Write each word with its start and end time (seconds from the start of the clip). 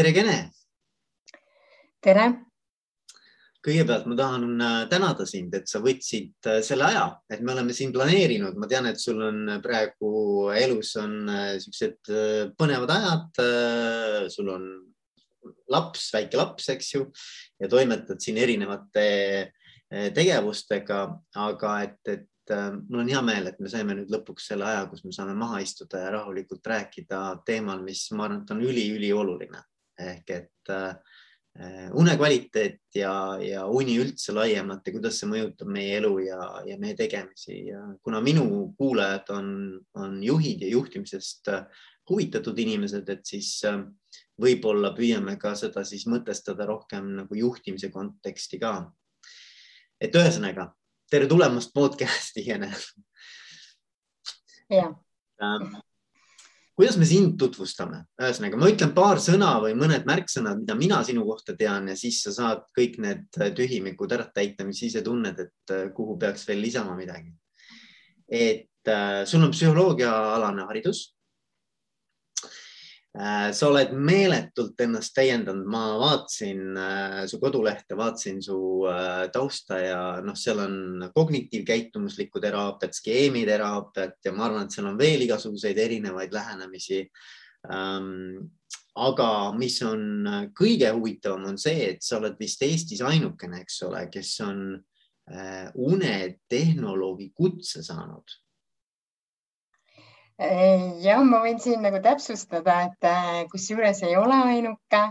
tere, 0.00 0.12
Kene. 0.16 0.36
tere. 2.00 2.22
kõigepealt 3.60 4.06
ma 4.08 4.16
tahan 4.16 4.62
äh, 4.64 4.76
tänada 4.88 5.26
sind, 5.28 5.52
et 5.52 5.68
sa 5.68 5.82
võtsid 5.84 6.46
äh, 6.48 6.62
selle 6.64 6.86
aja, 6.86 7.02
et 7.28 7.42
me 7.44 7.52
oleme 7.52 7.74
siin 7.76 7.92
planeerinud, 7.92 8.56
ma 8.56 8.64
tean, 8.70 8.88
et 8.88 8.96
sul 8.96 9.20
on 9.20 9.58
praegu 9.60 10.48
elus 10.56 10.94
on 11.02 11.28
äh, 11.28 11.50
siuksed 11.60 12.08
põnevad 12.56 12.94
ajad. 12.94 13.42
sul 14.32 14.48
on 14.54 14.64
laps, 15.68 16.06
väike 16.16 16.40
laps, 16.40 16.70
eks 16.72 16.88
ju, 16.94 17.04
ja 17.60 17.68
toimetad 17.68 18.24
siin 18.24 18.40
erinevate 18.40 19.04
tegevustega, 20.16 21.02
aga 21.44 21.74
et, 21.84 22.00
et 22.08 22.54
mul 22.88 23.02
on 23.02 23.12
hea 23.12 23.20
meel, 23.26 23.50
et 23.50 23.60
me 23.60 23.68
saime 23.68 23.98
nüüd 23.98 24.08
lõpuks 24.16 24.48
selle 24.48 24.64
aja, 24.64 24.86
kus 24.88 25.04
me 25.04 25.12
saame 25.12 25.36
maha 25.36 25.60
istuda 25.60 26.06
ja 26.06 26.14
rahulikult 26.16 26.72
rääkida 26.72 27.42
teemal, 27.44 27.84
mis 27.84 28.06
ma 28.16 28.30
arvan, 28.30 28.46
et 28.46 28.54
on 28.56 28.64
üliülioluline 28.64 29.60
ehk 30.00 30.30
et 30.34 30.72
äh, 30.72 30.94
unekvaliteet 31.98 32.80
ja, 32.94 33.12
ja 33.42 33.66
uni 33.66 33.98
üldse 34.00 34.32
laiemalt 34.32 34.86
ja 34.86 34.94
kuidas 34.94 35.18
see 35.20 35.28
mõjutab 35.30 35.70
meie 35.72 35.98
elu 35.98 36.12
ja, 36.24 36.40
ja 36.66 36.78
meie 36.80 36.96
tegemisi 36.98 37.66
ja 37.68 37.82
kuna 38.04 38.22
minu 38.24 38.46
kuulajad 38.78 39.32
on, 39.34 39.50
on 39.98 40.20
juhid 40.24 40.62
ja 40.64 40.70
juhtimisest 40.76 41.50
äh, 41.52 41.84
huvitatud 42.10 42.58
inimesed, 42.58 43.08
et 43.12 43.26
siis 43.26 43.52
äh, 43.68 43.82
võib-olla 44.40 44.94
püüame 44.96 45.36
ka 45.40 45.54
seda 45.58 45.84
siis 45.86 46.06
mõtestada 46.10 46.66
rohkem 46.70 47.12
nagu 47.20 47.38
juhtimise 47.38 47.90
konteksti 47.92 48.62
ka. 48.62 48.74
et 50.00 50.14
ühesõnaga 50.16 50.70
tere 51.10 51.26
tulemast 51.26 51.74
podcast'i, 51.74 52.46
Jene. 52.46 52.72
jah 54.70 54.96
kuidas 56.80 56.96
me 56.96 57.08
sind 57.08 57.36
tutvustame? 57.40 58.02
ühesõnaga, 58.22 58.56
ma 58.60 58.70
ütlen 58.72 58.94
paar 58.96 59.20
sõna 59.20 59.52
või 59.60 59.76
mõned 59.76 60.08
märksõnad, 60.08 60.62
mida 60.62 60.76
mina 60.78 61.02
sinu 61.04 61.26
kohta 61.28 61.54
tean 61.58 61.92
ja 61.92 61.96
siis 61.98 62.22
sa 62.24 62.32
saad 62.32 62.64
kõik 62.76 62.98
need 63.04 63.40
tühimikud 63.58 64.16
ära 64.16 64.24
täita, 64.32 64.64
mis 64.64 64.80
ise 64.88 65.04
tunned, 65.04 65.38
et 65.44 65.74
äh, 65.76 65.86
kuhu 65.94 66.16
peaks 66.20 66.48
veel 66.48 66.64
lisama 66.64 66.96
midagi. 66.96 67.32
et 68.30 68.88
äh, 68.88 69.24
sul 69.26 69.44
on 69.44 69.52
psühholoogiaalane 69.52 70.64
haridus 70.68 71.10
Äh, 71.10 71.19
sa 73.10 73.66
oled 73.66 73.90
meeletult 73.98 74.78
ennast 74.84 75.16
täiendanud, 75.16 75.66
ma 75.66 75.82
vaatasin 75.98 76.76
äh, 76.78 77.16
su 77.26 77.40
kodulehte, 77.42 77.96
vaatasin 77.98 78.38
su 78.42 78.58
äh, 78.86 79.24
tausta 79.34 79.80
ja 79.82 80.02
noh, 80.22 80.36
seal 80.38 80.62
on 80.62 81.08
kognitiivkäitumuslikku 81.14 82.40
teraapiat, 82.40 82.94
skeemiteraapiat 82.94 84.14
ja 84.24 84.32
ma 84.32 84.46
arvan, 84.46 84.68
et 84.68 84.76
seal 84.76 84.86
on 84.92 84.98
veel 84.98 85.26
igasuguseid 85.26 85.78
erinevaid 85.82 86.34
lähenemisi. 86.34 87.02
Ähm, 87.74 88.46
aga 88.94 89.30
mis 89.58 89.80
on 89.86 90.28
kõige 90.56 90.92
huvitavam, 90.94 91.48
on 91.50 91.58
see, 91.58 91.90
et 91.90 92.06
sa 92.06 92.18
oled 92.18 92.38
vist 92.38 92.62
Eestis 92.62 93.02
ainukene, 93.06 93.62
eks 93.64 93.82
ole, 93.86 94.04
kes 94.12 94.32
on 94.44 94.62
unetehnoloogi 95.78 97.28
kutse 97.38 97.84
saanud 97.86 98.34
jah, 101.04 101.22
ma 101.26 101.42
võin 101.44 101.60
siin 101.60 101.82
nagu 101.84 102.00
täpsustada, 102.02 102.76
et 102.88 103.06
äh, 103.08 103.44
kusjuures 103.52 104.02
ei 104.06 104.16
ole 104.16 104.36
ainuke, 104.54 105.02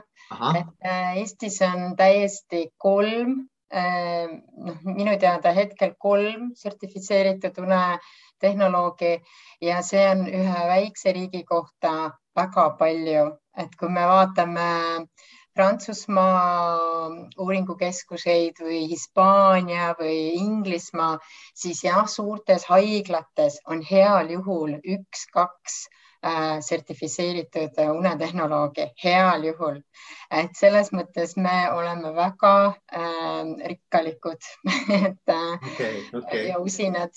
et 0.57 0.85
äh, 0.85 1.17
Eestis 1.21 1.59
on 1.65 1.95
täiesti 1.99 2.69
kolm, 2.77 3.35
äh, 3.73 4.29
noh, 4.57 4.79
minu 4.85 5.17
teada 5.21 5.53
hetkel 5.53 5.93
kolm 6.01 6.49
sertifitseeritud 6.57 7.61
unetehnoloogi 7.61 9.19
ja 9.61 9.81
see 9.85 10.05
on 10.09 10.25
ühe 10.27 10.65
väikse 10.73 11.13
riigi 11.13 11.43
kohta 11.45 12.11
väga 12.35 12.69
palju, 12.79 13.29
et 13.57 13.75
kui 13.77 13.89
me 13.93 14.05
vaatame 14.09 14.69
äh, 14.69 15.29
Prantsusmaa 15.59 17.09
uuringukeskuseid 17.43 18.61
või 18.63 18.85
Hispaania 18.87 19.89
või 19.99 20.37
Inglismaa, 20.39 21.17
siis 21.51 21.81
jah, 21.83 22.05
suurtes 22.07 22.63
haiglates 22.69 23.57
on 23.67 23.81
heal 23.83 24.31
juhul 24.31 24.77
üks-kaks 24.79 25.75
äh, 26.23 26.61
sertifitseeritud 26.63 27.75
unetehnoloogi, 27.91 28.87
heal 29.03 29.43
juhul. 29.49 29.83
et 30.31 30.55
selles 30.55 30.93
mõttes 30.95 31.35
me 31.35 31.59
oleme 31.75 32.15
väga 32.15 32.55
äh, 32.71 33.53
rikkalikud 33.75 34.39
et 35.03 35.35
äh, 35.35 35.71
okay, 35.73 36.03
okay. 36.23 36.47
ja 36.53 36.63
usinad 36.63 37.11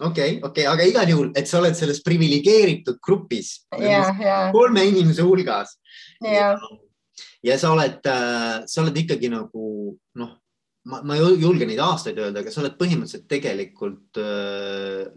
okei 0.00 0.08
okay,, 0.08 0.42
okei 0.48 0.64
okay., 0.64 0.70
aga 0.72 0.92
igal 0.94 1.12
juhul, 1.12 1.32
et 1.36 1.44
sa 1.44 1.60
oled 1.60 1.76
selles 1.76 2.00
priviligeeritud 2.08 3.04
grupis 3.04 3.58
kolme 3.68 4.92
inimese 4.94 5.28
hulgas. 5.28 5.76
ja, 6.24 6.54
ja 7.42 7.58
sa 7.58 7.72
oled, 7.74 8.00
äh, 8.06 8.62
sa 8.66 8.82
oled 8.82 8.96
ikkagi 9.02 9.30
nagu 9.32 9.64
noh, 10.20 10.30
ma, 10.90 11.00
ma 11.02 11.16
ei 11.16 11.40
julge 11.40 11.68
neid 11.68 11.80
aastaid 11.84 12.18
öelda, 12.20 12.42
aga 12.42 12.52
sa 12.52 12.62
oled 12.64 12.76
põhimõtteliselt 12.80 13.28
tegelikult 13.30 14.20
äh, 14.20 15.08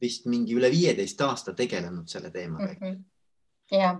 vist 0.00 0.28
mingi 0.30 0.56
üle 0.58 0.70
viieteist 0.72 1.20
aasta 1.26 1.54
tegelenud 1.58 2.10
selle 2.10 2.30
teemaga 2.34 2.72
mm. 2.72 2.78
-hmm. 2.82 2.98
jah. 3.78 3.96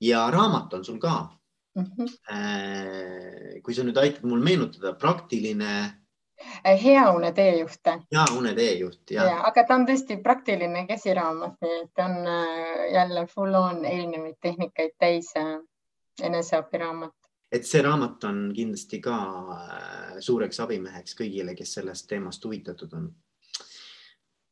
ja 0.00 0.26
raamat 0.30 0.74
on 0.74 0.84
sul 0.84 0.98
ka 0.98 1.30
mm. 1.76 1.84
-hmm. 1.84 3.62
kui 3.62 3.74
sa 3.74 3.82
nüüd 3.84 3.96
aitad 3.96 4.24
mul 4.28 4.44
meenutada, 4.44 4.92
praktiline 4.92 6.00
hea 6.64 7.10
une 7.12 7.32
teejuht. 7.32 7.86
hea 8.12 8.24
une 8.36 8.54
teejuht, 8.54 9.10
jah 9.10 9.26
ja,. 9.28 9.40
aga 9.48 9.64
ta 9.64 9.74
on 9.74 9.86
tõesti 9.88 10.22
praktiline 10.22 10.86
käsiraamat, 10.88 11.56
nii 11.60 11.80
et 11.82 12.04
on 12.04 12.14
jälle 12.92 13.26
full 13.26 13.54
on 13.54 13.84
erinevaid 13.84 14.38
tehnikaid 14.40 14.96
täis 14.98 15.34
eneseabiraamat. 16.26 17.14
et 17.52 17.66
see 17.66 17.82
raamat 17.82 18.24
on 18.28 18.42
kindlasti 18.54 19.00
ka 19.02 19.16
äh, 19.56 20.18
suureks 20.22 20.60
abimeheks 20.64 21.16
kõigile, 21.18 21.56
kes 21.58 21.74
sellest 21.78 22.08
teemast 22.08 22.44
huvitatud 22.44 22.92
on. 22.98 23.08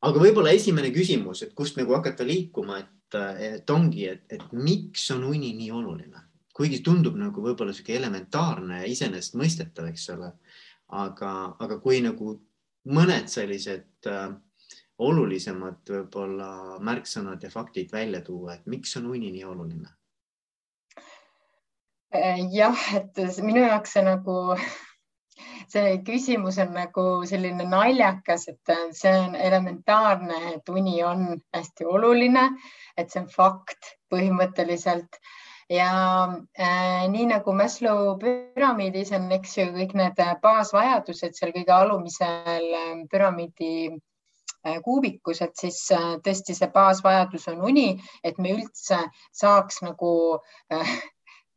aga 0.01 0.23
võib-olla 0.23 0.55
esimene 0.55 0.91
küsimus, 0.95 1.43
et 1.43 1.53
kust 1.55 1.77
nagu 1.77 1.95
hakata 1.95 2.27
liikuma, 2.27 2.79
et, 2.79 3.19
et 3.51 3.69
ongi, 3.69 4.07
et, 4.07 4.25
et 4.29 4.51
miks 4.51 5.09
on 5.15 5.23
uni 5.31 5.53
nii 5.57 5.71
oluline, 5.71 6.25
kuigi 6.55 6.81
tundub 6.83 7.15
nagu 7.15 7.41
võib-olla 7.41 7.73
sihuke 7.73 7.95
elementaarne 7.95 8.83
ja 8.83 8.91
iseenesestmõistetav, 8.91 9.89
eks 9.93 10.09
ole. 10.15 10.33
aga, 10.89 11.31
aga 11.59 11.79
kui 11.79 12.01
nagu 12.01 12.39
mõned 12.89 13.27
sellised 13.29 14.07
äh, 14.09 14.29
olulisemad 14.99 15.87
võib-olla 15.87 16.79
märksõnad 16.83 17.43
ja 17.43 17.51
faktid 17.53 17.91
välja 17.91 18.21
tuua, 18.25 18.57
et 18.57 18.67
miks 18.67 18.95
on 18.99 19.07
uni 19.13 19.31
nii 19.31 19.45
oluline? 19.47 19.98
Äh, 22.11 22.39
jah, 22.49 22.79
et 22.97 23.19
minu 23.45 23.61
jaoks 23.61 23.91
see 23.93 24.01
nagu, 24.01 24.35
see 25.73 25.89
küsimus 26.07 26.55
on 26.63 26.71
nagu 26.73 27.03
selline 27.29 27.67
naljakas, 27.69 28.47
et 28.49 28.71
see 28.97 29.11
on 29.13 29.35
elementaarne, 29.37 30.39
et 30.55 30.71
uni 30.73 30.95
on 31.05 31.27
hästi 31.53 31.85
oluline, 31.85 32.47
et 32.97 33.13
see 33.13 33.21
on 33.21 33.27
fakt 33.29 33.91
põhimõtteliselt. 34.09 35.19
Ja 35.69 35.91
äh, 36.57 37.05
nii 37.13 37.27
nagu 37.29 37.53
Maslow 37.53 38.15
püramiidis 38.23 39.13
on, 39.13 39.29
eks 39.37 39.53
ju, 39.59 39.67
kõik 39.77 39.93
need 40.01 40.23
baasvajadused 40.41 41.37
seal 41.37 41.53
kõige 41.53 41.75
alumisel 41.77 42.73
äh, 42.79 42.89
püramiidi 43.11 43.75
äh, 43.91 44.81
kuubikus, 44.81 45.43
et 45.45 45.53
siis 45.61 45.77
tõesti 46.25 46.57
see 46.57 46.73
baasvajadus 46.73 47.45
on 47.53 47.61
uni, 47.69 47.87
et 48.25 48.41
me 48.41 48.57
üldse 48.57 49.03
saaks 49.43 49.83
nagu 49.85 50.11
äh, 50.73 50.97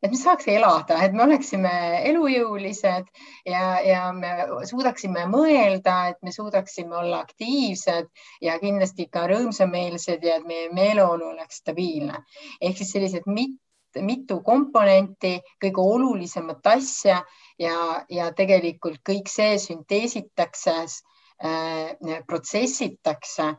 et 0.03 0.11
me 0.11 0.19
saaks 0.19 0.49
elada, 0.51 0.99
et 1.05 1.15
me 1.15 1.23
oleksime 1.25 1.73
elujõulised 2.11 3.11
ja, 3.47 3.65
ja 3.87 4.03
me 4.17 4.33
suudaksime 4.69 5.27
mõelda, 5.31 5.97
et 6.13 6.19
me 6.27 6.35
suudaksime 6.35 6.97
olla 6.99 7.23
aktiivsed 7.23 8.11
ja 8.43 8.59
kindlasti 8.63 9.07
ka 9.13 9.29
rõõmsameelsed 9.31 10.27
ja 10.27 10.41
et 10.41 10.49
meie 10.49 10.71
meeleolu 10.75 11.31
oleks 11.33 11.63
stabiilne. 11.63 12.25
ehk 12.61 12.77
siis 12.77 12.93
sellised 12.97 13.29
mit, 13.31 13.59
mitu 14.01 14.41
komponenti, 14.43 15.37
kõige 15.63 15.87
olulisemat 15.95 16.67
asja 16.75 17.23
ja, 17.59 17.77
ja 18.09 18.31
tegelikult 18.33 19.03
kõik 19.07 19.31
see 19.31 19.59
sünteesitakse 19.59 20.79
äh,, 20.83 22.23
protsessitakse 22.27 23.53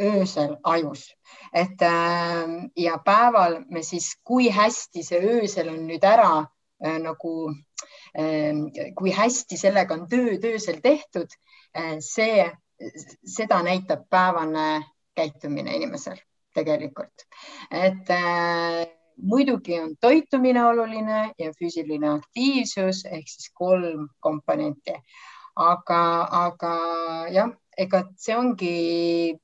öösel 0.00 0.56
ajus. 0.62 1.14
et 1.52 1.82
ähm, 1.82 2.70
ja 2.76 2.98
päeval 3.04 3.64
me 3.70 3.82
siis, 3.82 4.16
kui 4.24 4.50
hästi 4.50 5.02
see 5.02 5.18
öösel 5.18 5.68
on 5.68 5.86
nüüd 5.88 6.04
ära 6.04 6.46
äh, 6.84 6.98
nagu, 7.02 7.50
ähm, 8.18 8.68
kui 8.94 9.10
hästi 9.10 9.56
sellega 9.56 9.94
on 9.94 10.06
tööd 10.08 10.44
öösel 10.44 10.80
tehtud, 10.82 11.34
äh, 11.76 11.98
see, 12.00 12.46
seda 13.26 13.62
näitab 13.62 14.06
päevane 14.10 14.84
käitumine 15.18 15.74
inimesel 15.76 16.20
tegelikult. 16.54 17.26
et 17.70 18.06
muidugi 19.22 19.80
on 19.80 19.96
toitumine 20.00 20.64
oluline 20.64 21.32
ja 21.38 21.50
füüsiline 21.58 22.12
aktiivsus 22.12 23.04
ehk 23.04 23.26
siis 23.26 23.50
kolm 23.54 24.08
komponenti. 24.20 24.94
aga, 25.58 26.28
aga 26.30 26.74
jah 27.34 27.50
ega 27.78 28.02
see 28.18 28.34
ongi, 28.34 28.72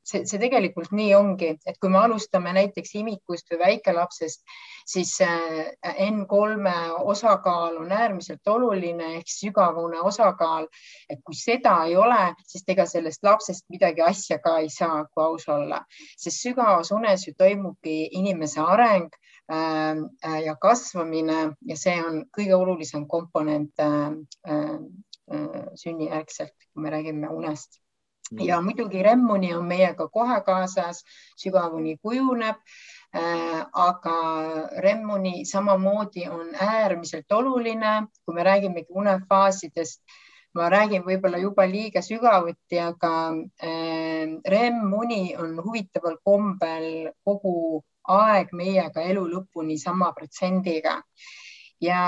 see, 0.07 0.25
see 0.27 0.41
tegelikult 0.43 0.93
nii 0.97 1.13
ongi, 1.17 1.53
et 1.67 1.77
kui 1.81 1.93
me 1.93 2.01
alustame 2.03 2.53
näiteks 2.57 2.95
imikust 2.99 3.53
või 3.53 3.61
väikelapsest, 3.61 4.43
siis 4.91 5.13
äh, 5.25 5.71
N3 6.09 6.73
osakaal 7.15 7.79
on 7.83 7.93
äärmiselt 7.95 8.51
oluline 8.51 9.13
ehk 9.21 9.31
sügavune 9.31 10.01
osakaal. 10.03 10.67
et 11.09 11.21
kui 11.25 11.37
seda 11.39 11.77
ei 11.87 11.97
ole, 11.97 12.35
siis 12.49 12.65
ega 12.75 12.87
sellest 12.91 13.23
lapsest 13.23 13.69
midagi 13.71 14.03
asja 14.03 14.41
ka 14.43 14.59
ei 14.65 14.71
saa, 14.73 15.05
kui 15.13 15.25
aus 15.25 15.47
olla, 15.49 15.85
sest 16.19 16.43
sügavas 16.43 16.91
unes 16.93 17.29
ju 17.29 17.35
toimubki 17.39 18.09
inimese 18.19 18.61
areng 18.61 19.15
ähm, 19.53 20.05
äh, 20.27 20.41
ja 20.49 20.57
kasvamine 20.61 21.55
ja 21.71 21.79
see 21.79 21.97
on 22.03 22.25
kõige 22.35 22.59
olulisem 22.59 23.07
komponent 23.07 23.79
äh, 23.79 24.11
sünnijärgselt, 25.81 26.55
kui 26.73 26.83
me 26.85 26.91
räägime 26.93 27.31
unest 27.33 27.84
ja 28.33 28.61
muidugi 28.61 29.03
Remmuni 29.03 29.55
on 29.55 29.65
meiega 29.69 30.09
kohe 30.09 30.41
kaasas, 30.47 31.05
sügavuni 31.37 31.97
kujuneb 32.03 32.57
äh,. 33.15 33.67
aga 33.73 34.19
Remmuni 34.81 35.45
samamoodi 35.45 36.29
on 36.29 36.55
äärmiselt 36.55 37.33
oluline, 37.33 38.07
kui 38.25 38.35
me 38.35 38.45
räägimegi 38.45 38.89
unefaasidest. 38.91 40.01
ma 40.55 40.69
räägin 40.71 41.03
võib-olla 41.03 41.39
juba 41.43 41.65
liiga 41.67 41.99
sügavuti, 42.03 42.79
aga 42.79 43.35
äh, 43.59 44.39
Remmuni 44.47 45.35
on 45.37 45.57
huvitaval 45.59 46.21
kombel 46.25 47.11
kogu 47.25 47.83
aeg 48.09 48.53
meiega 48.53 49.03
elu 49.03 49.25
lõpuni 49.33 49.79
sama 49.79 50.13
protsendiga 50.13 51.01
ja 51.81 51.99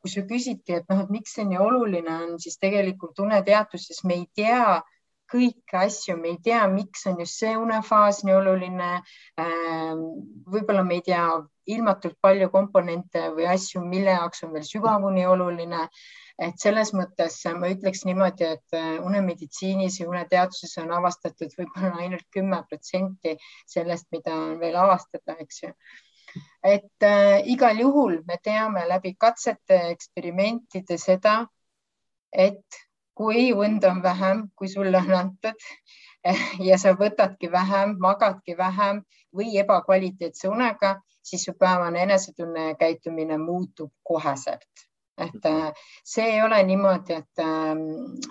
kui 0.00 0.10
sul 0.10 0.22
küsiti, 0.30 0.76
et 0.76 0.86
noh, 0.88 1.02
et 1.02 1.10
miks 1.10 1.34
see 1.34 1.44
nii 1.48 1.58
oluline 1.58 2.12
on, 2.14 2.36
siis 2.38 2.60
tegelikult 2.62 3.18
uneteaduses 3.18 4.04
me 4.04 4.20
ei 4.20 4.26
tea 4.34 4.82
kõiki 5.32 5.78
asju, 5.80 6.16
me 6.20 6.32
ei 6.34 6.38
tea, 6.42 6.62
miks 6.72 7.06
on 7.10 7.18
just 7.22 7.40
see 7.40 7.56
unefaas 7.58 8.22
nii 8.26 8.34
oluline. 8.36 8.90
Ähm, 9.42 10.04
võib-olla 10.52 10.84
me 10.86 10.98
ei 10.98 11.04
tea 11.08 11.24
ilmatult 11.74 12.16
palju 12.22 12.48
komponente 12.52 13.26
või 13.34 13.48
asju, 13.50 13.82
mille 13.84 14.14
jaoks 14.14 14.44
on 14.46 14.54
veel 14.54 14.66
sügavuni 14.68 15.26
oluline. 15.26 15.88
et 16.36 16.60
selles 16.60 16.90
mõttes 16.92 17.38
ma 17.56 17.70
ütleks 17.72 18.02
niimoodi, 18.04 18.44
et 18.44 18.74
äh, 18.76 18.98
unemeditsiinis 19.00 20.00
ja 20.00 20.08
uneteaduses 20.10 20.76
on 20.82 20.90
avastatud 20.92 21.54
võib-olla 21.56 22.02
ainult 22.02 22.26
kümme 22.30 22.58
protsenti 22.68 23.38
sellest, 23.64 24.04
mida 24.12 24.34
on 24.34 24.58
veel 24.60 24.76
avastada, 24.76 25.38
eks 25.40 25.62
ju 25.62 25.72
et 26.62 27.02
äh, 27.02 27.40
igal 27.48 27.78
juhul 27.80 28.18
me 28.28 28.36
teame 28.42 28.84
läbi 28.88 29.14
katsete, 29.18 29.78
eksperimentide 29.94 30.98
seda, 31.00 31.38
et 32.32 32.85
kui 33.16 33.52
und 33.52 33.84
on 33.84 34.02
vähem, 34.02 34.48
kui 34.56 34.68
sulle 34.68 34.98
on 34.98 35.12
antud 35.14 35.68
ja 36.68 36.78
sa 36.78 36.92
võtadki 36.98 37.50
vähem, 37.52 37.96
magadki 38.02 38.56
vähem 38.58 39.02
või 39.36 39.56
ebakvaliteetse 39.60 40.48
unega, 40.48 40.96
siis 41.22 41.46
su 41.46 41.54
päevane 41.58 42.02
enesetunne 42.06 42.68
ja 42.70 42.74
käitumine 42.80 43.38
muutub 43.38 43.92
koheselt. 44.02 44.68
et 45.16 45.46
äh, 45.48 45.72
see 46.04 46.24
ei 46.28 46.42
ole 46.44 46.58
niimoodi, 46.62 47.14
et, 47.14 47.40
ähm, 47.40 47.78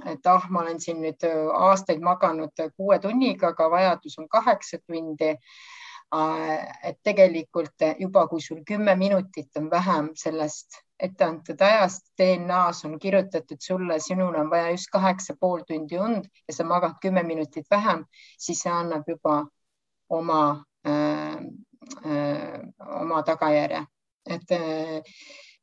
et 0.05 0.27
ah, 0.29 0.43
ma 0.49 0.61
olen 0.61 0.77
siin 0.79 0.99
nüüd 1.01 1.23
aastaid 1.57 2.03
maganud 2.05 2.61
kuue 2.77 2.99
tunniga, 3.01 3.47
aga 3.55 3.69
vajadus 3.73 4.19
on 4.21 4.27
kaheksa 4.29 4.77
tundi 4.85 5.31
et 6.83 6.97
tegelikult 7.03 7.83
juba, 7.99 8.27
kui 8.27 8.41
sul 8.41 8.63
kümme 8.67 8.95
minutit 8.95 9.57
on 9.57 9.69
vähem 9.71 10.11
sellest 10.15 10.85
etteantud 10.99 11.61
ajast 11.61 12.07
DNA-s 12.17 12.85
on 12.85 12.99
kirjutatud 12.99 13.59
sulle, 13.59 13.99
sinul 13.99 14.35
on 14.39 14.49
vaja 14.49 14.69
just 14.71 14.91
kaheksa 14.91 15.35
pool 15.39 15.63
tundi 15.67 15.99
und 15.99 16.27
ja 16.47 16.53
sa 16.53 16.63
magad 16.63 16.95
kümme 17.01 17.23
minutit 17.23 17.67
vähem, 17.71 18.05
siis 18.39 18.61
see 18.63 18.71
annab 18.71 19.07
juba 19.07 19.45
oma 20.09 20.65
äh,, 20.87 21.35
äh, 22.05 22.59
oma 23.01 23.23
tagajärje, 23.23 23.85
et 24.25 24.51
äh, 24.51 25.01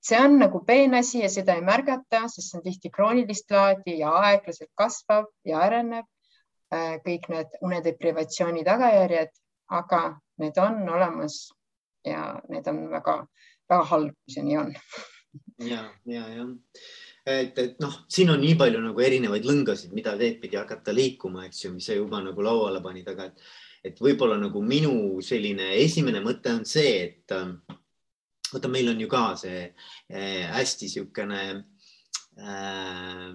see 0.03 0.21
on 0.21 0.39
nagu 0.39 0.65
peenasi 0.67 1.23
ja 1.23 1.31
seda 1.31 1.55
ei 1.55 1.65
märgata, 1.65 2.27
sest 2.29 2.51
see 2.51 2.59
on 2.59 2.65
tihti 2.67 2.91
kroonilist 2.91 3.51
laadi 3.51 3.99
ja 4.01 4.13
aeglaselt 4.21 4.73
kasvav 4.75 5.31
ja 5.45 5.63
areneb 5.65 6.07
äh,. 6.75 6.99
kõik 7.07 7.29
need 7.33 7.57
unedeprivatsiooni 7.63 8.65
tagajärjed, 8.69 9.33
aga 9.79 10.03
need 10.43 10.59
on 10.61 10.83
olemas 10.89 11.39
ja 12.07 12.33
need 12.51 12.69
on 12.71 12.85
väga-väga 12.93 13.89
halb, 13.93 14.15
kui 14.25 14.35
see 14.35 14.45
nii 14.47 14.59
on 14.61 14.73
ja, 15.69 15.83
ja, 16.09 16.23
jah. 16.37 16.49
et, 17.27 17.59
et 17.59 17.83
noh, 17.83 17.95
siin 18.13 18.33
on 18.35 18.41
nii 18.43 18.57
palju 18.61 18.81
nagu 18.83 19.05
erinevaid 19.05 19.47
lõngasid, 19.49 19.95
mida 19.97 20.17
teed 20.21 20.41
pidi 20.43 20.59
hakata 20.61 20.95
liikuma, 20.95 21.47
eks 21.49 21.67
ju, 21.67 21.75
mis 21.77 21.87
sa 21.89 21.97
juba 21.97 22.23
nagu 22.25 22.45
lauale 22.45 22.83
panid, 22.85 23.09
aga 23.13 23.31
et, 23.31 23.47
et 23.93 24.03
võib-olla 24.03 24.39
nagu 24.41 24.63
minu 24.67 25.23
selline 25.25 25.73
esimene 25.83 26.23
mõte 26.25 26.53
on 26.53 26.67
see, 26.69 26.93
et 27.07 27.37
vaata, 28.53 28.71
meil 28.73 28.93
on 28.93 29.01
ju 29.01 29.09
ka 29.11 29.25
see 29.41 29.65
äh, 29.65 30.45
hästi 30.53 30.89
niisugune 30.89 31.43
äh, 32.37 33.29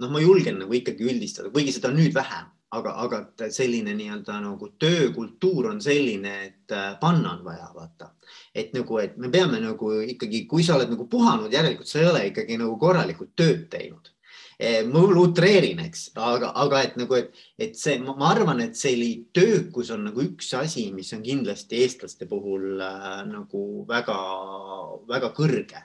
noh, 0.00 0.10
ma 0.10 0.22
julgen 0.22 0.62
nagu 0.62 0.74
ikkagi 0.76 1.06
üldistada, 1.10 1.52
kuigi 1.54 1.74
seda 1.74 1.90
on 1.92 1.98
nüüd 2.00 2.14
vähem, 2.16 2.50
aga, 2.78 2.94
aga 3.04 3.50
selline 3.52 3.94
nii-öelda 3.96 4.38
nagu 4.44 4.70
töökultuur 4.80 5.70
on 5.72 5.80
selline, 5.84 6.34
et 6.48 6.74
äh, 6.74 6.94
panna 7.00 7.36
on 7.36 7.44
vaja, 7.44 7.70
vaata. 7.74 8.10
et 8.54 8.72
nagu, 8.74 8.98
et 8.98 9.16
me 9.18 9.30
peame 9.30 9.60
nagu 9.60 9.92
ikkagi, 10.14 10.44
kui 10.50 10.64
sa 10.64 10.78
oled 10.78 10.90
nagu 10.92 11.06
puhanud, 11.10 11.52
järelikult 11.52 11.90
sa 11.90 12.00
ei 12.00 12.10
ole 12.10 12.26
ikkagi 12.30 12.58
nagu 12.60 12.76
korralikult 12.80 13.34
tööd 13.36 13.68
teinud 13.70 14.10
e, 14.58 14.82
ma 14.86 15.02
utreerin, 15.22 15.80
eks, 15.86 16.08
aga, 16.16 16.52
aga 16.64 16.82
et 16.86 16.98
nagu, 17.00 17.18
et, 17.18 17.42
et 17.58 17.74
see, 17.78 17.98
ma 18.04 18.30
arvan, 18.30 18.62
et 18.64 18.78
selline 18.78 19.26
töökus 19.34 19.90
on 19.94 20.06
nagu 20.08 20.22
üks 20.24 20.52
asi, 20.58 20.90
mis 20.94 21.12
on 21.16 21.24
kindlasti 21.24 21.82
eestlaste 21.82 22.28
puhul 22.30 22.78
äh, 22.82 23.24
nagu 23.30 23.64
väga-väga 23.90 25.34
kõrge 25.36 25.84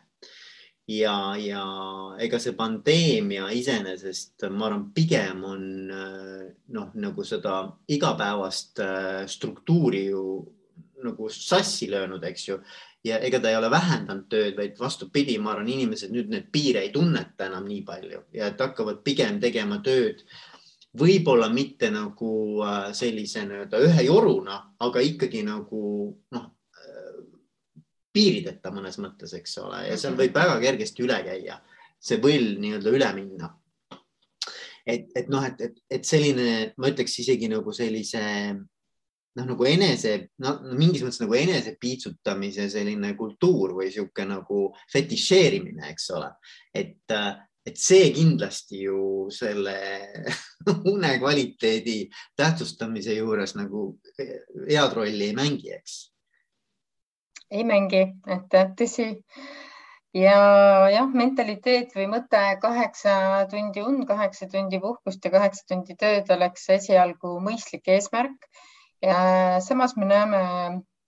ja, 0.90 1.16
ja 1.38 1.64
ega 2.22 2.40
see 2.42 2.56
pandeemia 2.58 3.50
iseenesest, 3.54 4.48
ma 4.50 4.70
arvan, 4.70 4.90
pigem 4.96 5.44
on 5.46 5.66
noh, 6.74 6.92
nagu 6.98 7.26
seda 7.26 7.62
igapäevast 7.92 8.82
äh, 8.84 9.24
struktuuri 9.30 10.06
ju 10.10 10.24
nagu 11.04 11.30
sassi 11.32 11.88
löönud, 11.92 12.24
eks 12.28 12.48
ju. 12.48 12.60
ja 13.04 13.20
ega 13.24 13.40
ta 13.40 13.52
ei 13.52 13.56
ole 13.56 13.70
vähendanud 13.72 14.28
tööd, 14.28 14.58
vaid 14.58 14.80
vastupidi, 14.80 15.38
ma 15.40 15.54
arvan, 15.54 15.70
inimesed 15.72 16.12
nüüd 16.12 16.32
neid 16.34 16.50
piire 16.52 16.84
ei 16.84 16.92
tunneta 16.92 17.48
enam 17.48 17.68
nii 17.70 17.84
palju 17.88 18.26
ja 18.36 18.50
et 18.52 18.60
hakkavad 18.60 19.04
pigem 19.06 19.40
tegema 19.40 19.80
tööd 19.86 20.26
võib-olla 21.00 21.48
mitte 21.54 21.92
nagu 21.94 22.64
äh, 22.66 22.90
sellise 22.98 23.46
nii-öelda 23.46 23.84
ühe 23.86 24.08
joruna, 24.10 24.64
aga 24.82 25.04
ikkagi 25.06 25.46
nagu 25.46 25.84
noh 26.36 26.50
piirideta 28.14 28.72
mõnes 28.74 28.98
mõttes, 29.02 29.34
eks 29.38 29.58
ole, 29.64 29.84
ja 29.90 29.98
seal 30.00 30.18
võib 30.18 30.36
väga 30.36 30.58
kergesti 30.64 31.06
üle 31.06 31.20
käia, 31.26 31.60
see 32.00 32.20
võll 32.24 32.56
nii-öelda 32.62 32.94
üle 32.96 33.10
minna. 33.18 33.54
et, 34.90 35.12
et 35.16 35.28
noh, 35.30 35.46
et, 35.46 35.62
et, 35.62 35.80
et 36.00 36.06
selline, 36.06 36.74
ma 36.78 36.90
ütleks 36.90 37.20
isegi 37.22 37.50
nagu 37.52 37.74
sellise 37.76 38.24
noh, 39.38 39.46
nagu 39.46 39.68
enese, 39.70 40.16
no 40.42 40.56
mingis 40.74 41.04
mõttes 41.06 41.22
nagu 41.22 41.38
enese 41.38 41.76
piitsutamise 41.80 42.66
selline 42.72 43.14
kultuur 43.20 43.76
või 43.78 43.92
sihuke 43.94 44.26
nagu 44.28 44.70
fetišeerimine, 44.92 45.92
eks 45.94 46.10
ole, 46.18 46.32
et, 46.74 47.14
et 47.70 47.78
see 47.78 48.10
kindlasti 48.16 48.84
ju 48.88 49.30
selle 49.34 49.78
une 50.92 51.14
kvaliteedi 51.22 52.00
tähtsustamise 52.40 53.20
juures 53.20 53.54
nagu 53.60 53.92
head 54.18 54.98
rolli 54.98 55.30
ei 55.30 55.38
mängi, 55.38 55.76
eks 55.78 56.09
ei 57.52 57.64
mängi, 57.66 58.02
et 58.28 58.58
tõsi. 58.80 59.08
ja 60.14 60.36
jah, 60.90 61.10
mentaliteet 61.14 61.94
või 61.96 62.08
mõte 62.10 62.42
kaheksa 62.62 63.46
tundi 63.52 63.82
und, 63.86 64.06
kaheksa 64.10 64.48
tundi 64.52 64.80
puhkust 64.82 65.26
ja 65.26 65.32
kaheksa 65.32 65.66
tundi 65.70 65.96
tööd 65.96 66.30
oleks 66.34 66.70
esialgu 66.78 67.36
mõistlik 67.46 67.88
eesmärk. 67.88 68.50
ja 69.02 69.60
samas 69.66 69.96
me 69.98 70.06
näeme 70.06 70.44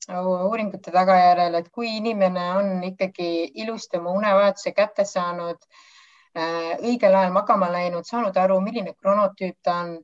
uuringute 0.10 0.92
tagajärjel, 0.92 1.56
et 1.56 1.70
kui 1.70 1.96
inimene 1.98 2.46
on 2.58 2.84
ikkagi 2.84 3.52
ilusti 3.64 3.98
oma 3.98 4.16
unevajaduse 4.18 4.72
kätte 4.74 5.06
saanud, 5.06 5.60
äh, 6.38 6.78
õigel 6.82 7.16
ajal 7.16 7.34
magama 7.34 7.70
läinud, 7.72 8.06
saanud 8.06 8.38
aru, 8.38 8.60
milline 8.62 8.94
kronotüüp 8.94 9.58
ta 9.64 9.76
on 9.84 10.00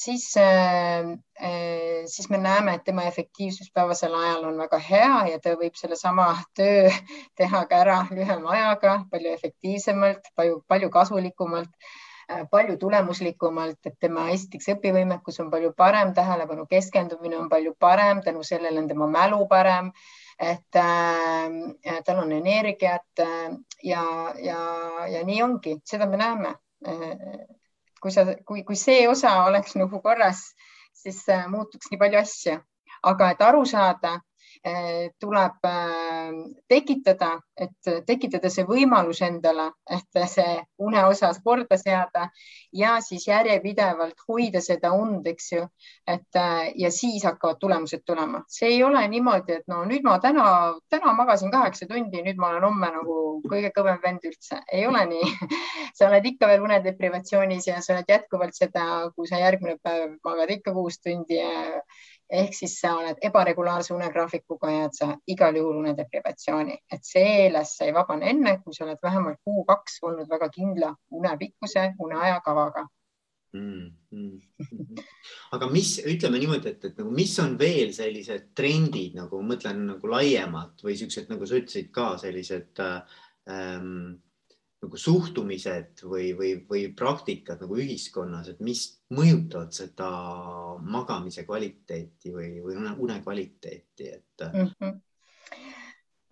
siis, 0.00 0.36
äh, 0.36 1.10
äh, 1.42 2.02
siis 2.06 2.30
me 2.30 2.38
näeme, 2.38 2.74
et 2.74 2.84
tema 2.84 3.02
efektiivsus 3.08 3.70
päevasel 3.74 4.14
ajal 4.14 4.44
on 4.48 4.58
väga 4.58 4.78
hea 4.78 5.16
ja 5.32 5.40
ta 5.42 5.56
võib 5.60 5.76
sellesama 5.76 6.28
töö 6.56 6.88
teha 7.40 7.64
ka 7.70 7.82
ära 7.84 7.98
lühema 8.10 8.54
ajaga, 8.56 9.00
palju 9.10 9.34
efektiivsemalt, 9.38 10.32
palju, 10.36 10.62
palju 10.68 10.90
kasulikumalt, 10.94 11.90
äh, 12.30 12.46
palju 12.50 12.78
tulemuslikumalt, 12.80 13.80
et 13.84 13.98
tema 14.00 14.30
esiteks 14.32 14.72
õpivõimekus 14.76 15.42
on 15.44 15.52
palju 15.52 15.74
parem, 15.76 16.14
tähelepanu 16.16 16.66
keskendumine 16.70 17.38
on 17.42 17.52
palju 17.52 17.76
parem, 17.78 18.24
tänu 18.24 18.46
sellele 18.46 18.80
on 18.80 18.88
tema 18.88 19.10
mälu 19.18 19.44
parem 19.52 19.92
et 20.40 20.76
äh, 20.80 22.00
tal 22.04 22.22
on 22.22 22.32
energiat 22.32 23.20
äh, 23.20 23.52
ja, 23.84 24.04
ja, 24.40 24.60
ja 25.12 25.24
nii 25.28 25.42
ongi, 25.44 25.74
seda 25.84 26.08
me 26.08 26.16
näeme 26.16 26.54
äh, 26.88 27.44
kui 28.00 28.12
sa, 28.14 28.24
kui, 28.46 28.64
kui 28.64 28.76
see 28.76 29.06
osa 29.08 29.34
oleks 29.44 29.76
nagu 29.76 30.00
korras, 30.02 30.42
siis 30.96 31.22
äh, 31.28 31.46
muutuks 31.52 31.90
nii 31.90 32.00
palju 32.00 32.20
asju, 32.20 32.56
aga 33.12 33.30
et 33.34 33.42
aru 33.44 33.64
saada 33.68 34.18
tuleb 35.20 35.64
eh, 35.64 36.32
tekitada, 36.68 37.30
et 37.56 37.90
tekitada 38.06 38.50
see 38.52 38.66
võimalus 38.68 39.22
endale, 39.24 39.70
et 39.88 40.20
see 40.28 40.58
une 40.84 41.04
osas 41.08 41.40
korda 41.44 41.78
seada 41.80 42.26
ja 42.76 42.98
siis 43.00 43.24
järjepidevalt 43.28 44.20
hoida 44.28 44.60
seda 44.60 44.92
und, 44.92 45.26
eks 45.26 45.52
ju, 45.52 45.64
et 46.06 46.36
eh, 46.36 46.72
ja 46.76 46.90
siis 46.92 47.24
hakkavad 47.24 47.56
tulemused 47.60 48.04
tulema. 48.04 48.42
see 48.48 48.68
ei 48.74 48.82
ole 48.84 49.06
niimoodi, 49.08 49.60
et 49.60 49.66
no 49.68 49.80
nüüd 49.88 50.04
ma 50.04 50.18
täna, 50.20 50.74
täna 50.90 51.14
magasin 51.16 51.50
kaheksa 51.50 51.88
tundi, 51.88 52.20
nüüd 52.22 52.36
ma 52.36 52.52
olen 52.52 52.68
homme 52.68 52.92
nagu 52.98 53.16
kõige 53.48 53.72
kõvem 53.72 54.00
vend 54.04 54.28
üldse. 54.28 54.60
ei 54.72 54.86
ole 54.86 55.06
nii 55.14 55.32
sa 55.96 56.10
oled 56.10 56.26
ikka 56.34 56.52
veel 56.52 56.68
unedeprivatsioonis 56.68 57.70
ja 57.72 57.80
sa 57.80 57.96
oled 57.96 58.12
jätkuvalt 58.12 58.54
seda, 58.54 59.08
kui 59.16 59.26
sa 59.30 59.40
järgmine 59.40 59.78
päev 59.82 60.18
magad 60.24 60.52
ikka 60.58 60.76
kuus 60.76 61.00
tundi 61.00 61.40
ja 61.40 61.80
ehk 62.30 62.54
siis 62.54 62.76
sa 62.80 62.94
oled 63.00 63.18
ebaregulaarse 63.26 63.94
unegraafikuga 63.94 64.70
ja 64.70 64.86
sa 64.94 65.10
igal 65.26 65.56
juhul 65.56 65.80
unedeprivatsiooni, 65.82 66.78
et 66.92 67.04
sellest 67.06 67.78
sa 67.78 67.88
ei 67.88 67.94
vabane 67.94 68.30
enne, 68.30 68.56
kui 68.64 68.74
sa 68.76 68.84
oled 68.86 69.02
vähemalt 69.02 69.42
kuu-kaks 69.44 69.98
olnud 70.06 70.30
väga 70.30 70.48
kindla 70.54 70.94
unepikkuse, 71.10 71.90
uneajakavaga 71.98 72.86
mm,. 73.52 73.90
Mm. 74.10 75.02
aga 75.54 75.68
mis, 75.70 75.96
ütleme 76.06 76.40
niimoodi, 76.42 76.72
et, 76.74 76.84
et 76.84 76.98
nagu, 76.98 77.12
mis 77.14 77.34
on 77.42 77.56
veel 77.58 77.92
sellised 77.94 78.50
trendid 78.58 79.18
nagu 79.18 79.42
mõtlen 79.46 79.84
nagu 79.92 80.10
laiemalt 80.10 80.82
või 80.86 80.96
siuksed, 80.98 81.30
nagu 81.30 81.46
sa 81.46 81.58
ütlesid 81.58 81.90
ka 81.94 82.12
sellised 82.22 82.82
ähm, 82.82 84.18
nagu 84.80 84.96
suhtumised 84.96 86.02
või, 86.08 86.30
või, 86.36 86.54
või 86.68 86.86
praktikad 86.96 87.60
nagu 87.60 87.76
ühiskonnas, 87.82 88.48
et 88.48 88.62
mis 88.64 88.86
mõjutavad 89.12 89.76
seda 89.76 90.08
magamise 90.80 91.44
kvaliteeti 91.44 92.32
või, 92.32 92.50
või 92.64 92.80
une 92.96 93.20
kvaliteeti, 93.24 94.10
et 94.16 94.48
mm. 94.48 94.74
-hmm 94.80 94.98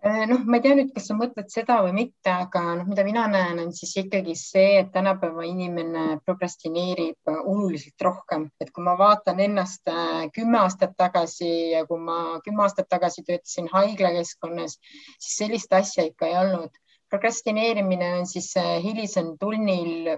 noh, 0.01 0.43
ma 0.47 0.57
ei 0.57 0.63
tea 0.63 0.75
nüüd, 0.77 0.91
kas 0.95 1.09
sa 1.09 1.15
mõtled 1.17 1.49
seda 1.51 1.79
või 1.83 1.91
mitte, 1.97 2.31
aga 2.31 2.61
noh, 2.79 2.87
mida 2.87 3.03
mina 3.03 3.25
näen, 3.31 3.59
on 3.59 3.73
siis 3.75 3.91
ikkagi 3.99 4.35
see, 4.39 4.77
et 4.79 4.91
tänapäeva 4.93 5.43
inimene 5.47 6.19
prokrastineerib 6.23 7.31
oluliselt 7.43 8.05
rohkem, 8.07 8.47
et 8.63 8.71
kui 8.75 8.85
ma 8.85 8.95
vaatan 8.99 9.41
ennast 9.43 9.91
äh, 9.91 10.29
kümme 10.35 10.61
aastat 10.63 10.95
tagasi 10.99 11.49
ja 11.73 11.83
kui 11.89 11.99
ma 11.99 12.39
kümme 12.45 12.63
aastat 12.63 12.87
tagasi 12.89 13.25
töötasin 13.27 13.67
haiglakeskkonnas, 13.73 14.77
siis 15.19 15.41
sellist 15.43 15.75
asja 15.75 16.07
ikka 16.07 16.31
ei 16.31 16.39
olnud 16.45 16.79
prokrastineerimine 17.09 18.13
on 18.19 18.27
siis 18.27 18.53
hilisem 18.83 19.33
tunnil 19.39 20.09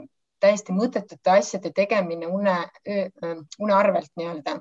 täiesti 0.42 0.76
mõttetute 0.76 1.38
asjade 1.38 1.72
tegemine 1.76 2.28
une, 2.28 2.58
une 3.60 3.74
arvelt 3.78 4.12
nii-öelda 4.20 4.60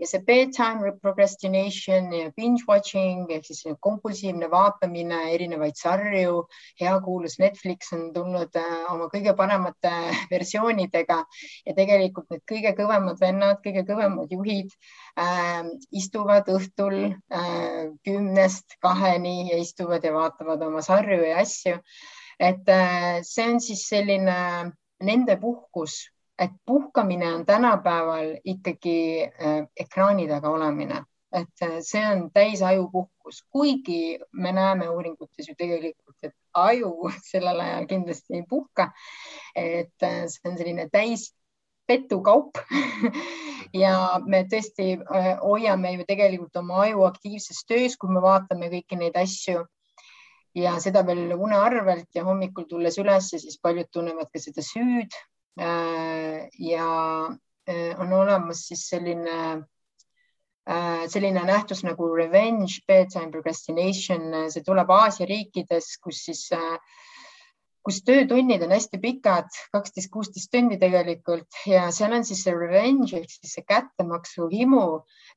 ja 0.00 0.06
see 0.08 0.20
bedtime 0.26 0.92
procrastination 1.02 2.12
ja 2.16 2.30
binge 2.36 2.64
watching 2.68 3.30
ehk 3.34 3.46
siis 3.48 3.64
kompulsiivne 3.86 4.48
vaatamine, 4.52 5.18
erinevaid 5.34 5.76
sarju, 5.80 6.44
heakuulus 6.80 7.36
Netflix 7.42 7.92
on 7.96 8.06
tulnud 8.14 8.56
äh, 8.60 8.72
oma 8.92 9.08
kõige 9.12 9.34
paremate 9.36 9.92
versioonidega 10.34 11.20
ja 11.66 11.76
tegelikult 11.76 12.30
need 12.32 12.44
kõige 12.50 12.74
kõvemad 12.80 13.20
vennad, 13.20 13.60
kõige 13.66 13.84
kõvemad 13.88 14.32
juhid 14.32 14.72
äh, 15.20 15.62
istuvad 15.92 16.48
õhtul 16.54 16.98
äh, 17.12 17.82
kümnest 18.06 18.78
kaheni 18.84 19.50
ja 19.52 19.60
istuvad 19.60 20.04
ja 20.04 20.14
vaatavad 20.16 20.64
oma 20.68 20.84
sarju 20.84 21.20
ja 21.28 21.40
asju. 21.44 21.78
et 22.40 22.68
äh, 22.68 23.20
see 23.22 23.44
on 23.52 23.60
siis 23.62 23.84
selline 23.88 24.38
nende 25.04 25.36
puhkus 25.40 26.00
et 26.38 26.50
puhkamine 26.66 27.34
on 27.34 27.46
tänapäeval 27.46 28.36
ikkagi 28.44 29.22
äh, 29.24 29.68
ekraani 29.76 30.28
taga 30.28 30.50
olemine, 30.50 31.04
et 31.32 31.62
äh, 31.62 31.78
see 31.80 32.02
on 32.06 32.30
täis 32.32 32.62
ajupuhkus, 32.62 33.44
kuigi 33.50 34.18
me 34.32 34.52
näeme 34.52 34.88
uuringutes 34.88 35.48
ju 35.48 35.54
tegelikult, 35.58 36.16
et 36.22 36.34
aju 36.54 37.10
sellel 37.30 37.60
ajal 37.60 37.86
kindlasti 37.86 38.40
ei 38.40 38.42
puhka. 38.48 38.90
et 39.54 40.02
äh, 40.02 40.24
see 40.26 40.50
on 40.50 40.58
selline 40.58 40.88
täis 40.92 41.32
petukaup. 41.86 42.58
Ja 43.74 44.20
me 44.22 44.44
tõesti 44.46 45.00
hoiame 45.42 45.90
ju 45.96 46.04
tegelikult 46.06 46.56
oma 46.60 46.84
aju 46.84 47.00
aktiivses 47.08 47.64
töös, 47.66 47.96
kui 47.98 48.12
me 48.12 48.20
vaatame 48.22 48.68
kõiki 48.70 48.94
neid 49.00 49.16
asju 49.18 49.64
ja 50.54 50.78
seda 50.80 51.02
veel 51.06 51.34
une 51.34 51.58
arvelt 51.58 52.08
ja 52.14 52.24
hommikul 52.26 52.68
tulles 52.70 52.98
üles 53.02 53.30
siis 53.34 53.58
paljud 53.62 53.90
tunnevad 53.92 54.30
ka 54.32 54.42
seda 54.42 54.62
süüd. 54.62 55.14
Äh, 55.60 56.48
ja 56.58 56.88
äh, 57.68 57.94
on 58.00 58.12
olemas 58.12 58.64
siis 58.68 58.88
selline 58.90 59.36
äh, 60.66 61.04
selline 61.08 61.44
nähtus 61.46 61.84
nagu 61.86 62.08
revenge 62.16 62.80
bedtime 62.88 63.30
procrastination, 63.30 64.50
see 64.50 64.64
tuleb 64.66 64.90
Aasia 64.90 65.28
riikides, 65.30 65.92
kus 66.02 66.24
siis, 66.26 66.48
kus 67.84 68.00
töötunnid 68.06 68.62
on 68.64 68.72
hästi 68.72 68.98
pikad, 69.00 69.50
kaksteist, 69.72 70.10
kuusteist 70.12 70.50
tundi 70.52 70.78
tegelikult 70.80 71.58
ja 71.68 71.90
seal 71.92 72.14
on 72.16 72.24
siis 72.24 72.40
see 72.46 72.54
revenge 72.56 73.18
ehk 73.18 73.30
siis 73.32 73.56
see 73.58 73.66
kättemaksu 73.68 74.48
himu, 74.52 74.84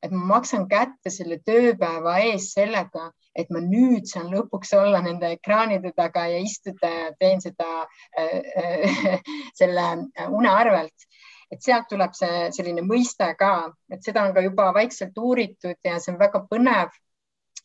et 0.04 0.14
ma 0.16 0.38
maksan 0.38 0.68
kätte 0.72 1.12
selle 1.14 1.42
tööpäeva 1.48 2.18
eest 2.30 2.56
sellega, 2.56 3.10
et 3.36 3.52
ma 3.54 3.62
nüüd 3.64 4.08
saan 4.10 4.32
lõpuks 4.32 4.72
olla 4.80 5.02
nende 5.04 5.34
ekraanide 5.36 5.92
taga 5.98 6.28
ja 6.32 6.40
istuda 6.44 6.92
ja 6.94 7.10
teen 7.20 7.44
seda 7.44 7.72
äh, 7.84 8.40
äh, 8.64 9.20
selle 9.60 9.88
une 10.30 10.54
arvelt. 10.54 11.10
et 11.52 11.64
sealt 11.64 11.86
tuleb 11.88 12.12
see 12.12 12.50
selline 12.52 12.82
mõiste 12.84 13.28
ka, 13.40 13.70
et 13.92 14.04
seda 14.04 14.26
on 14.28 14.34
ka 14.36 14.42
juba 14.44 14.66
vaikselt 14.76 15.16
uuritud 15.16 15.78
ja 15.84 15.96
see 16.04 16.12
on 16.12 16.20
väga 16.20 16.42
põnev 16.50 16.92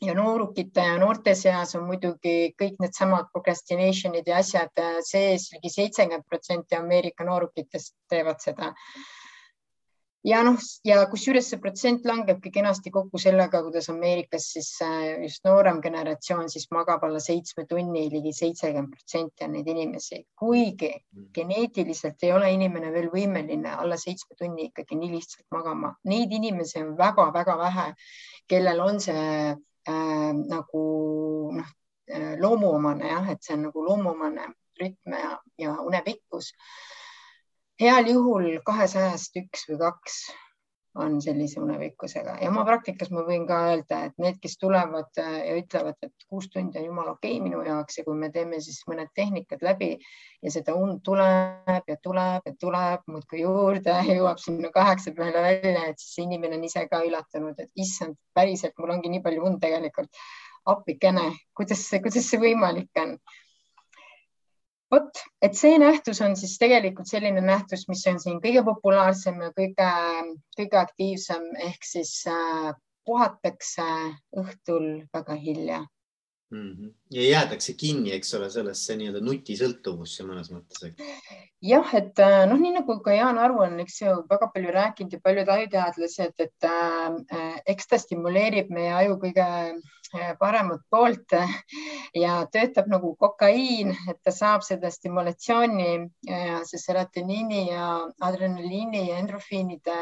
ja 0.02 0.14
noorukite 0.18 0.84
ja 0.88 0.98
noorte 0.98 1.34
seas 1.38 1.74
on 1.78 1.86
muidugi 1.86 2.52
kõik 2.58 2.78
needsamad 2.82 3.30
procrastination'id 3.34 4.28
ja 4.28 4.38
asjad 4.42 4.84
sees 5.06 5.48
ligi, 5.52 5.58
ligi 5.58 5.74
seitsekümmend 5.76 6.28
protsenti 6.28 6.78
Ameerika 6.78 7.24
noorukitest 7.28 7.94
teevad 8.10 8.40
seda 8.42 8.72
ja 10.24 10.42
noh, 10.46 10.58
ja 10.86 11.00
kusjuures 11.10 11.48
see 11.50 11.60
protsent 11.62 12.06
langebki 12.06 12.52
kenasti 12.54 12.92
kokku 12.94 13.18
sellega, 13.20 13.62
kuidas 13.64 13.88
Ameerikas 13.90 14.48
siis 14.54 14.70
äh, 14.84 15.24
just 15.24 15.42
noorem 15.46 15.80
generatsioon 15.82 16.50
siis 16.52 16.68
magab 16.74 17.02
alla 17.06 17.20
seitsme 17.22 17.66
tunni 17.70 18.04
ligi, 18.04 18.20
ligi 18.20 18.34
seitsekümmend 18.38 18.94
protsenti 18.94 19.46
on 19.46 19.56
neid 19.56 19.72
inimesi, 19.72 20.22
kuigi 20.38 20.92
mm. 20.94 21.26
geneetiliselt 21.34 22.22
ei 22.22 22.32
ole 22.36 22.52
inimene 22.54 22.92
veel 22.94 23.10
võimeline 23.14 23.74
alla 23.74 23.98
seitsme 23.98 24.38
tunni 24.38 24.68
ikkagi 24.70 24.98
nii 25.00 25.12
lihtsalt 25.16 25.48
magama. 25.54 25.94
Neid 26.08 26.32
inimesi 26.38 26.78
on 26.82 26.94
väga-väga 26.98 27.58
vähe, 27.58 27.90
kellel 28.50 28.82
on 28.86 29.02
see 29.02 29.26
äh, 29.88 30.32
nagu 30.32 30.82
noh 31.56 31.70
äh,, 32.08 32.34
loomuomane 32.40 33.08
jah, 33.08 33.30
et 33.30 33.42
see 33.42 33.56
on 33.56 33.68
nagu 33.68 33.84
loomuomane 33.84 34.48
rütm 34.80 35.16
ja, 35.18 35.36
ja 35.58 35.76
unepikkus. 35.80 36.52
Heal 37.80 38.06
juhul 38.10 38.60
kahesajast 38.66 39.36
üks 39.40 39.66
või 39.70 39.78
kaks 39.80 40.18
on 40.94 41.22
sellise 41.24 41.60
unepikkusega 41.60 42.34
ja 42.42 42.48
oma 42.50 42.64
praktikas 42.68 43.10
ma 43.14 43.22
võin 43.24 43.46
ka 43.48 43.58
öelda, 43.70 43.98
et 44.08 44.18
need, 44.20 44.36
kes 44.42 44.58
tulevad 44.60 45.20
äh, 45.22 45.38
ja 45.46 45.54
ütlevad, 45.56 45.96
et 46.04 46.26
kuus 46.28 46.50
tundi 46.52 46.78
on 46.80 46.88
jumala 46.90 47.14
okei 47.14 47.38
okay 47.38 47.44
minu 47.44 47.62
jaoks 47.64 47.98
ja 47.98 48.04
kui 48.04 48.18
me 48.18 48.28
teeme 48.34 48.60
siis 48.60 48.82
mõned 48.90 49.08
tehnikad 49.16 49.64
läbi 49.64 49.94
ja 50.42 50.52
seda 50.52 50.74
und 50.76 51.00
tuleb 51.06 51.88
ja 51.88 51.96
tuleb 52.08 52.50
ja 52.50 52.54
tuleb 52.60 53.08
muudkui 53.08 53.40
juurde, 53.40 53.96
jõuab 54.18 54.42
sinna 54.42 54.72
kaheksa 54.74 55.14
peale 55.16 55.44
välja, 55.46 55.86
et 55.88 56.02
siis 56.02 56.26
inimene 56.26 56.60
on 56.60 56.68
ise 56.68 56.84
ka 56.90 57.00
üllatunud, 57.06 57.56
et 57.56 57.72
issand, 57.86 58.18
päriselt 58.36 58.76
mul 58.78 58.92
ongi 58.98 59.12
nii 59.12 59.24
palju 59.24 59.48
und 59.48 59.62
tegelikult. 59.64 60.12
appikene, 60.62 61.24
kuidas 61.58 61.80
kuidas 62.04 62.28
see 62.30 62.38
võimalik 62.38 63.00
on 63.02 63.16
vot, 64.92 65.22
et 65.42 65.56
see 65.56 65.78
nähtus 65.80 66.20
on 66.24 66.36
siis 66.36 66.58
tegelikult 66.60 67.08
selline 67.10 67.40
nähtus, 67.44 67.86
mis 67.88 68.04
on 68.10 68.20
siin 68.20 68.40
kõige 68.44 68.64
populaarsem 68.66 69.40
ja 69.40 69.50
kõige, 69.56 69.88
kõige 70.58 70.80
aktiivsem 70.82 71.48
ehk 71.70 71.88
siis 71.88 72.14
äh, 72.30 72.72
puhatakse 73.08 73.88
õhtul 74.42 74.86
väga 75.14 75.38
hilja 75.46 75.82
mm. 76.52 76.72
-hmm. 76.72 76.92
ja 77.10 77.22
jäädakse 77.28 77.72
kinni, 77.72 78.12
eks 78.12 78.34
ole, 78.34 78.50
sellesse 78.50 78.96
nii-öelda 78.96 79.24
nutisõltuvusse 79.24 80.26
mõnes 80.28 80.52
mõttes. 80.52 80.94
jah, 81.72 81.94
et 81.94 82.18
äh, 82.18 82.44
noh, 82.50 82.60
nii 82.60 82.74
nagu 82.78 82.98
ka 83.00 83.16
Jaan 83.16 83.38
Aru 83.38 83.62
on, 83.66 83.80
eks 83.80 84.00
ju, 84.02 84.14
väga 84.30 84.50
palju 84.54 84.76
rääkinud 84.76 85.12
ja 85.12 85.20
paljud 85.24 85.48
ajuteadlased, 85.56 86.34
et 86.38 86.68
äh, 86.68 87.18
äh 87.38 87.60
eks 87.74 87.86
ta 87.88 87.98
stimuleerib 87.98 88.70
meie 88.70 88.94
aju 89.00 89.18
kõige 89.26 89.48
paremat 90.38 90.82
poolt 90.90 91.32
ja 92.14 92.32
töötab 92.52 92.90
nagu 92.92 93.14
kokaiin, 93.16 93.94
et 94.10 94.18
ta 94.24 94.30
saab 94.30 94.60
seda 94.66 94.90
stimulatsiooni 94.90 95.86
see 96.68 96.80
serotoniini 96.82 97.62
ja 97.70 97.86
adrenaliini 98.20 99.06
ja 99.08 99.16
endrofiinide, 99.22 99.96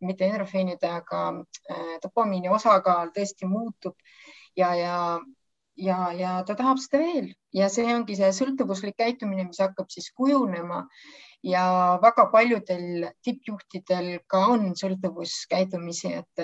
mitte 0.00 0.28
endrofiinide, 0.28 0.90
aga 1.00 1.22
äh, 1.70 1.96
dopamiini 2.02 2.48
osakaal 2.54 3.10
tõesti 3.14 3.50
muutub 3.50 3.96
ja, 4.56 4.74
ja 4.78 4.94
ja, 5.78 5.98
ja 6.12 6.32
ta 6.46 6.56
tahab 6.58 6.80
seda 6.82 7.00
veel. 7.02 7.30
Ja 7.54 7.68
see 7.72 7.86
ongi 7.94 8.16
see 8.18 8.30
sõltuvuslik 8.34 8.98
käitumine, 8.98 9.46
mis 9.48 9.60
hakkab 9.62 9.90
siis 9.94 10.10
kujunema. 10.16 10.84
Ja 11.46 11.64
väga 12.02 12.26
paljudel 12.32 13.06
tippjuhtidel 13.24 14.18
ka 14.26 14.42
on 14.54 14.72
sõltuvuskäitumisi, 14.78 16.16
et 16.18 16.42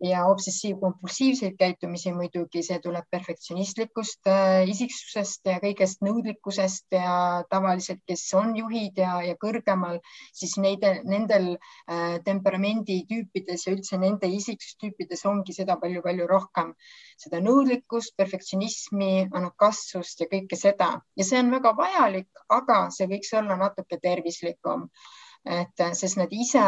ja 0.00 0.26
obsessiivkompulsiivseid 0.30 1.56
käitumisi 1.58 2.12
muidugi, 2.14 2.62
see 2.62 2.78
tuleb 2.82 3.06
perfektsionistlikust 3.10 4.28
äh, 4.30 4.62
isiksusest 4.70 5.48
ja 5.50 5.58
kõigest 5.62 6.02
nõudlikkusest 6.06 6.94
ja 6.94 7.44
tavaliselt, 7.50 8.00
kes 8.06 8.22
on 8.38 8.54
juhid 8.56 8.98
ja, 9.02 9.18
ja 9.26 9.34
kõrgemal, 9.42 9.98
siis 10.32 10.54
neid, 10.62 10.84
nendel 11.04 11.50
äh, 11.56 12.18
temperamentitüüpides 12.24 13.66
ja 13.66 13.74
üldse 13.74 13.98
nende 13.98 14.30
isiksustüüpides 14.38 15.24
ongi 15.26 15.56
seda 15.56 15.78
palju-palju 15.82 16.28
rohkem, 16.30 16.74
seda 17.18 17.42
nõudlikkust, 17.42 18.14
perfektsionismi, 18.16 19.28
anakassust 19.32 20.22
ja 20.22 20.30
kõike 20.30 20.58
seda. 20.58 20.92
Ja 21.18 21.26
see 21.26 21.42
on 21.42 21.50
väga 21.54 21.74
vajalik, 21.78 22.30
aga 22.54 22.84
see 22.94 23.10
võiks 23.10 23.34
olla 23.34 23.58
natuke 23.58 23.98
tervislikum. 24.02 24.86
Et 25.48 25.82
sest 25.96 26.18
nad 26.18 26.32
ise 26.34 26.62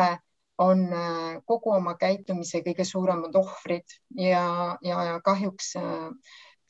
on 0.61 0.93
äh, 0.93 1.41
kogu 1.49 1.73
oma 1.73 1.95
käitumise 1.97 2.61
kõige 2.65 2.85
suuremad 2.85 3.37
ohvrid 3.41 3.97
ja, 4.17 4.77
ja, 4.85 5.19
kahjuks 5.25 5.73
äh, 5.81 6.09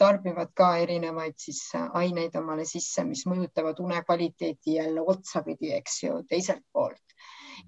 tarbivad 0.01 0.53
ka 0.57 0.71
erinevaid 0.81 1.35
siis 1.43 1.61
äh, 1.75 1.89
aineid 1.99 2.37
omale 2.39 2.65
sisse, 2.69 3.05
mis 3.05 3.27
mõjutavad 3.27 3.83
une 3.83 4.01
kvaliteeti 4.07 4.77
jälle 4.79 5.03
otsapidi, 5.15 5.73
eks 5.77 6.03
ju, 6.05 6.21
teiselt 6.29 6.65
poolt. 6.73 7.03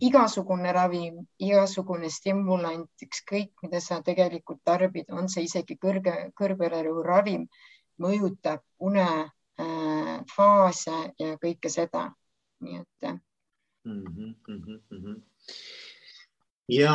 igasugune 0.00 0.71
ravim, 0.73 1.19
igasugune 1.38 2.09
stimulant, 2.11 3.05
ükskõik 3.05 3.50
mida 3.62 3.81
sa 3.81 4.00
tegelikult 4.02 4.62
tarbid, 4.64 5.11
on 5.11 5.29
see 5.29 5.45
isegi 5.45 5.76
kõrge, 5.76 6.14
kõrgvereravim, 6.38 7.45
mõjutab 8.00 8.62
une 8.81 9.09
äh, 9.11 10.17
faase 10.37 10.99
ja 11.19 11.37
kõike 11.43 11.69
seda. 11.69 12.12
nii 12.62 12.79
et 12.79 13.11
mm. 13.85 14.05
-hmm, 14.07 14.35
mm 14.49 14.62
-hmm 14.64 15.21
ja 16.71 16.95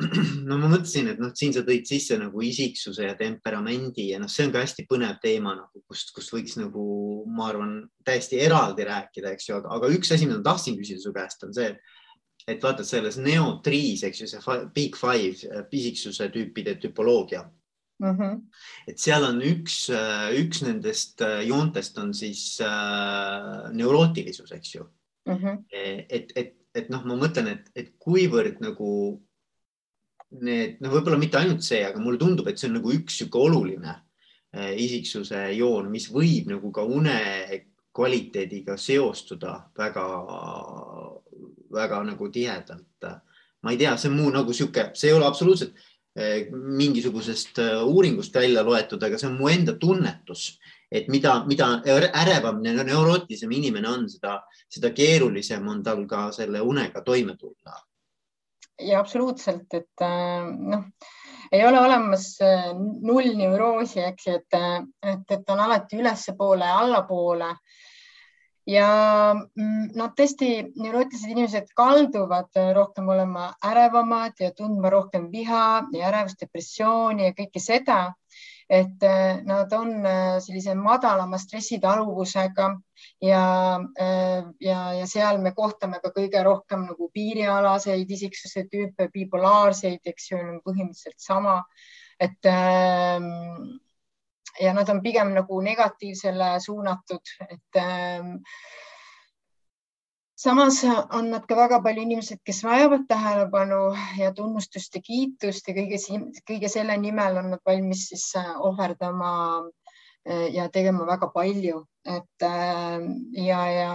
no 0.48 0.58
ma 0.58 0.68
mõtlesin, 0.68 1.10
et 1.12 1.20
noh, 1.22 1.32
siin 1.36 1.54
sa 1.54 1.62
tõid 1.66 1.86
sisse 1.88 2.18
nagu 2.18 2.42
isiksuse 2.42 3.06
ja 3.06 3.16
temperamendi 3.18 4.10
ja 4.12 4.20
noh, 4.22 4.30
see 4.30 4.48
on 4.48 4.54
ka 4.54 4.64
hästi 4.64 4.86
põnev 4.90 5.18
teema 5.22 5.54
nagu, 5.58 5.82
kust, 5.88 6.14
kust 6.16 6.34
võiks 6.34 6.56
nagu, 6.60 6.84
ma 7.30 7.48
arvan, 7.52 7.76
täiesti 8.06 8.40
eraldi 8.42 8.86
rääkida, 8.88 9.34
eks 9.34 9.50
ju, 9.50 9.60
aga 9.76 9.92
üks 9.94 10.14
asi, 10.14 10.26
mida 10.28 10.40
ma 10.40 10.48
tahtsin 10.50 10.78
küsida 10.80 11.02
su 11.02 11.14
käest, 11.14 11.44
on 11.46 11.54
see, 11.56 11.70
et 12.50 12.64
vaata 12.64 12.84
selles 12.84 13.18
Neo 13.22 13.58
triis, 13.64 14.02
eks 14.04 14.24
ju, 14.24 14.30
see 14.30 14.58
Big 14.74 14.98
Five 14.98 15.46
äh, 15.50 15.68
isiksuse 15.72 16.28
tüüpide 16.34 16.76
tüpoloogia 16.82 17.44
mm. 18.02 18.16
-hmm. 18.16 18.42
et 18.88 18.98
seal 18.98 19.24
on 19.24 19.40
üks, 19.42 19.88
äh, 19.90 20.34
üks 20.42 20.62
nendest 20.66 21.22
äh, 21.22 21.46
joontest 21.48 21.98
on 21.98 22.14
siis 22.14 22.58
äh, 22.60 23.70
neurootilisus, 23.72 24.52
eks 24.52 24.74
ju 24.74 24.84
mm. 25.28 25.34
-hmm. 25.34 25.64
et, 26.08 26.32
et 26.36 26.54
et 26.74 26.90
noh, 26.90 27.04
ma 27.06 27.14
mõtlen, 27.18 27.48
et, 27.54 27.70
et 27.78 27.88
kuivõrd 28.02 28.58
nagu 28.64 28.90
need, 30.42 30.80
no 30.82 30.90
võib-olla 30.92 31.18
mitte 31.20 31.38
ainult 31.38 31.62
see, 31.66 31.82
aga 31.86 32.00
mulle 32.02 32.18
tundub, 32.20 32.48
et 32.50 32.58
see 32.58 32.68
on 32.70 32.76
nagu 32.80 32.92
üks 32.94 33.12
sihuke 33.20 33.38
oluline 33.38 33.92
eh, 34.54 34.72
isiksuse 34.82 35.40
joon, 35.58 35.90
mis 35.92 36.06
võib 36.12 36.44
nagu 36.50 36.68
ka 36.74 36.82
une 36.86 37.16
kvaliteediga 37.94 38.74
seostuda 38.80 39.52
väga-väga 39.78 40.18
nagu 42.10 42.24
tihedalt. 42.34 43.02
ma 43.62 43.70
ei 43.72 43.78
tea, 43.80 43.96
see 43.96 44.10
on 44.10 44.18
mu 44.18 44.30
nagu 44.34 44.52
sihuke, 44.52 44.90
see 44.98 45.08
ei 45.08 45.16
ole 45.16 45.26
absoluutselt 45.28 45.72
eh, 46.18 46.50
mingisugusest 46.50 47.58
eh, 47.62 47.82
uuringust 47.86 48.34
välja 48.34 48.62
loetud, 48.66 49.02
aga 49.02 49.18
see 49.18 49.30
on 49.30 49.38
mu 49.38 49.48
enda 49.52 49.72
tunnetus 49.78 50.42
et 50.92 51.08
mida, 51.08 51.38
mida 51.48 51.68
ärevam, 52.22 52.60
neurootilisem 52.62 53.52
inimene 53.52 53.88
on, 53.88 54.06
seda, 54.10 54.38
seda 54.70 54.92
keerulisem 54.94 55.66
on 55.68 55.82
tal 55.82 56.04
ka 56.10 56.28
selle 56.32 56.60
unega 56.62 57.02
toime 57.02 57.36
tulla. 57.36 57.80
ja 58.80 59.00
absoluutselt, 59.00 59.68
et 59.74 60.02
äh, 60.02 60.48
noh, 60.74 60.84
ei 61.52 61.66
ole 61.66 61.80
olemas 61.80 62.34
äh, 62.42 62.72
nullneuroosi, 62.74 64.00
eks 64.02 64.26
ju, 64.26 64.34
et, 64.40 64.58
äh, 64.58 64.80
et, 65.12 65.30
et 65.30 65.50
on 65.50 65.60
alati 65.60 66.00
ülespoole 66.02 66.66
ja 66.66 66.78
allapoole 66.82 67.54
ja 68.66 68.88
mm, 69.34 69.92
noh, 69.94 70.10
tõesti 70.16 70.50
neurootilised 70.80 71.30
inimesed 71.30 71.70
kalduvad 71.76 72.56
rohkem 72.74 73.08
olema 73.12 73.50
ärevamad 73.64 74.40
ja 74.40 74.50
tundma 74.56 74.90
rohkem 74.90 75.28
viha 75.32 75.64
ja 75.92 76.08
ärevust, 76.10 76.40
depressiooni 76.40 77.28
ja 77.28 77.36
kõike 77.36 77.62
seda 77.62 77.98
et 78.68 79.02
äh, 79.02 79.42
nad 79.44 79.72
on 79.72 80.06
äh, 80.06 80.38
sellise 80.40 80.74
madalama 80.74 81.38
stressitaluvusega 81.38 82.68
ja, 83.22 83.44
äh, 84.00 84.42
ja, 84.60 84.78
ja 84.98 85.06
seal 85.06 85.38
me 85.42 85.52
kohtame 85.52 86.00
ka 86.02 86.12
kõige 86.14 86.42
rohkem 86.44 86.86
nagu 86.88 87.10
piirialaseid 87.12 88.10
isiksuse 88.10 88.64
tüüpe, 88.72 89.10
bipolaarseid, 89.12 90.00
eks 90.04 90.30
ju, 90.30 90.42
põhimõtteliselt 90.64 91.20
sama. 91.20 91.62
et 92.20 92.46
ähm, 92.46 93.24
ja 94.60 94.72
nad 94.72 94.88
on 94.88 95.02
pigem 95.02 95.32
nagu 95.34 95.60
negatiivsele 95.60 96.54
suunatud, 96.62 97.32
et 97.50 97.80
ähm, 97.80 98.36
samas 100.36 100.82
on 101.12 101.30
nad 101.30 101.46
ka 101.46 101.56
väga 101.56 101.80
palju 101.82 102.02
inimesed, 102.02 102.40
kes 102.44 102.64
vajavad 102.66 103.06
tähelepanu 103.08 103.94
ja 104.18 104.32
tunnustust 104.34 104.94
ja 104.94 105.02
kiitust 105.02 105.68
ja 105.68 105.74
kõige, 105.74 106.00
kõige 106.50 106.68
selle 106.68 106.96
nimel 106.98 107.38
on 107.38 107.50
nad 107.54 107.62
valmis 107.66 108.08
siis 108.10 108.26
äh, 108.38 108.52
ohverdama 108.60 109.30
äh, 109.62 110.48
ja 110.54 110.68
tegema 110.68 111.06
väga 111.06 111.30
palju, 111.34 111.86
et 112.04 112.46
äh, 112.48 113.08
ja, 113.46 113.66
ja 113.78 113.92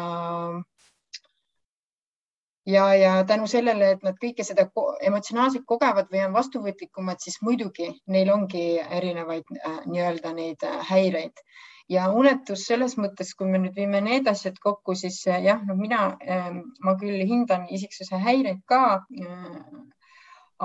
ja, 2.70 2.86
ja 2.96 3.24
tänu 3.28 3.48
sellele, 3.48 3.92
et 3.96 4.04
nad 4.06 4.16
kõike 4.22 4.46
seda 4.46 4.68
emotsionaalselt 5.02 5.66
kogevad 5.68 6.12
või 6.12 6.22
on 6.28 6.36
vastuvõtlikumad, 6.38 7.20
siis 7.20 7.42
muidugi 7.42 7.90
neil 8.08 8.30
ongi 8.32 8.78
erinevaid 8.80 9.50
nii-öelda 9.90 10.34
neid 10.38 10.64
häireid 10.92 11.44
ja 11.90 12.10
unetus 12.14 12.66
selles 12.70 12.96
mõttes, 13.02 13.34
kui 13.38 13.50
me 13.50 13.60
nüüd 13.62 13.78
viime 13.78 14.02
need 14.06 14.28
asjad 14.30 14.60
kokku, 14.62 14.96
siis 14.96 15.20
eh, 15.28 15.42
jah, 15.48 15.62
no 15.66 15.76
mina, 15.80 16.14
ehm, 16.22 16.62
ma 16.86 16.96
küll 17.00 17.24
hindan 17.32 17.68
isiksuse 17.74 18.20
häireid 18.22 18.62
ka. 18.70 18.84
Eh, 19.10 19.58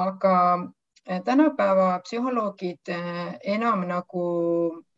aga 0.04 0.34
eh, 1.06 1.22
tänapäeva 1.24 1.88
psühholoogid 2.04 2.92
enam 3.56 3.86
nagu 3.88 4.26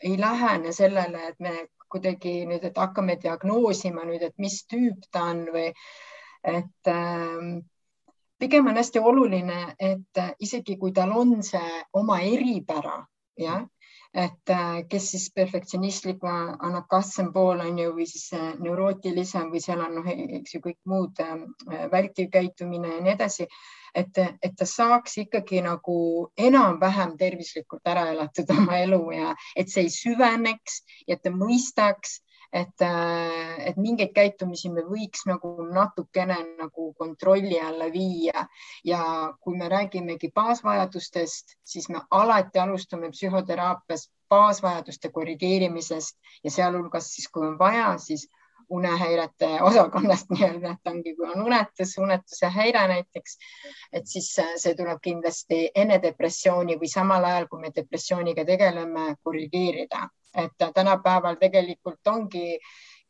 ei 0.01 0.19
lähene 0.21 0.73
sellele, 0.73 1.31
et 1.31 1.41
me 1.41 1.55
kuidagi 1.93 2.41
nüüd, 2.51 2.65
et 2.67 2.79
hakkame 2.79 3.19
diagnoosima 3.23 4.05
nüüd, 4.09 4.27
et 4.27 4.35
mis 4.43 4.59
tüüp 4.67 5.07
ta 5.13 5.29
on 5.31 5.47
või 5.55 5.69
et 6.47 6.91
äh, 6.91 7.63
pigem 8.39 8.67
on 8.67 8.79
hästi 8.79 9.01
oluline, 9.01 9.61
et 9.79 10.23
isegi 10.43 10.77
kui 10.81 10.93
tal 10.93 11.15
on 11.17 11.39
see 11.47 11.83
oma 11.97 12.19
eripära, 12.23 12.99
jah, 13.39 13.63
et 14.17 14.51
äh, 14.51 14.83
kes 14.89 15.11
siis 15.13 15.27
perfektsionistlikum, 15.37 16.57
annab 16.65 16.87
kasvem 16.89 17.33
pool 17.35 17.61
on 17.61 17.81
ju, 17.83 17.91
või 17.99 18.07
siis 18.09 18.31
äh, 18.37 18.55
neurootilisem 18.65 19.51
või 19.53 19.61
seal 19.61 19.83
on 19.85 19.99
noh, 19.99 20.09
eks 20.09 20.57
ju 20.57 20.61
kõik 20.65 20.79
muud 20.89 21.21
äh, 21.21 21.35
vältiv 21.93 22.31
käitumine 22.33 22.95
ja 22.95 23.03
nii 23.05 23.13
edasi. 23.13 23.49
et, 23.97 24.19
et 24.45 24.53
ta 24.57 24.67
saaks 24.69 25.15
ikkagi 25.23 25.63
nagu 25.65 25.97
enam-vähem 26.37 27.15
tervislikult 27.17 27.89
ära 27.89 28.03
elatud 28.13 28.51
oma 28.53 28.77
elu 28.85 28.99
ja 29.17 29.31
et 29.57 29.73
see 29.73 29.87
ei 29.87 29.93
süveneks 29.93 30.83
ja 31.09 31.17
et 31.17 31.23
ta 31.25 31.33
mõistaks 31.33 32.19
et, 32.53 32.83
äh, 32.83 33.69
et 33.69 33.77
mingeid 33.77 34.13
käitumisi 34.15 34.71
me 34.73 34.85
võiks 34.87 35.27
nagu 35.27 35.53
natukene 35.73 36.39
nagu 36.59 36.93
kontrolli 36.99 37.61
alla 37.61 37.91
viia. 37.93 38.47
Ja 38.85 39.01
kui 39.41 39.57
me 39.57 39.69
räägimegi 39.69 40.33
baasvajadustest, 40.35 41.57
siis 41.65 41.89
me 41.89 42.03
alati 42.11 42.59
alustame 42.59 43.11
psühhoteraapias 43.11 44.09
baasvajaduste 44.31 45.11
korrigeerimisest 45.15 46.19
ja 46.45 46.51
sealhulgas 46.51 47.13
siis, 47.15 47.29
kui 47.29 47.47
on 47.47 47.59
vaja, 47.59 47.95
siis 47.99 48.27
unehäirete 48.69 49.49
osakonnast 49.63 50.31
nii-öelda, 50.35 50.73
et 50.73 50.91
ongi, 50.91 51.15
kui 51.15 51.29
on 51.31 51.43
unetus, 51.43 51.95
unetuse 52.03 52.51
häire 52.51 52.87
näiteks, 52.91 53.39
et 53.93 54.11
siis 54.11 54.33
see 54.35 54.75
tuleb 54.75 54.99
kindlasti 55.03 55.69
enne 55.75 56.01
depressiooni 56.03 56.79
või 56.81 56.91
samal 56.91 57.25
ajal, 57.25 57.47
kui 57.51 57.63
me 57.63 57.71
depressiooniga 57.77 58.45
tegeleme, 58.49 59.13
korrigeerida 59.23 60.09
et 60.37 60.69
tänapäeval 60.75 61.39
tegelikult 61.41 62.13
ongi 62.13 62.59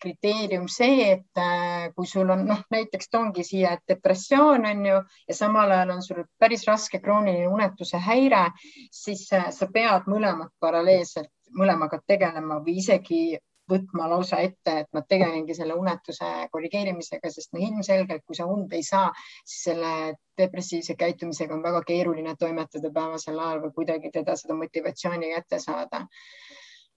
kriteerium 0.02 0.66
see, 0.68 1.12
et 1.12 1.40
äh, 1.40 1.88
kui 1.96 2.06
sul 2.06 2.30
on 2.30 2.44
noh, 2.48 2.60
näiteks 2.70 3.08
toongi 3.10 3.44
siia 3.46 3.76
depressioon 3.88 4.66
on 4.68 4.84
ju 4.86 5.00
ja 5.28 5.34
samal 5.34 5.72
ajal 5.72 5.94
on 5.96 6.02
sul 6.04 6.22
päris 6.38 6.66
raske 6.68 7.00
krooniline 7.00 7.48
unetuse 7.48 8.00
häire, 8.08 8.44
siis 8.92 9.26
äh, 9.32 9.50
sa 9.50 9.68
pead 9.72 10.08
mõlemat 10.12 10.52
paralleelselt 10.60 11.32
mõlemaga 11.56 12.00
tegelema 12.06 12.60
või 12.64 12.80
isegi 12.82 13.38
võtma 13.70 14.06
lausa 14.10 14.38
ette, 14.44 14.74
et 14.82 14.88
ma 14.94 15.02
tegelengi 15.02 15.54
selle 15.56 15.74
unetuse 15.74 16.28
korrigeerimisega, 16.52 17.30
sest 17.32 17.50
no 17.54 17.62
ilmselgelt, 17.62 18.22
kui 18.26 18.38
sa 18.38 18.46
und 18.46 18.72
ei 18.76 18.84
saa, 18.86 19.08
siis 19.42 19.64
selle 19.70 19.94
depressiivse 20.38 20.94
käitumisega 20.94 21.54
on 21.56 21.64
väga 21.64 21.82
keeruline 21.88 22.36
toimetada 22.38 22.92
päevasel 22.94 23.38
ajal 23.38 23.64
või 23.64 23.74
kuidagi 23.80 24.12
teda 24.14 24.36
seda 24.38 24.54
motivatsiooni 24.60 25.32
kätte 25.34 25.58
saada 25.62 26.04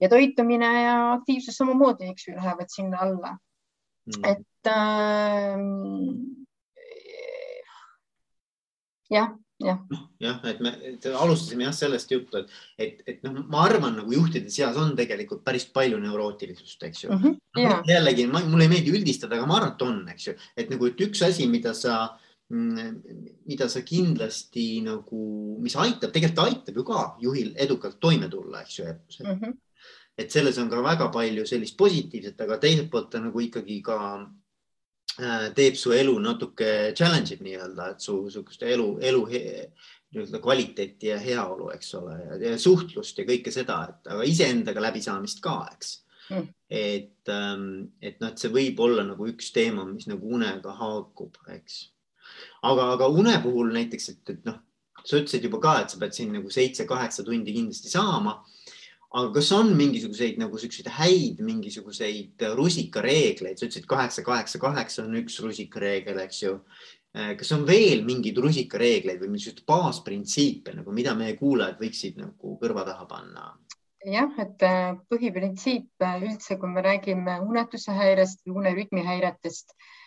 ja 0.00 0.08
toitumine 0.08 0.70
ja 0.82 0.96
aktiivsus 1.12 1.56
samamoodi, 1.60 2.10
eks 2.12 2.28
ju, 2.28 2.36
lähevad 2.36 2.72
sinna 2.72 3.02
alla 3.06 3.36
mm. 4.06 4.24
et 4.24 4.72
äh, 4.72 5.58
jah 9.10 9.34
jah, 9.60 9.80
noh, 9.90 10.04
jah, 10.22 10.40
et 10.48 10.60
me 10.64 10.72
alustasime 11.20 11.66
jah 11.66 11.74
sellest 11.76 12.12
juttu, 12.12 12.40
et, 12.40 12.54
et, 12.80 13.02
et 13.12 13.20
noh, 13.26 13.42
ma 13.52 13.64
arvan, 13.66 13.98
nagu 14.00 14.14
juhtide 14.14 14.52
seas 14.52 14.78
on 14.80 14.94
tegelikult 14.98 15.44
päris 15.46 15.66
palju 15.74 16.00
neurootilisust, 16.00 16.80
eks 16.88 17.04
ju 17.04 17.12
mm. 17.12 17.22
-hmm, 17.22 17.36
yeah. 17.60 17.82
jällegi, 17.88 18.26
mulle 18.30 18.66
ei 18.66 18.72
meeldi 18.72 18.94
üldistada, 18.96 19.36
aga 19.36 19.48
ma 19.48 19.58
arvan, 19.60 19.74
et 19.74 19.86
on, 19.86 20.02
eks 20.14 20.28
ju, 20.30 20.36
et 20.56 20.72
nagu, 20.72 20.88
et 20.88 21.04
üks 21.06 21.24
asi, 21.26 21.48
mida 21.52 21.74
sa, 21.76 21.98
mm, 22.48 23.00
mida 23.48 23.68
sa 23.68 23.84
kindlasti 23.86 24.68
nagu, 24.86 25.24
mis 25.60 25.76
aitab, 25.76 26.14
tegelikult 26.14 26.46
aitab 26.46 26.80
ju 26.80 26.86
ka 26.92 27.04
juhil 27.26 27.52
edukalt 27.66 28.00
toime 28.00 28.30
tulla, 28.32 28.64
eks 28.64 28.78
ju 28.78 28.86
mm. 28.86 29.36
-hmm. 29.36 29.58
Et 30.20 30.32
selles 30.32 30.58
on 30.60 30.68
ka 30.70 30.82
väga 30.84 31.08
palju 31.14 31.46
sellist 31.48 31.76
positiivset, 31.80 32.40
aga 32.44 32.58
teiselt 32.60 32.90
poolt 32.92 33.10
ta 33.12 33.22
nagu 33.24 33.40
ikkagi 33.40 33.80
ka 33.84 33.98
Äh, 35.20 35.50
teeb 35.56 35.76
su 35.76 35.92
elu 35.92 36.14
natuke 36.22 36.94
challenge 36.96 37.34
ib 37.34 37.42
nii-öelda, 37.44 37.90
et 37.92 38.04
su 38.04 38.14
sihukest 38.30 38.62
elu, 38.64 38.86
elu 39.04 39.24
nii-öelda 39.26 40.38
kvaliteeti 40.42 41.10
ja 41.10 41.18
heaolu, 41.20 41.68
eks 41.74 41.90
ole, 41.98 42.14
ja 42.40 42.52
suhtlust 42.60 43.18
ja 43.18 43.26
kõike 43.28 43.52
seda, 43.52 43.80
et 43.90 44.10
aga 44.14 44.28
iseendaga 44.28 44.84
läbisaamist 44.86 45.42
ka, 45.44 45.56
eks. 45.74 45.98
Mm.. 46.30 46.46
et, 46.70 47.26
ähm, 47.34 47.64
et 47.98 48.20
noh, 48.22 48.30
et 48.30 48.38
see 48.38 48.52
võib 48.54 48.78
olla 48.84 49.02
nagu 49.02 49.24
üks 49.26 49.48
teema, 49.50 49.82
mis 49.88 50.06
nagu 50.06 50.28
unega 50.30 50.76
haakub, 50.78 51.40
eks. 51.56 51.80
aga, 52.70 52.84
aga 52.94 53.08
une 53.10 53.34
puhul 53.42 53.72
näiteks, 53.74 54.06
et, 54.12 54.22
et 54.36 54.46
noh, 54.46 54.60
sa 55.02 55.18
ütlesid 55.18 55.48
juba 55.48 55.58
ka, 55.64 55.74
et 55.82 55.90
sa 55.90 55.98
pead 55.98 56.14
siin 56.14 56.30
nagu 56.36 56.52
seitse-kaheksa 56.54 57.26
tundi 57.26 57.56
kindlasti 57.56 57.90
saama 57.90 58.38
aga 59.10 59.32
kas 59.34 59.50
on 59.56 59.72
mingisuguseid 59.78 60.38
nagu 60.38 60.58
siukseid 60.60 60.90
häid 60.94 61.42
mingisuguseid 61.42 62.44
rusikareegleid, 62.58 63.58
sa 63.58 63.66
ütlesid 63.66 63.88
kaheksa, 63.90 64.24
kaheksa, 64.26 64.62
kaheksa 64.62 65.04
on 65.06 65.18
üks 65.22 65.40
rusikareegel, 65.42 66.22
eks 66.26 66.42
ju. 66.44 66.56
Eh, 67.10 67.32
kas 67.38 67.50
on 67.56 67.64
veel 67.66 68.04
mingeid 68.06 68.38
rusikareegleid 68.38 69.18
või 69.18 69.32
mingisuguseid 69.32 69.66
baasprintsiipe 69.66 70.76
nagu, 70.78 70.94
mida 70.94 71.16
meie 71.18 71.34
kuulajad 71.40 71.80
võiksid 71.82 72.20
nagu 72.22 72.56
kõrva 72.62 72.86
taha 72.86 73.08
panna? 73.10 73.50
jah, 74.06 74.30
et 74.40 74.62
eh, 74.64 74.92
põhiprintsiip 75.12 76.06
üldse, 76.22 76.56
kui 76.56 76.70
me 76.72 76.80
räägime 76.86 77.40
unetuse 77.44 77.92
häirest 77.92 78.46
või 78.46 78.62
unerütmi 78.62 79.02
häiretest 79.04 79.74
Äh, 79.74 79.99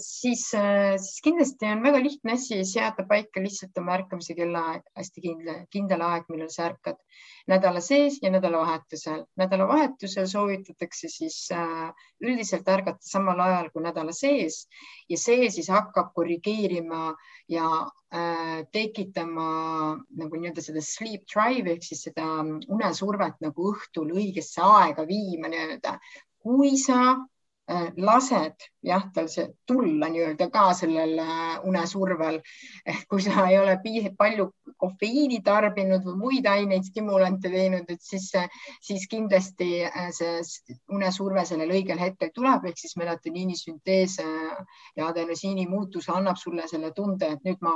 siis, 0.00 0.54
äh, 0.54 0.96
siis 0.96 1.20
kindlasti 1.20 1.68
on 1.68 1.82
väga 1.84 1.98
lihtne 2.00 2.32
asi 2.32 2.62
seada 2.64 3.04
paika 3.08 3.40
lihtsalt 3.44 3.76
oma 3.78 3.92
ärkamise 3.98 4.34
kellaaeg, 4.34 4.86
hästi 4.96 5.24
kindla, 5.26 5.56
kindel 5.70 6.00
aeg, 6.06 6.24
millal 6.32 6.48
sa 6.48 6.70
ärkad 6.70 6.96
nädala 7.50 7.82
sees 7.84 8.16
ja 8.22 8.30
nädalavahetusel. 8.32 9.26
nädalavahetusel 9.36 10.26
soovitatakse 10.26 11.10
siis 11.12 11.50
äh, 11.52 11.90
üldiselt 12.24 12.68
ärgata 12.68 13.04
samal 13.04 13.40
ajal 13.44 13.68
kui 13.74 13.84
nädala 13.84 14.14
sees 14.16 14.62
ja 15.08 15.18
see 15.20 15.50
siis 15.50 15.68
hakkab 15.68 16.14
korrigeerima 16.14 17.14
ja 17.48 17.86
tekitama 18.74 19.44
nagu 20.18 20.34
nii-öelda 20.34 20.64
seda 20.64 20.80
sleep 20.82 21.28
drive 21.30 21.70
ehk 21.70 21.84
siis 21.86 22.00
seda 22.08 22.24
unesurvet 22.42 23.36
nagu 23.44 23.68
õhtul 23.70 24.10
õigesse 24.16 24.64
aega 24.66 25.04
viima 25.06 25.46
nii-öelda. 25.52 25.94
kui 26.42 26.72
sa 26.80 26.98
Äh, 27.06 27.39
lased 27.96 28.64
jah, 28.82 29.04
tal 29.14 29.28
see 29.28 29.46
tulla 29.68 30.08
nii-öelda 30.10 30.48
ka 30.50 30.70
sellel 30.74 31.18
äh, 31.22 31.58
unesurvel. 31.68 32.40
ehk 32.86 33.06
kui 33.08 33.22
sa 33.22 33.46
ei 33.48 33.58
ole 33.58 33.76
palju 34.18 34.48
kofeiini 34.80 35.40
tarbinud 35.44 36.04
või 36.04 36.16
muid 36.22 36.46
aineid, 36.46 36.84
stimulante 36.88 37.50
teinud, 37.52 37.86
et 37.88 38.02
siis, 38.02 38.30
siis 38.82 39.06
kindlasti 39.10 39.84
äh, 39.84 40.10
see 40.16 40.40
unesurve 40.88 41.44
sellel 41.46 41.70
õigel 41.76 42.00
hetkel 42.00 42.32
tuleb, 42.34 42.66
ehk 42.66 42.78
siis 42.78 42.96
melatoniini 42.96 43.56
süntees 43.56 44.18
ja 44.20 45.06
adenosiini 45.06 45.66
muutus 45.68 46.08
annab 46.08 46.36
sulle 46.36 46.66
selle 46.68 46.92
tunde, 46.96 47.34
et 47.36 47.44
nüüd 47.44 47.60
ma, 47.62 47.74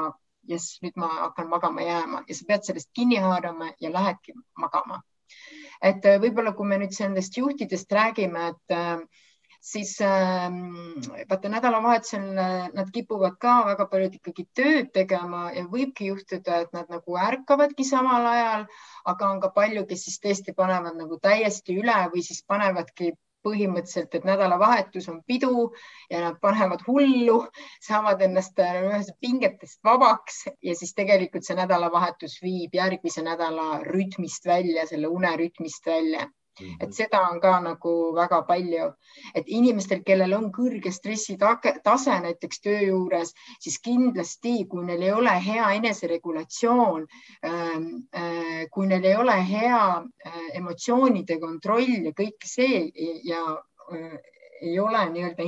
jess, 0.48 0.78
nüüd 0.83 0.96
ma 0.96 1.11
hakkan 1.26 1.48
magama 1.48 1.85
jääma 1.85 2.24
ja 2.28 2.35
sa 2.35 2.48
pead 2.48 2.64
sellest 2.64 2.90
kinni 2.94 3.20
haarama 3.22 3.70
ja 3.80 3.92
lähedki 3.92 4.35
magama. 4.59 5.02
et 5.83 6.02
võib-olla, 6.20 6.54
kui 6.57 6.66
me 6.66 6.78
nüüd 6.80 6.96
nendest 6.98 7.37
juhtidest 7.37 7.92
räägime, 7.92 8.48
et 8.54 8.74
siis 9.64 9.96
ähm, 10.05 10.57
vaata 11.31 11.48
nädalavahetusel 11.48 12.24
äh, 12.38 12.66
nad 12.77 12.90
kipuvad 12.92 13.38
ka 13.40 13.55
väga 13.70 13.87
paljud 13.88 14.18
ikkagi 14.18 14.44
tööd 14.61 14.90
tegema 14.92 15.46
ja 15.57 15.64
võibki 15.72 16.11
juhtuda, 16.11 16.59
et 16.66 16.74
nad 16.77 16.90
nagu 16.92 17.16
ärkavadki 17.29 17.87
samal 17.88 18.29
ajal, 18.29 18.66
aga 19.12 19.31
on 19.31 19.40
ka 19.40 19.50
palju, 19.57 19.87
kes 19.88 20.05
siis 20.09 20.20
tõesti 20.27 20.57
panevad 20.59 20.98
nagu 21.00 21.16
täiesti 21.29 21.79
üle 21.81 21.96
või 22.12 22.27
siis 22.27 22.44
panevadki 22.46 23.14
põhimõtteliselt, 23.44 24.14
et 24.16 24.29
nädalavahetus 24.29 25.09
on 25.12 25.18
pidu 25.29 25.66
ja 26.11 26.20
nad 26.27 26.38
panevad 26.44 26.85
hullu, 26.87 27.40
saavad 27.88 28.20
ennast 28.29 28.61
äh, 28.61 29.00
pingetest 29.20 29.81
vabaks 29.85 30.44
ja 30.61 30.77
siis 30.77 30.92
tegelikult 30.96 31.48
see 31.48 31.57
nädalavahetus 31.57 32.37
viib 32.44 32.77
järgmise 32.77 33.24
nädala 33.24 33.81
rütmist 33.88 34.48
välja, 34.48 34.85
selle 34.92 35.09
unerütmist 35.09 35.88
välja. 35.88 36.29
Et 36.80 36.92
seda 36.94 37.20
on 37.30 37.40
ka 37.42 37.54
nagu 37.64 37.92
väga 38.16 38.40
palju, 38.48 38.88
et 39.34 39.48
inimestel, 39.58 40.02
kellel 40.06 40.36
on 40.36 40.50
kõrge 40.54 40.92
stressitase 40.94 42.18
näiteks 42.26 42.62
töö 42.64 42.80
juures, 42.88 43.34
siis 43.60 43.80
kindlasti, 43.84 44.56
kui 44.70 44.84
neil 44.86 45.02
ei 45.02 45.12
ole 45.12 45.34
hea 45.46 45.70
eneseregulatsioon, 45.80 47.06
ähm, 47.46 47.88
äh, 48.16 48.66
kui 48.70 48.86
neil 48.90 49.04
ei 49.04 49.16
ole 49.16 49.38
hea 49.48 49.80
äh, 49.98 50.38
emotsioonide 50.60 51.40
kontroll 51.42 52.08
ja 52.08 52.14
kõik 52.16 52.46
see 52.48 52.86
ja 53.24 53.42
äh, 53.92 54.16
ei 54.64 54.78
ole 54.80 55.00
nii-öelda 55.10 55.44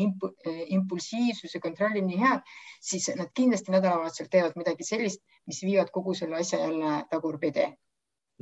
impulsiivsuse 0.77 1.61
kontrolli 1.63 2.03
nii 2.05 2.19
head, 2.21 2.43
siis 2.83 3.09
nad 3.17 3.31
kindlasti 3.35 3.73
nädalavahetusel 3.73 4.29
teevad 4.31 4.59
midagi 4.61 4.85
sellist, 4.85 5.23
mis 5.47 5.63
viivad 5.65 5.93
kogu 5.95 6.15
selle 6.15 6.41
asja 6.43 6.61
jälle 6.61 6.99
tagurpidi. 7.11 7.71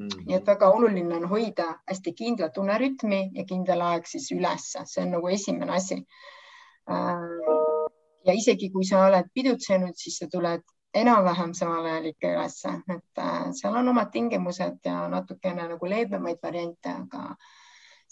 Nii 0.00 0.34
et 0.36 0.46
väga 0.46 0.70
oluline 0.74 1.16
on 1.20 1.26
hoida 1.30 1.66
hästi 1.88 2.12
kindlat 2.18 2.56
unerütmi 2.58 3.20
ja 3.34 3.44
kindel 3.46 3.82
aeg 3.88 4.08
siis 4.10 4.30
ülesse, 4.34 4.82
see 4.90 5.02
on 5.04 5.12
nagu 5.14 5.30
esimene 5.30 5.76
asi. 5.76 6.00
Äh, 6.90 7.26
ja 8.26 8.34
isegi 8.34 8.70
kui 8.74 8.86
sa 8.88 9.04
oled 9.08 9.30
pidutsenud, 9.34 9.94
siis 9.96 10.18
sa 10.18 10.28
tuled 10.32 10.64
enam-vähem 10.94 11.52
samal 11.58 11.86
ajal 11.90 12.08
ikka 12.10 12.32
ülesse, 12.34 12.72
et 12.96 13.22
äh, 13.22 13.44
seal 13.60 13.78
on 13.78 13.92
omad 13.94 14.10
tingimused 14.14 14.80
ja 14.90 15.04
natukene 15.12 15.68
nagu 15.74 15.90
leebemaid 15.90 16.42
variante, 16.42 16.96
aga 17.04 17.36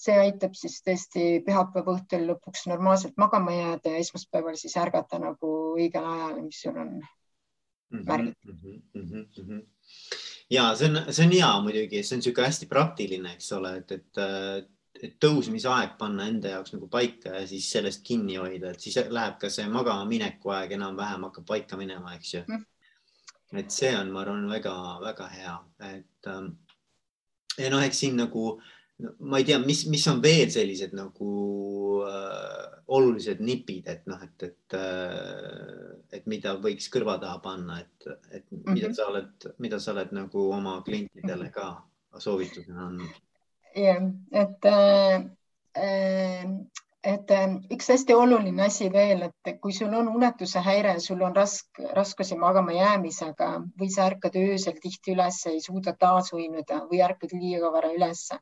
see 0.03 0.15
aitab 0.19 0.55
siis 0.59 0.81
tõesti 0.87 1.25
pühapäeva 1.47 1.97
õhtul 1.97 2.29
lõpuks 2.31 2.67
normaalselt 2.71 3.19
magama 3.19 3.55
jääda 3.55 3.97
ja 3.97 4.03
esmaspäeval 4.03 4.59
siis 4.59 4.79
ärgata 4.79 5.19
nagu 5.23 5.53
õigel 5.75 6.07
ajal, 6.15 6.39
mis 6.47 6.63
sul 6.63 6.79
on 6.79 6.95
märgitud 7.93 8.55
mm. 8.55 8.85
-hmm, 8.95 9.27
mm 9.27 9.49
-hmm 9.49 10.22
ja 10.53 10.69
see 10.77 10.91
on, 10.91 11.01
see 11.09 11.27
on 11.27 11.35
hea 11.35 11.51
muidugi, 11.65 12.03
see 12.05 12.17
on 12.17 12.23
niisugune 12.23 12.49
hästi 12.49 12.69
praktiline, 12.71 13.35
eks 13.37 13.53
ole, 13.57 13.73
et, 13.81 13.95
et, 13.97 14.21
et 15.03 15.15
tõusmisaeg 15.23 15.97
panna 16.01 16.29
enda 16.31 16.57
jaoks 16.57 16.75
nagu 16.77 16.91
paika 16.93 17.39
ja 17.41 17.47
siis 17.49 17.71
sellest 17.73 18.05
kinni 18.07 18.37
hoida, 18.41 18.73
et 18.73 18.85
siis 18.85 18.99
läheb 19.09 19.39
ka 19.41 19.51
see 19.53 19.65
magama 19.73 20.05
mineku 20.09 20.53
aeg 20.55 20.77
enam-vähem 20.77 21.29
hakkab 21.29 21.49
paika 21.49 21.81
minema, 21.81 22.17
eks 22.19 22.35
ju. 22.37 22.45
Mm.. 22.49 22.69
et 23.61 23.73
see 23.73 23.91
on, 23.97 24.13
ma 24.13 24.23
arvan, 24.23 24.47
väga-väga 24.51 25.33
hea, 25.39 25.57
et 25.93 26.31
ähm, 26.33 26.55
ja 27.59 27.73
noh, 27.73 27.83
eks 27.85 28.05
siin 28.05 28.17
nagu 28.21 28.47
äh, 28.55 28.79
ma 29.19 29.41
ei 29.41 29.47
tea, 29.49 29.59
mis, 29.63 29.85
mis 29.91 30.05
on 30.11 30.21
veel 30.23 30.51
sellised 30.53 30.95
nagu 30.97 31.33
äh, 32.07 32.67
olulised 32.93 33.41
nipid, 33.45 33.89
et 33.91 34.07
noh, 34.11 34.21
et, 34.23 34.47
et 34.49 34.77
äh,, 34.79 35.91
et 36.13 36.27
mida 36.29 36.55
võiks 36.61 36.91
kõrva 36.93 37.17
taha 37.23 37.41
panna, 37.45 37.81
et, 37.81 38.09
et 38.31 38.45
mm 38.51 38.59
-hmm. 38.59 38.73
mida 38.75 38.89
mhm. 38.89 38.97
sa 38.97 39.09
oled, 39.13 39.49
mida 39.59 39.81
sa 39.81 39.93
oled 39.93 40.13
nagu 40.13 40.49
oma 40.53 40.81
klientidele 40.87 41.51
ka 41.51 41.69
soovitusena 42.19 42.87
andnud? 42.89 43.21
jah, 43.77 44.03
et 44.33 44.65
äh, 44.65 45.25
äh 45.77 46.47
et 47.05 47.31
äh, 47.35 47.57
üks 47.75 47.89
hästi 47.91 48.15
oluline 48.15 48.67
asi 48.67 48.91
veel, 48.93 49.23
et 49.29 49.57
kui 49.61 49.73
sul 49.75 49.95
on 49.95 50.09
unetuse 50.09 50.63
häire, 50.63 50.99
sul 51.01 51.23
on 51.23 51.35
rask, 51.37 51.81
raskusi 51.99 52.39
magama 52.39 52.73
jäämisega 52.77 53.49
või 53.79 53.91
sa 53.91 54.07
ärkad 54.11 54.37
öösel 54.39 54.79
tihti 54.83 55.17
üles, 55.17 55.41
ei 55.51 55.61
suuda 55.61 55.97
taas 55.99 56.33
uinuda 56.33 56.85
või 56.91 57.03
ärkad 57.03 57.35
liiga 57.35 57.73
vara 57.75 57.91
ülesse 57.95 58.39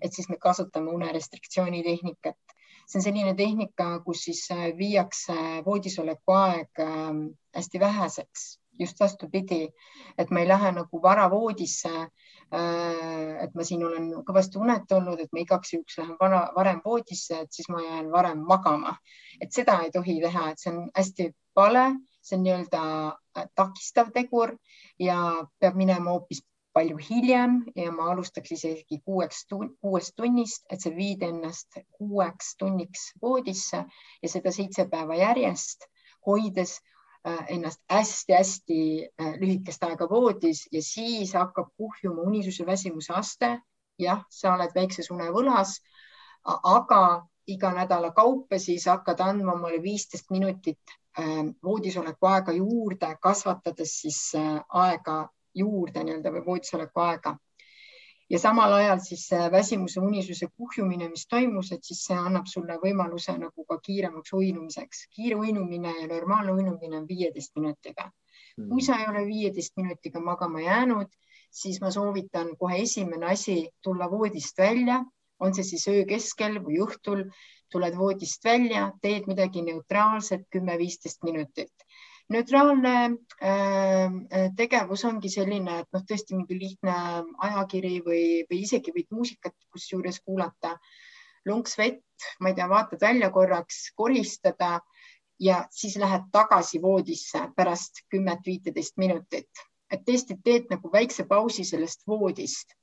et 0.00 0.14
siis 0.14 0.28
me 0.28 0.38
kasutame 0.40 0.90
unerestriktsiooni 0.90 1.82
tehnikat. 1.84 2.38
see 2.90 2.98
on 2.98 3.04
selline 3.04 3.34
tehnika, 3.38 4.00
kus 4.02 4.24
siis 4.26 4.40
äh, 4.50 4.72
viiakse 4.74 5.34
voodisoleku 5.66 6.34
aeg 6.34 6.80
ähm, 6.82 7.20
hästi 7.54 7.80
väheseks, 7.80 8.46
just 8.80 8.98
vastupidi, 9.00 9.68
et 10.18 10.30
ma 10.34 10.40
ei 10.42 10.48
lähe 10.48 10.72
nagu 10.74 11.02
vara 11.02 11.28
voodisse. 11.30 11.92
Äh, 12.00 12.08
et 12.50 13.54
ma 13.54 13.64
siin 13.66 13.84
olen 13.86 14.08
kõvasti 14.26 14.58
unet 14.58 14.92
olnud, 14.92 15.20
et 15.22 15.30
ma 15.32 15.42
igaks 15.44 15.74
juhuks 15.74 15.98
lähen 16.00 16.16
vara, 16.20 16.40
varem 16.56 16.80
voodisse, 16.84 17.44
et 17.44 17.52
siis 17.54 17.68
ma 17.70 17.82
jään 17.82 18.10
varem 18.10 18.42
magama. 18.46 18.96
et 19.40 19.52
seda 19.52 19.78
ei 19.84 19.90
tohi 19.90 20.20
teha, 20.20 20.50
et 20.50 20.58
see 20.58 20.72
on 20.72 20.90
hästi 20.96 21.30
vale, 21.56 21.84
see 22.22 22.36
on 22.36 22.42
nii-öelda 22.44 22.82
äh, 23.38 23.46
takistav 23.54 24.10
tegur 24.12 24.56
ja 24.98 25.46
peab 25.60 25.78
minema 25.78 26.10
hoopis 26.10 26.42
palju 26.74 26.98
hiljem 27.02 27.62
ja 27.76 27.92
ma 27.92 28.10
alustaks 28.12 28.52
isegi 28.52 29.00
kuueks, 29.04 29.46
kuuest 29.80 30.14
tunnist, 30.16 30.66
et 30.70 30.82
sa 30.82 30.90
viid 30.94 31.22
ennast 31.22 31.80
kuueks 31.98 32.54
tunniks 32.58 33.12
voodisse 33.22 33.84
ja 34.22 34.28
seda 34.28 34.52
seitse 34.54 34.86
päeva 34.90 35.18
järjest, 35.18 35.86
hoides 36.26 36.78
äh, 36.78 36.89
ennast 37.24 37.80
hästi-hästi 37.90 39.08
äh, 39.20 39.34
lühikest 39.40 39.82
aega 39.84 40.08
voodis 40.08 40.66
ja 40.72 40.82
siis 40.82 41.34
hakkab 41.34 41.68
kuhjuma 41.76 42.22
unisuse 42.22 42.66
väsimuse 42.66 43.12
aste. 43.12 43.58
jah, 44.00 44.22
sa 44.32 44.54
oled 44.54 44.72
väikses 44.72 45.10
unevõlas, 45.12 45.74
aga 46.48 47.26
iga 47.52 47.72
nädala 47.76 48.14
kaupa 48.16 48.56
siis 48.58 48.86
hakkad 48.88 49.20
andma 49.20 49.52
omale 49.52 49.82
viisteist 49.82 50.30
minutit 50.30 50.94
äh, 51.18 51.44
voodisoleku 51.64 52.26
aega 52.26 52.52
juurde, 52.56 53.10
kasvatades 53.20 53.98
siis 54.00 54.22
aega 54.68 55.28
juurde 55.54 56.04
nii-öelda 56.04 56.32
või 56.32 56.46
voodisoleku 56.46 57.04
aega. 57.04 57.36
Ja 58.30 58.38
samal 58.38 58.72
ajal 58.72 59.00
siis 59.02 59.28
väsimuse 59.52 60.00
unisuse 60.00 60.46
kuhjumine, 60.56 61.08
mis 61.10 61.26
toimus, 61.26 61.72
et 61.72 61.84
siis 61.84 62.04
see 62.06 62.18
annab 62.18 62.46
sulle 62.46 62.76
võimaluse 62.82 63.34
nagu 63.38 63.64
ka 63.66 63.78
kiiremaks 63.86 64.32
uinumiseks. 64.38 65.06
kiire 65.16 65.36
uinumine 65.36 65.94
ja 66.00 66.06
normaalne 66.06 66.52
uinumine 66.52 66.98
on 66.98 67.08
viieteist 67.08 67.56
minutiga. 67.56 68.10
kui 68.68 68.82
sa 68.82 68.98
ei 69.00 69.08
ole 69.08 69.24
viieteist 69.26 69.76
minutiga 69.76 70.20
magama 70.20 70.60
jäänud, 70.60 71.08
siis 71.50 71.80
ma 71.80 71.90
soovitan 71.90 72.56
kohe 72.58 72.82
esimene 72.82 73.26
asi 73.26 73.70
tulla 73.82 74.10
voodist 74.10 74.58
välja, 74.58 75.04
on 75.40 75.54
see 75.54 75.64
siis 75.64 75.88
öö 75.88 76.04
keskel 76.04 76.58
või 76.64 76.82
õhtul, 76.84 77.24
tuled 77.72 77.96
voodist 77.96 78.44
välja, 78.44 78.90
teed 79.02 79.26
midagi 79.26 79.62
neutraalset, 79.62 80.46
kümme-viisteist 80.50 81.22
minutit 81.24 81.72
neutraalne 82.30 82.94
äh, 83.42 84.50
tegevus 84.56 85.04
ongi 85.08 85.30
selline, 85.32 85.80
et 85.82 85.94
noh, 85.94 86.02
tõesti 86.06 86.36
mingi 86.36 86.58
lihtne 86.58 86.96
ajakiri 87.46 88.00
või, 88.06 88.24
või 88.50 88.62
isegi 88.66 88.94
võid 88.94 89.10
muusikat 89.14 89.56
kusjuures 89.74 90.20
kuulata. 90.24 90.76
lonks 91.48 91.78
vett, 91.78 92.04
ma 92.40 92.50
ei 92.50 92.54
tea, 92.54 92.66
vaatad 92.68 93.00
välja 93.00 93.30
korraks, 93.32 93.92
koristada 93.96 94.80
ja 95.40 95.62
siis 95.72 95.96
lähed 95.96 96.26
tagasi 96.32 96.82
voodisse 96.82 97.46
pärast 97.56 98.02
kümmet-viiteist 98.12 98.98
minutit, 99.00 99.48
et 99.90 100.04
tõesti 100.04 100.36
teed 100.44 100.68
nagu 100.70 100.92
väikse 100.92 101.24
pausi 101.24 101.64
sellest 101.64 102.06
voodist 102.06 102.76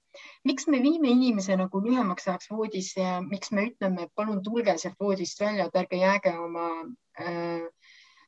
miks 0.49 0.65
me 0.67 0.79
viime 0.81 1.11
inimese 1.13 1.53
nagu 1.55 1.79
lühemaks 1.83 2.25
ajaks 2.27 2.49
voodisse 2.49 3.01
ja 3.01 3.19
miks 3.21 3.51
me 3.51 3.67
ütleme, 3.69 4.07
et 4.07 4.13
palun 4.15 4.41
tulge 4.43 4.73
sealt 4.77 4.97
voodist 4.99 5.39
välja, 5.39 5.67
et 5.67 5.75
ärge 5.77 5.99
jääge 6.01 6.33
oma 6.41 6.69
äh, 6.81 6.97
Ähm, 7.19 7.65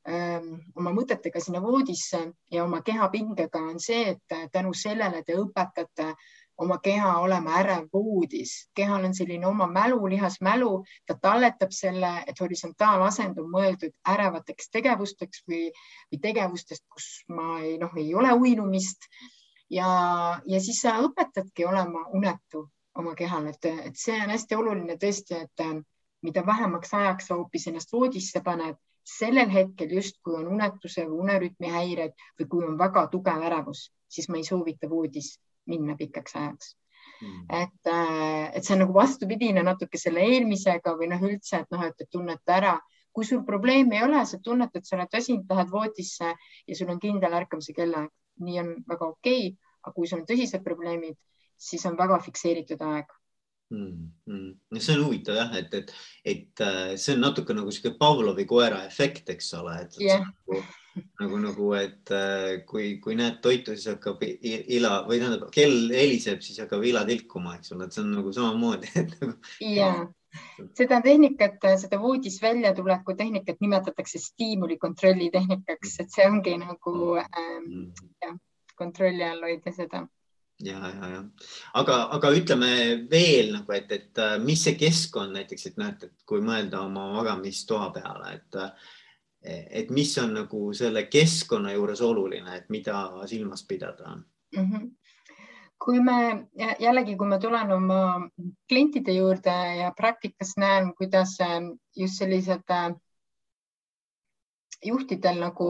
oma 0.10 0.92
mõtetega 0.96 1.42
sinna 1.44 1.62
voodisse 1.62 2.20
ja 2.52 2.64
oma 2.64 2.82
kehapingega 2.82 3.60
on 3.72 3.80
see, 3.84 4.16
et 4.16 4.52
tänu 4.52 4.74
sellele 4.74 5.24
te 5.28 5.36
õpetate 5.38 6.14
oma 6.60 6.78
keha 6.84 7.18
olema 7.24 7.56
ärev 7.62 7.88
voodis. 7.94 8.70
kehal 8.76 9.06
on 9.06 9.14
selline 9.16 9.48
oma 9.48 9.68
mälu, 9.68 10.00
lihasmälu, 10.10 10.84
ta 11.06 11.16
talletab 11.22 11.72
selle, 11.72 12.12
et 12.28 12.40
horisontaalasend 12.40 13.38
on 13.40 13.52
mõeldud 13.52 13.94
ärevateks 14.14 14.72
tegevusteks 14.72 15.44
või, 15.48 15.70
või 16.12 16.22
tegevustest, 16.22 16.86
kus 16.94 17.08
ma 17.30 17.60
ei, 17.64 17.78
noh, 17.78 17.96
ei 17.98 18.14
ole 18.16 18.34
uinumist. 18.34 19.08
ja, 19.70 19.88
ja 20.46 20.60
siis 20.60 20.82
sa 20.82 20.98
õpetadki 21.06 21.66
olema 21.66 22.06
unetu 22.14 22.68
oma 22.96 23.16
kehal, 23.16 23.48
et, 23.48 23.66
et 23.66 23.96
see 23.96 24.18
on 24.20 24.34
hästi 24.34 24.56
oluline 24.56 24.98
tõesti, 24.98 25.46
et 25.46 25.66
mida 26.22 26.46
vähemaks 26.46 26.94
ajaks 26.94 27.30
sa 27.30 27.36
hoopis 27.40 27.68
ennast 27.68 27.94
voodisse 27.94 28.42
paned, 28.44 28.76
sellel 29.10 29.50
hetkel 29.54 29.94
justkui 29.98 30.36
on 30.40 30.50
unetuse 30.56 31.06
või 31.08 31.24
unerütmi 31.26 31.72
häired 31.74 32.14
või 32.40 32.50
kui 32.52 32.68
on 32.68 32.78
väga 32.80 33.08
tugev 33.14 33.46
ärevus, 33.50 33.88
siis 34.08 34.30
ma 34.30 34.40
ei 34.40 34.46
soovita 34.48 34.90
voodis 34.92 35.34
minna 35.70 35.96
pikaks 36.00 36.36
ajaks. 36.36 36.76
Mm.. 37.20 37.46
et, 37.52 37.88
äh, 37.92 38.46
et 38.56 38.64
see 38.64 38.76
on 38.78 38.84
nagu 38.86 38.94
vastupidine 38.96 39.64
natuke 39.66 40.00
selle 40.00 40.22
eelmisega 40.24 40.94
või 40.96 41.10
noh, 41.12 41.24
üldse, 41.28 41.64
et 41.64 41.74
noh, 41.76 41.84
et 41.84 42.06
tunneta 42.12 42.56
ära, 42.56 42.74
kui 43.12 43.28
sul 43.28 43.42
probleemi 43.48 43.98
ei 43.98 44.06
ole, 44.06 44.22
sa 44.26 44.40
tunned, 44.44 44.72
et 44.76 44.88
sa 44.88 44.96
oled 44.96 45.12
väsinud, 45.12 45.44
lähed 45.50 45.72
voodisse 45.74 46.30
ja 46.32 46.78
sul 46.78 46.94
on 46.94 47.02
kindel 47.04 47.36
ärkamise 47.42 47.76
kellaaeg, 47.76 48.14
nii 48.46 48.62
on 48.62 48.72
väga 48.88 49.10
okei 49.10 49.50
okay., 49.50 49.74
aga 49.84 49.96
kui 49.96 50.08
sul 50.08 50.22
on 50.22 50.30
tõsised 50.30 50.64
probleemid, 50.64 51.18
siis 51.60 51.84
on 51.90 51.98
väga 52.00 52.22
fikseeritud 52.24 52.88
aeg 52.88 53.19
mm,. 53.70 54.12
Mm. 54.26 54.52
no 54.72 54.84
see 54.84 54.98
on 54.98 55.06
huvitav 55.06 55.40
jah, 55.40 55.56
et, 55.60 55.74
et, 55.74 55.94
et 56.34 56.66
äh, 56.66 56.94
see 56.98 57.16
on 57.18 57.26
natuke 57.28 57.56
nagu 57.58 57.72
sihuke 57.74 57.98
Pavlovi 58.00 58.46
koera 58.50 58.84
efekt, 58.88 59.30
eks 59.34 59.54
ole, 59.60 59.76
et 59.86 59.98
yeah. 60.02 60.28
nagu, 60.50 60.62
nagu, 61.22 61.42
nagu, 61.46 61.72
et 61.80 62.14
äh, 62.16 62.62
kui, 62.70 62.92
kui 63.04 63.18
näed 63.20 63.42
toitu, 63.46 63.76
siis 63.78 63.94
hakkab 63.96 64.24
ila 64.26 65.02
või 65.10 65.22
tähendab, 65.22 65.50
kell 65.56 65.92
heliseb, 65.94 66.44
siis 66.46 66.62
hakkab 66.64 66.86
ila 66.92 67.06
tilkuma, 67.10 67.58
eks 67.60 67.76
ole, 67.76 67.88
et 67.88 67.98
see 67.98 68.06
on 68.06 68.16
nagu 68.20 68.34
samamoodi 68.36 68.94
et 69.04 69.20
nagu.... 69.22 69.36
ja 69.66 69.92
seda 70.78 71.00
tehnikat, 71.02 71.64
seda 71.82 71.98
voodis 72.02 72.38
väljatuleku 72.42 73.16
tehnikat 73.18 73.58
nimetatakse 73.64 74.22
stiimulikontrolli 74.22 75.32
tehnikaks, 75.34 75.96
et 76.04 76.14
see 76.14 76.28
ongi 76.30 76.54
nagu 76.62 76.94
ähm, 77.24 77.90
jah, 78.22 78.38
kontrolli 78.78 79.26
all 79.26 79.42
hoida 79.48 79.74
seda 79.74 80.06
ja, 80.64 80.80
ja, 80.90 81.10
ja 81.14 81.24
aga, 81.74 81.98
aga 82.16 82.32
ütleme 82.36 82.72
veel 83.12 83.54
nagu, 83.56 83.74
et, 83.76 83.92
et 83.92 84.22
äh, 84.22 84.38
mis 84.44 84.64
see 84.66 84.78
keskkond 84.80 85.36
näiteks, 85.36 85.68
et 85.70 85.82
näete, 85.82 86.10
et 86.10 86.26
kui 86.30 86.44
mõelda 86.46 86.84
oma 86.86 87.08
magamistoa 87.16 87.92
peale, 87.96 88.34
et 88.40 88.60
äh, 88.60 88.88
et 89.50 89.92
mis 89.96 90.12
on 90.20 90.34
nagu 90.36 90.74
selle 90.76 91.06
keskkonna 91.08 91.72
juures 91.72 92.02
oluline, 92.04 92.58
et 92.58 92.66
mida 92.70 93.06
silmas 93.32 93.64
pidada 93.68 94.18
mm? 94.18 94.66
-hmm 94.66 94.90
kui 95.80 96.02
me 96.04 96.48
jällegi, 96.80 97.16
kui 97.16 97.28
ma 97.28 97.38
tulen 97.40 97.72
oma 97.72 98.30
klientide 98.68 99.14
juurde 99.16 99.54
ja 99.80 99.94
praktikas 99.96 100.58
näen, 100.58 100.92
kuidas 100.98 101.38
äh, 101.42 101.62
just 101.96 102.20
sellised 102.20 102.68
juhtidel 104.86 105.40
nagu 105.40 105.68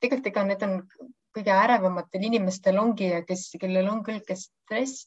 tegelikult 0.00 0.26
ega 0.26 0.44
need 0.44 0.62
on 0.66 0.76
kõige 1.34 1.54
ärevamatel 1.54 2.24
inimestel 2.26 2.78
ongi 2.78 3.10
ja 3.12 3.24
kes, 3.26 3.48
kellel 3.60 3.88
on 3.90 4.02
küll 4.06 4.20
stress, 4.34 5.06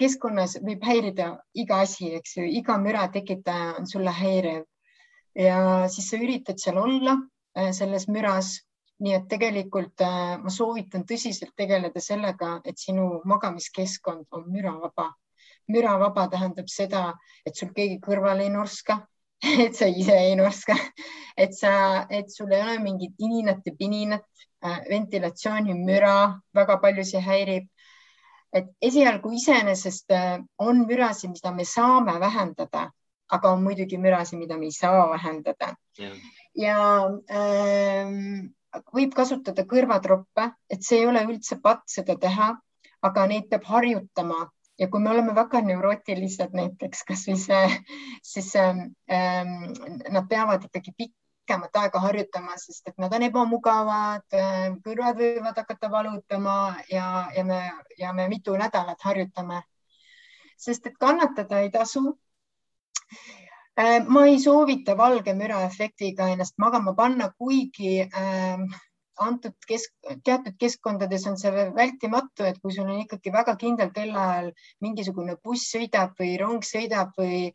keskkonnas 0.00 0.58
võib 0.64 0.84
häirida 0.84 1.32
iga 1.54 1.82
asi, 1.84 2.14
eks 2.16 2.38
ju, 2.38 2.44
iga 2.60 2.78
müra 2.80 3.08
tekitaja 3.12 3.74
on 3.80 3.86
sulle 3.86 4.14
häiriv 4.14 4.64
ja 5.38 5.88
siis 5.92 6.08
sa 6.10 6.18
üritad 6.20 6.58
seal 6.60 6.78
olla 6.80 7.16
äh, 7.58 7.70
selles 7.72 8.08
müras. 8.08 8.58
nii 8.98 9.12
et 9.14 9.28
tegelikult 9.30 10.02
äh, 10.02 10.40
ma 10.42 10.50
soovitan 10.50 11.04
tõsiselt 11.06 11.52
tegeleda 11.56 12.00
sellega, 12.02 12.56
et 12.66 12.80
sinu 12.82 13.20
magamiskeskkond 13.30 14.26
on 14.34 14.48
müravaba. 14.50 15.12
müravaba 15.68 16.26
tähendab 16.32 16.66
seda, 16.66 17.12
et 17.46 17.54
sul 17.54 17.70
keegi 17.76 18.00
kõrval 18.02 18.42
ei 18.42 18.50
norska, 18.50 18.98
et 19.64 19.74
sa 19.76 19.86
ise 19.86 20.14
ei 20.18 20.34
norska, 20.36 20.74
et 21.36 21.54
sa, 21.54 22.06
et 22.10 22.30
sul 22.30 22.52
ei 22.52 22.62
ole 22.62 22.78
mingit 22.82 23.14
ininat 23.22 23.66
ja 23.66 23.72
pininat, 23.78 24.26
Äh, 24.58 24.80
ventilatsioonimüra 24.90 26.14
väga 26.54 26.76
paljusid 26.82 27.22
häirib. 27.22 27.68
et 28.52 28.64
esialgu 28.82 29.30
iseenesest 29.36 30.10
äh, 30.10 30.38
on 30.58 30.78
mürasid, 30.88 31.30
mida 31.30 31.50
me 31.52 31.64
saame 31.68 32.14
vähendada, 32.20 32.86
aga 33.28 33.50
on 33.52 33.62
muidugi 33.62 33.98
mürasid, 34.00 34.38
mida 34.38 34.56
me 34.58 34.66
ei 34.66 34.72
saa 34.72 35.04
vähendada. 35.10 35.68
ja, 35.98 36.10
ja 36.54 36.78
ähm, 37.30 38.48
võib 38.94 39.14
kasutada 39.14 39.62
kõrvatroppe, 39.62 40.48
et 40.70 40.82
see 40.82 41.02
ei 41.02 41.06
ole 41.06 41.22
üldse 41.28 41.60
patt 41.62 41.84
seda 41.86 42.16
teha, 42.16 42.48
aga 43.02 43.26
neid 43.26 43.46
peab 43.50 43.68
harjutama 43.68 44.48
ja 44.78 44.88
kui 44.88 45.00
me 45.02 45.10
oleme 45.10 45.34
väga 45.34 45.60
neurootilised 45.66 46.54
näiteks 46.56 47.02
kasvõi 47.08 47.38
see, 47.40 47.78
siis 48.22 48.52
ähm, 48.60 48.84
nad 50.14 50.28
peavad 50.30 50.64
ikkagi 50.68 50.94
pikemat 50.98 51.80
aega 51.82 52.02
harjutama, 52.04 52.56
sest 52.60 52.92
et 52.92 53.02
nad 53.02 53.14
on 53.14 53.26
ebamugavad, 53.26 54.38
kõrvad 54.84 55.18
võivad 55.22 55.58
hakata 55.62 55.90
valutama 55.90 56.54
ja, 56.92 57.26
ja 57.36 57.44
me, 57.44 57.60
ja 57.98 58.12
me 58.12 58.28
mitu 58.28 58.56
nädalat 58.56 59.02
harjutame. 59.02 59.62
sest 60.58 60.86
et 60.86 60.96
kannatada 60.98 61.60
ei 61.60 61.70
tasu. 61.70 62.18
ma 64.08 64.26
ei 64.26 64.40
soovita 64.42 64.96
valge 64.96 65.32
müra 65.34 65.62
efektiga 65.62 66.26
ennast 66.28 66.54
magama 66.58 66.94
panna, 66.94 67.30
kuigi 67.38 68.00
äh, 68.02 68.58
antud 69.22 69.54
kesk, 69.66 69.92
teatud 70.24 70.56
keskkondades 70.60 71.26
on 71.30 71.36
see 71.40 71.50
vältimatu, 71.52 72.46
et 72.46 72.58
kui 72.62 72.72
sul 72.74 72.88
on 72.88 73.02
ikkagi 73.02 73.32
väga 73.34 73.54
kindlal 73.60 73.90
kellaajal 73.94 74.50
mingisugune 74.84 75.36
buss 75.44 75.72
sõidab 75.74 76.14
või 76.20 76.36
rong 76.40 76.66
sõidab 76.66 77.14
või 77.18 77.48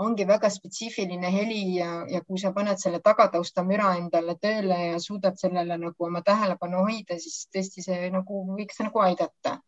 ongi 0.00 0.26
väga 0.28 0.50
spetsiifiline 0.52 1.32
heli 1.32 1.62
ja, 1.76 1.90
ja 2.08 2.22
kui 2.24 2.40
sa 2.40 2.52
paned 2.56 2.80
selle 2.80 3.02
tagatausta 3.04 3.64
müra 3.66 3.94
endale 4.00 4.36
tööle 4.40 4.78
ja 4.92 5.00
suudad 5.02 5.36
sellele 5.40 5.76
nagu 5.80 6.06
oma 6.06 6.22
tähelepanu 6.26 6.86
hoida, 6.86 7.18
siis 7.20 7.48
tõesti 7.52 7.84
see 7.84 8.08
nagu 8.14 8.44
võiks 8.54 8.80
nagu 8.80 9.04
aidata. 9.04 9.58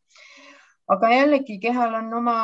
aga 0.93 1.09
jällegi 1.09 1.59
kehal 1.61 1.95
on 1.95 2.15
oma 2.15 2.37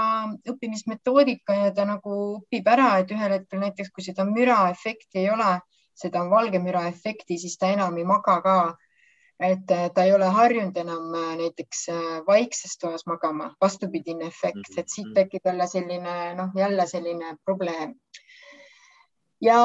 õppimismetoodika 0.49 1.57
ja 1.57 1.73
ta 1.75 1.85
nagu 1.85 2.13
õpib 2.39 2.69
ära, 2.71 2.99
et 3.01 3.11
ühel 3.13 3.35
hetkel 3.35 3.61
näiteks, 3.61 3.91
kui 3.91 4.05
seda 4.05 4.25
müra 4.25 4.69
efekti 4.71 5.25
ei 5.25 5.31
ole, 5.31 5.59
seda 5.99 6.23
valge 6.31 6.61
müra 6.63 6.87
efekti, 6.89 7.39
siis 7.39 7.59
ta 7.59 7.73
enam 7.75 7.97
ei 7.99 8.07
maga 8.09 8.39
ka 8.45 8.57
et 9.41 9.71
äh, 9.71 9.91
ta 9.95 10.05
ei 10.05 10.13
ole 10.13 10.31
harjunud 10.35 10.77
enam 10.77 11.15
äh, 11.15 11.37
näiteks 11.43 11.87
vaikses 12.27 12.79
toas 12.79 13.07
magama, 13.07 13.53
vastupidine 13.61 14.27
efekt, 14.27 14.73
et 14.77 14.89
siit 14.89 15.07
mm-hmm. 15.07 15.15
tekib 15.15 15.47
jälle 15.53 15.67
selline 15.67 16.35
noh, 16.35 16.51
jälle 16.57 16.87
selline 16.87 17.37
probleem 17.45 17.95
ja 19.43 19.59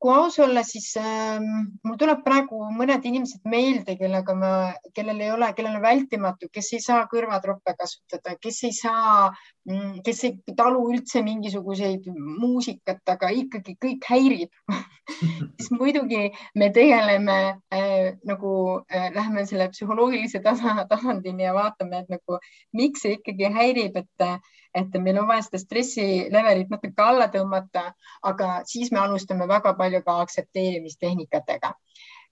kui 0.00 0.12
aus 0.14 0.38
olla, 0.40 0.62
siis 0.64 0.88
ähm, 1.00 1.46
mul 1.84 1.96
tuleb 2.00 2.22
praegu 2.24 2.60
mõned 2.72 3.04
inimesed 3.04 3.44
meelde, 3.50 3.96
kellega 4.00 4.34
ma, 4.36 4.52
kellel 4.96 5.20
ei 5.20 5.32
ole, 5.34 5.50
kellel 5.56 5.76
on 5.76 5.84
vältimatu, 5.84 6.48
kes 6.52 6.72
ei 6.76 6.84
saa 6.84 7.04
kõrvatroppe 7.10 7.74
kasutada, 7.78 8.36
kes 8.40 8.62
ei 8.68 8.72
saa, 8.76 9.28
mm, 9.68 10.00
kes 10.06 10.24
ei 10.28 10.56
talu 10.56 10.86
üldse 10.94 11.22
mingisuguseid 11.26 12.08
muusikat, 12.14 13.02
aga 13.12 13.32
ikkagi 13.42 13.76
kõik 13.82 14.08
häirib 14.08 14.70
siis 15.58 15.70
muidugi 15.74 16.30
me 16.56 16.70
tegeleme 16.72 17.38
äh, 17.74 18.16
nagu 18.24 18.54
äh, 18.88 19.10
lähme 19.14 19.44
selle 19.46 19.68
psühholoogilise 19.74 20.40
tasa, 20.44 20.86
tasandini 20.88 21.44
ja 21.44 21.52
vaatame, 21.56 22.04
et 22.04 22.16
nagu 22.16 22.40
miks 22.72 23.04
see 23.04 23.18
ikkagi 23.18 23.52
häirib, 23.52 24.00
et 24.00 24.30
et 24.74 24.96
meil 25.02 25.18
on 25.18 25.28
vaja 25.28 25.46
seda 25.46 25.60
stressi 25.62 26.06
levelit 26.32 26.70
natuke 26.70 27.02
alla 27.02 27.28
tõmmata, 27.32 27.90
aga 28.30 28.50
siis 28.70 28.92
me 28.94 29.00
alustame 29.02 29.48
väga 29.50 29.74
palju 29.78 30.02
ka 30.06 30.20
aktsepteerimistehnikatega. 30.24 31.74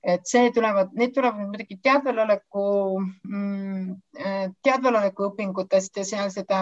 et 0.09 0.23
see 0.31 0.53
tulevad, 0.55 0.93
need 0.95 1.11
tulevad 1.15 1.41
muidugi 1.43 1.81
teadvaloleku 1.83 2.67
mm,, 3.03 3.97
teadvaloleku 4.63 5.27
õpingutest 5.33 5.99
ja 5.99 6.05
seal 6.07 6.31
seda 6.31 6.61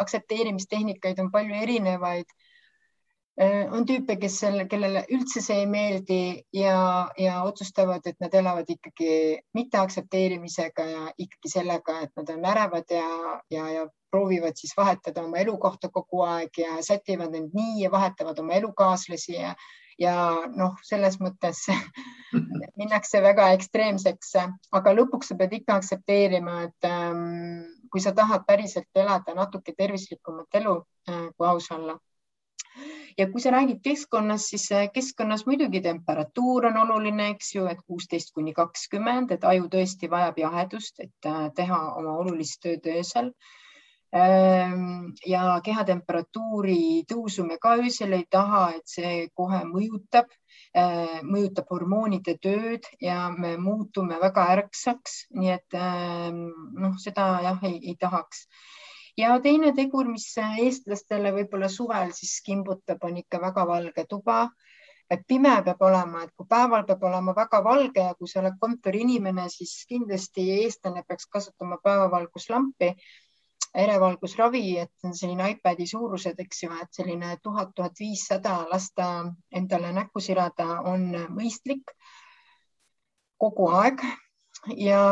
aktsepteerimistehnikaid 0.00 1.20
on 1.20 1.28
palju 1.34 1.58
erinevaid 1.66 2.32
on 3.40 3.86
tüüpe, 3.88 4.18
kes 4.20 4.34
selle, 4.42 4.66
kellele 4.68 5.06
üldse 5.10 5.40
see 5.40 5.62
ei 5.62 5.66
meeldi 5.66 6.20
ja, 6.52 7.08
ja 7.18 7.42
otsustavad, 7.48 8.04
et 8.06 8.18
nad 8.20 8.34
elavad 8.34 8.68
ikkagi 8.68 9.40
mitteaktsepteerimisega 9.56 10.84
ja 10.84 11.06
ikkagi 11.16 11.52
sellega, 11.54 12.00
et 12.04 12.12
nad 12.16 12.28
on 12.34 12.44
ärevad 12.44 12.92
ja, 12.92 13.08
ja, 13.50 13.68
ja 13.72 13.86
proovivad 14.12 14.58
siis 14.60 14.74
vahetada 14.76 15.24
oma 15.24 15.40
elukohta 15.40 15.88
kogu 15.88 16.20
aeg 16.28 16.58
ja 16.60 16.82
sätivad 16.84 17.34
end 17.34 17.56
nii 17.56 17.86
ja 17.86 17.90
vahetavad 17.90 18.38
oma 18.38 18.52
elukaaslasi 18.60 19.38
ja, 19.38 19.54
ja 19.98 20.14
noh, 20.52 20.76
selles 20.84 21.16
mõttes 21.20 21.64
minnakse 22.80 23.22
väga 23.24 23.48
ekstreemseks, 23.56 24.36
aga 24.76 24.96
lõpuks 25.00 25.32
sa 25.32 25.40
pead 25.40 25.56
ikka 25.56 25.80
aktsepteerima, 25.80 26.60
et 26.68 26.88
ähm, 26.88 27.64
kui 27.88 28.04
sa 28.04 28.12
tahad 28.12 28.44
päriselt 28.44 28.92
elada 28.92 29.32
natuke 29.34 29.72
tervislikumat 29.72 30.60
elu 30.60 30.76
äh,, 31.08 31.28
kui 31.32 31.48
aus 31.48 31.72
olla 31.72 31.96
ja 33.18 33.26
kui 33.30 33.40
sa 33.40 33.50
räägid 33.54 33.80
keskkonnast, 33.84 34.52
siis 34.52 34.68
äh, 34.72 34.88
keskkonnas 34.94 35.46
muidugi 35.46 35.80
temperatuur 35.84 36.66
on 36.70 36.76
oluline, 36.84 37.28
eks 37.34 37.54
ju, 37.54 37.66
et 37.70 37.80
kuusteist 37.86 38.32
kuni 38.34 38.54
kakskümmend, 38.56 39.32
et 39.34 39.44
aju 39.44 39.68
tõesti 39.72 40.10
vajab 40.10 40.38
jahedust, 40.44 41.00
et 41.00 41.28
äh, 41.28 41.48
teha 41.56 41.80
oma 41.98 42.16
olulist 42.22 42.62
tööd 42.64 42.88
öösel. 42.94 43.32
Ehm, 44.12 45.14
ja 45.24 45.42
kehatemperatuuri 45.64 47.04
tõusu 47.08 47.46
me 47.48 47.56
ka 47.60 47.78
öösel 47.80 48.12
ei 48.12 48.26
taha, 48.30 48.66
et 48.76 48.84
see 48.94 49.28
kohe 49.40 49.62
mõjutab, 49.64 50.28
ehm, 50.76 51.24
mõjutab 51.32 51.72
hormoonide 51.72 52.36
tööd 52.42 52.90
ja 53.00 53.30
me 53.32 53.56
muutume 53.56 54.20
väga 54.20 54.50
ärksaks, 54.58 55.16
nii 55.32 55.54
et 55.56 55.80
ehm, 55.80 56.44
noh, 56.84 57.00
seda 57.00 57.28
jah, 57.48 57.64
ei 57.72 57.96
tahaks 58.00 58.46
ja 59.18 59.38
teine 59.44 59.72
tegur, 59.76 60.08
mis 60.08 60.28
eestlastele 60.40 61.32
võib-olla 61.36 61.68
suvel 61.68 62.12
siis 62.16 62.38
kimbutab, 62.46 63.02
on 63.04 63.18
ikka 63.22 63.40
väga 63.40 63.66
valge 63.68 64.06
tuba. 64.08 64.48
et 65.12 65.26
pime 65.28 65.50
peab 65.64 65.82
olema, 65.84 66.22
et 66.24 66.30
kui 66.36 66.46
päeval 66.48 66.86
peab 66.88 67.02
olema 67.04 67.34
väga 67.36 67.58
valge 67.64 68.00
ja 68.00 68.14
kui 68.16 68.28
sa 68.28 68.38
oled 68.40 68.54
kontoriinimene, 68.60 69.44
siis 69.52 69.84
kindlasti 69.88 70.46
eestlane 70.62 71.02
peaks 71.08 71.26
kasutama 71.26 71.76
päevavalguslampi 71.84 72.88
erevalgusravi, 73.74 74.78
et 74.78 75.04
on 75.04 75.14
selline 75.16 75.50
iPadi 75.50 75.86
suurused, 75.90 76.40
eks 76.40 76.62
ju, 76.62 76.70
et 76.80 76.96
selline 76.96 77.36
tuhat, 77.42 77.74
tuhat 77.76 78.00
viissada 78.00 78.56
lasta 78.70 79.08
endale 79.52 79.92
näkku 79.92 80.20
sirada 80.20 80.80
on 80.88 81.10
mõistlik 81.36 81.92
kogu 83.36 83.68
aeg 83.68 84.00
ja 84.76 85.02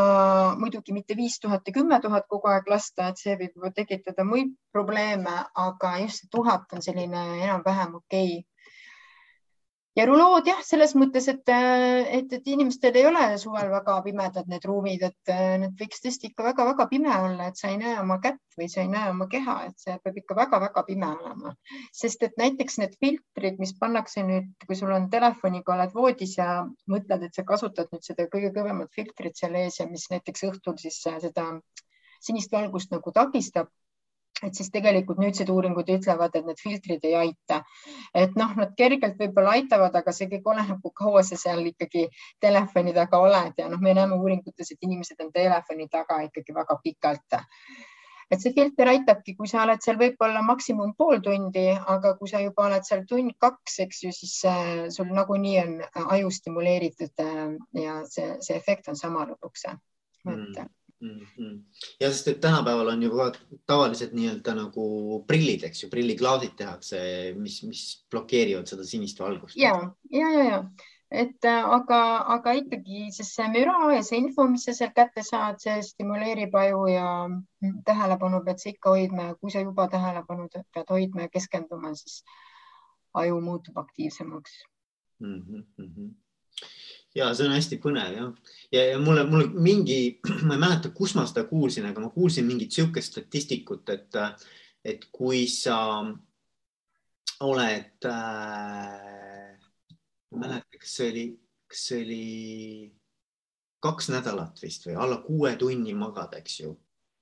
muidugi 0.59 0.93
mitte 0.93 1.17
viis 1.17 1.41
tuhat 1.41 1.67
ja 1.67 1.73
kümme 1.73 2.01
tuhat 2.01 2.27
kogu 2.29 2.49
aeg 2.49 2.69
lasta, 2.71 3.09
et 3.09 3.19
see 3.19 3.37
võib 3.41 3.67
tekitada 3.75 4.25
muid 4.25 4.55
probleeme, 4.73 5.37
aga 5.55 5.97
just 6.05 6.23
see 6.23 6.31
tuhat 6.31 6.73
on 6.73 6.83
selline 6.83 7.25
enam-vähem 7.43 7.95
okei. 8.03 8.39
okay 8.39 8.45
ja 9.99 10.07
rulood 10.07 10.47
jah, 10.47 10.61
selles 10.65 10.93
mõttes, 10.99 11.27
et, 11.33 11.51
et, 11.51 12.33
et 12.37 12.49
inimestel 12.53 12.97
ei 12.99 13.07
ole 13.09 13.25
suvel 13.43 13.71
väga 13.73 13.97
pimedad 14.05 14.47
need 14.51 14.65
ruumid, 14.69 15.03
et 15.09 15.33
need 15.63 15.75
võiks 15.81 16.05
tõesti 16.05 16.31
ikka 16.31 16.47
väga-väga 16.47 16.87
pime 16.93 17.11
olla, 17.11 17.49
et 17.51 17.59
sa 17.59 17.73
ei 17.73 17.79
näe 17.81 17.97
oma 18.03 18.21
kätt 18.23 18.59
või 18.61 18.69
sa 18.71 18.85
ei 18.85 18.91
näe 18.93 19.11
oma 19.11 19.27
keha, 19.33 19.57
et 19.71 19.83
see 19.83 19.97
peab 20.05 20.23
ikka 20.23 20.39
väga-väga 20.39 20.85
pime 20.87 21.11
olema. 21.11 21.55
sest 22.03 22.23
et 22.27 22.39
näiteks 22.39 22.79
need 22.83 22.97
filtrid, 23.03 23.59
mis 23.63 23.75
pannakse 23.83 24.25
nüüd, 24.27 24.55
kui 24.67 24.79
sul 24.79 24.95
on 24.95 25.11
telefoniga, 25.11 25.75
oled 25.75 25.95
voodis 25.97 26.39
ja 26.39 26.63
mõtled, 26.91 27.27
et 27.27 27.35
sa 27.35 27.47
kasutad 27.49 27.91
nüüd 27.93 28.07
seda 28.07 28.29
kõige 28.33 28.55
kõvemat 28.55 28.95
filtrit 28.95 29.37
seal 29.37 29.59
ees 29.59 29.81
ja 29.83 29.91
mis 29.91 30.07
näiteks 30.15 30.47
õhtul 30.53 30.79
siis 30.79 31.03
seda 31.03 31.51
sinist 32.21 32.53
valgust 32.53 32.93
nagu 32.93 33.13
takistab 33.17 33.71
et 34.47 34.57
siis 34.57 34.71
tegelikult 34.73 35.21
nüüdsed 35.21 35.51
uuringud 35.53 35.91
ütlevad, 35.97 36.35
et 36.37 36.49
need 36.49 36.63
filtrid 36.63 37.05
ei 37.09 37.15
aita. 37.19 37.61
et 38.15 38.35
noh, 38.41 38.55
nad 38.57 38.75
kergelt 38.79 39.21
võib-olla 39.21 39.57
aitavad, 39.59 39.95
aga 39.97 40.15
see 40.17 40.31
kõik 40.33 40.49
oleneb, 40.55 40.81
kui 40.83 40.97
kaua 41.03 41.23
sa 41.27 41.39
seal 41.41 41.63
ikkagi 41.73 42.09
telefoni 42.41 42.95
taga 42.97 43.21
oled 43.21 43.59
ja 43.59 43.69
noh, 43.69 43.81
me 43.81 43.95
näeme 43.95 44.19
uuringutes, 44.19 44.73
et 44.73 44.89
inimesed 44.89 45.21
on 45.25 45.33
telefoni 45.33 45.89
taga 45.89 46.21
ikkagi 46.29 46.57
väga 46.57 46.79
pikalt. 46.85 47.41
et 48.31 48.39
see 48.39 48.53
filter 48.55 48.87
aitabki, 48.87 49.35
kui 49.35 49.49
sa 49.51 49.65
oled 49.65 49.81
seal 49.83 49.97
võib-olla 49.99 50.43
maksimum 50.47 50.95
pool 50.99 51.19
tundi, 51.19 51.67
aga 51.75 52.15
kui 52.19 52.31
sa 52.31 52.41
juba 52.41 52.69
oled 52.69 52.87
seal 52.87 53.03
tund-kaks, 53.11 53.81
eks 53.87 54.05
ju, 54.05 54.13
siis 54.15 54.37
äh, 54.47 54.87
sul 54.95 55.11
nagunii 55.11 55.57
on 55.65 55.79
aju 56.15 56.31
stimuleeritud 56.31 57.25
äh, 57.27 57.47
ja 57.83 58.03
see, 58.07 58.37
see 58.41 58.57
efekt 58.57 58.89
on 58.89 58.97
sama 58.97 59.27
lõpuks. 59.33 59.67
et 59.67 60.31
mm 60.31 60.69
mm. 61.01 61.27
-hmm. 61.27 61.59
ja 62.01 62.13
sest, 62.13 62.29
et 62.29 62.41
tänapäeval 62.41 62.89
on 62.89 63.03
ju 63.03 63.11
tavaliselt 63.67 64.13
nii-öelda 64.13 64.55
nagu 64.55 64.85
prillid, 65.27 65.65
eks 65.65 65.85
ju, 65.85 65.91
prilliklaasid 65.91 66.55
tehakse, 66.57 67.01
mis, 67.37 67.63
mis 67.63 67.83
blokeerivad 68.11 68.67
seda 68.67 68.85
sinist 68.85 69.21
valgust. 69.21 69.57
ja, 69.57 69.75
ja, 70.11 70.33
ja, 70.39 70.45
ja 70.45 70.65
et 71.11 71.45
äh, 71.45 71.65
aga, 71.75 72.01
aga 72.37 72.53
ikkagi, 72.61 73.09
sest 73.11 73.35
see 73.35 73.49
müra 73.51 73.95
ja 73.97 74.03
see 74.07 74.21
info, 74.23 74.47
mis 74.47 74.65
sa 74.69 74.75
sealt 74.77 74.95
kätte 74.95 75.25
saad, 75.27 75.59
see 75.59 75.83
stimuleerib 75.83 76.55
aju 76.55 76.85
ja 76.87 77.07
tähelepanu 77.87 78.45
pead 78.47 78.63
sa 78.63 78.71
ikka 78.71 78.95
hoidma 78.95 79.31
ja 79.31 79.35
kui 79.35 79.51
sa 79.51 79.65
juba 79.65 79.89
tähelepanu 79.91 80.47
pead 80.55 80.95
hoidma 80.95 81.27
ja 81.27 81.33
keskenduma, 81.35 81.95
siis 81.99 82.23
aju 83.15 83.41
muutub 83.41 83.79
aktiivsemaks 83.83 84.59
mm. 85.19 85.65
-hmm 85.79 86.11
ja 87.15 87.31
see 87.35 87.49
on 87.49 87.55
hästi 87.57 87.79
põnev 87.83 88.17
jah. 88.17 88.57
ja, 88.73 88.85
ja 88.93 88.99
mulle, 89.03 89.25
mulle 89.31 89.49
mingi, 89.55 90.21
ma 90.47 90.57
ei 90.57 90.63
mäleta, 90.63 90.93
kus 90.95 91.15
ma 91.19 91.27
seda 91.29 91.45
kuulsin, 91.51 91.89
aga 91.91 92.05
ma 92.05 92.13
kuulsin 92.15 92.47
mingit 92.49 92.75
sihukest 92.77 93.17
statistikut, 93.17 93.89
et, 93.91 94.21
et 94.85 95.07
kui 95.13 95.47
sa 95.51 95.81
oled 97.47 98.09
äh,, 98.11 99.57
ma 100.31 100.39
ei 100.39 100.45
mäleta, 100.45 100.79
kas 100.79 100.97
see 101.01 101.11
oli, 101.11 101.27
kas 101.71 101.87
see 101.91 102.05
oli 102.05 102.25
kaks 103.81 104.11
nädalat 104.13 104.61
vist 104.63 104.87
või 104.87 104.97
alla 105.01 105.21
kuue 105.25 105.55
tunni 105.59 105.95
magad, 105.97 106.37
eks 106.39 106.61
ju, 106.61 106.75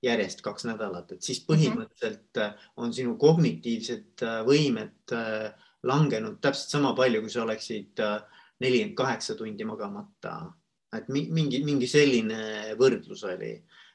järjest 0.03 0.43
kaks 0.43 0.67
nädalat, 0.67 1.11
et 1.15 1.23
siis 1.25 1.41
mhm. 1.41 1.47
põhimõtteliselt 1.49 2.37
-hmm. 2.37 2.69
on 2.77 2.93
sinu 2.93 3.17
kognitiivsed 3.17 4.23
äh, 4.23 4.41
võimed 4.47 5.15
äh, 5.15 5.49
langenud 5.83 6.39
täpselt 6.43 6.77
sama 6.77 6.93
palju, 6.95 7.21
kui 7.23 7.31
sa 7.31 7.43
oleksid 7.43 7.99
äh, 8.03 8.21
nelikümmend 8.59 8.97
kaheksa 8.97 9.35
tundi 9.35 9.65
magamata. 9.65 10.53
et 10.97 11.09
mingi, 11.09 11.59
mingi 11.61 11.87
selline 11.87 12.73
võrdlus 12.79 13.21
oli, 13.29 13.51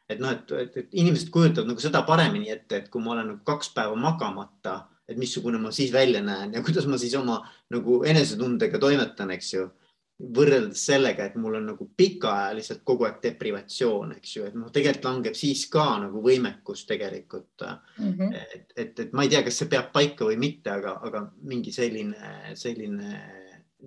et 0.08 0.20
noh, 0.22 0.30
et, 0.30 0.52
et, 0.62 0.76
et 0.76 0.92
inimesed 0.94 1.30
kujutavad 1.34 1.66
nagu 1.66 1.82
seda 1.82 2.04
paremini 2.06 2.52
ette, 2.52 2.76
et 2.76 2.90
kui 2.90 3.02
ma 3.02 3.16
olen 3.16 3.32
nagu 3.32 3.40
kaks 3.46 3.72
päeva 3.74 3.96
magamata, 3.98 4.76
et 5.08 5.18
missugune 5.18 5.58
ma 5.58 5.72
siis 5.74 5.90
välja 5.92 6.22
näen 6.22 6.54
ja 6.54 6.62
kuidas 6.66 6.86
ma 6.86 7.00
siis 7.00 7.16
oma 7.18 7.40
nagu 7.74 8.02
enesetundega 8.06 8.78
toimetan, 8.78 9.34
eks 9.34 9.54
ju 9.56 9.66
võrreldes 10.14 10.78
sellega, 10.86 11.26
et 11.26 11.34
mul 11.42 11.56
on 11.58 11.64
nagu 11.72 11.88
pikaajaliselt 11.98 12.84
kogu 12.86 13.08
aeg 13.08 13.16
deprivatsioon, 13.22 14.12
eks 14.20 14.36
ju, 14.36 14.44
et 14.46 14.54
noh, 14.54 14.70
tegelikult 14.72 15.08
langeb 15.08 15.38
siis 15.38 15.64
ka 15.72 15.86
nagu 16.04 16.22
võimekus 16.22 16.84
tegelikult 16.86 17.64
mm. 17.66 18.12
-hmm. 18.12 18.36
et, 18.54 18.68
et, 18.76 19.00
et 19.06 19.12
ma 19.12 19.24
ei 19.26 19.32
tea, 19.32 19.42
kas 19.42 19.58
see 19.58 19.72
peab 19.72 19.90
paika 19.92 20.28
või 20.28 20.38
mitte, 20.38 20.70
aga, 20.70 21.00
aga 21.02 21.24
mingi 21.42 21.74
selline, 21.74 22.54
selline 22.54 23.10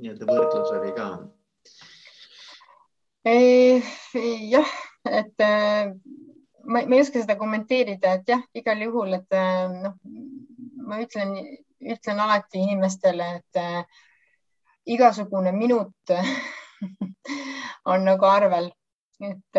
nii-öelda 0.02 0.28
võrdlus 0.30 0.74
oli 0.78 0.94
ka? 0.96 1.08
jah, 4.52 4.74
et 5.10 5.44
äh, 5.44 5.92
ma, 6.64 6.82
ma 6.82 6.96
ei 6.96 7.02
oska 7.04 7.20
seda 7.20 7.36
kommenteerida, 7.40 8.18
et 8.20 8.30
jah, 8.32 8.44
igal 8.56 8.84
juhul, 8.86 9.18
et 9.18 9.36
äh, 9.36 9.66
noh, 9.74 9.98
ma 10.88 11.02
ütlen, 11.04 11.34
ütlen 11.82 12.22
alati 12.24 12.62
inimestele, 12.64 13.30
et 13.42 13.62
äh, 13.62 14.04
igasugune 14.96 15.52
minut 15.52 16.16
on 17.92 18.08
nagu 18.08 18.30
arvel 18.30 18.72
et 19.18 19.58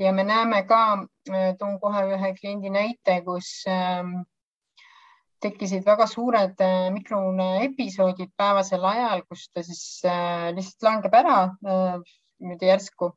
ja 0.00 0.12
me 0.16 0.24
näeme 0.24 0.62
ka, 0.64 1.04
toon 1.60 1.74
kohe 1.80 2.06
ühe 2.16 2.30
kliendi 2.38 2.70
näite, 2.72 3.18
kus 3.26 3.50
tekkisid 5.44 5.84
väga 5.86 6.06
suured 6.10 6.62
mikroune 6.94 7.48
episoodid 7.66 8.32
päevasel 8.36 8.84
ajal, 8.84 9.22
kus 9.28 9.48
ta 9.52 9.62
siis 9.66 10.02
lihtsalt 10.56 10.88
langeb 10.88 11.14
ära 11.14 11.38
niimoodi 11.62 12.72
järsku. 12.72 13.12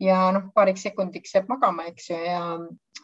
Ja 0.00 0.26
noh, 0.34 0.50
paariks 0.52 0.82
sekundiks 0.84 1.32
jääb 1.32 1.46
magama, 1.48 1.86
eks 1.88 2.10
ju, 2.10 2.16
ja 2.20 2.40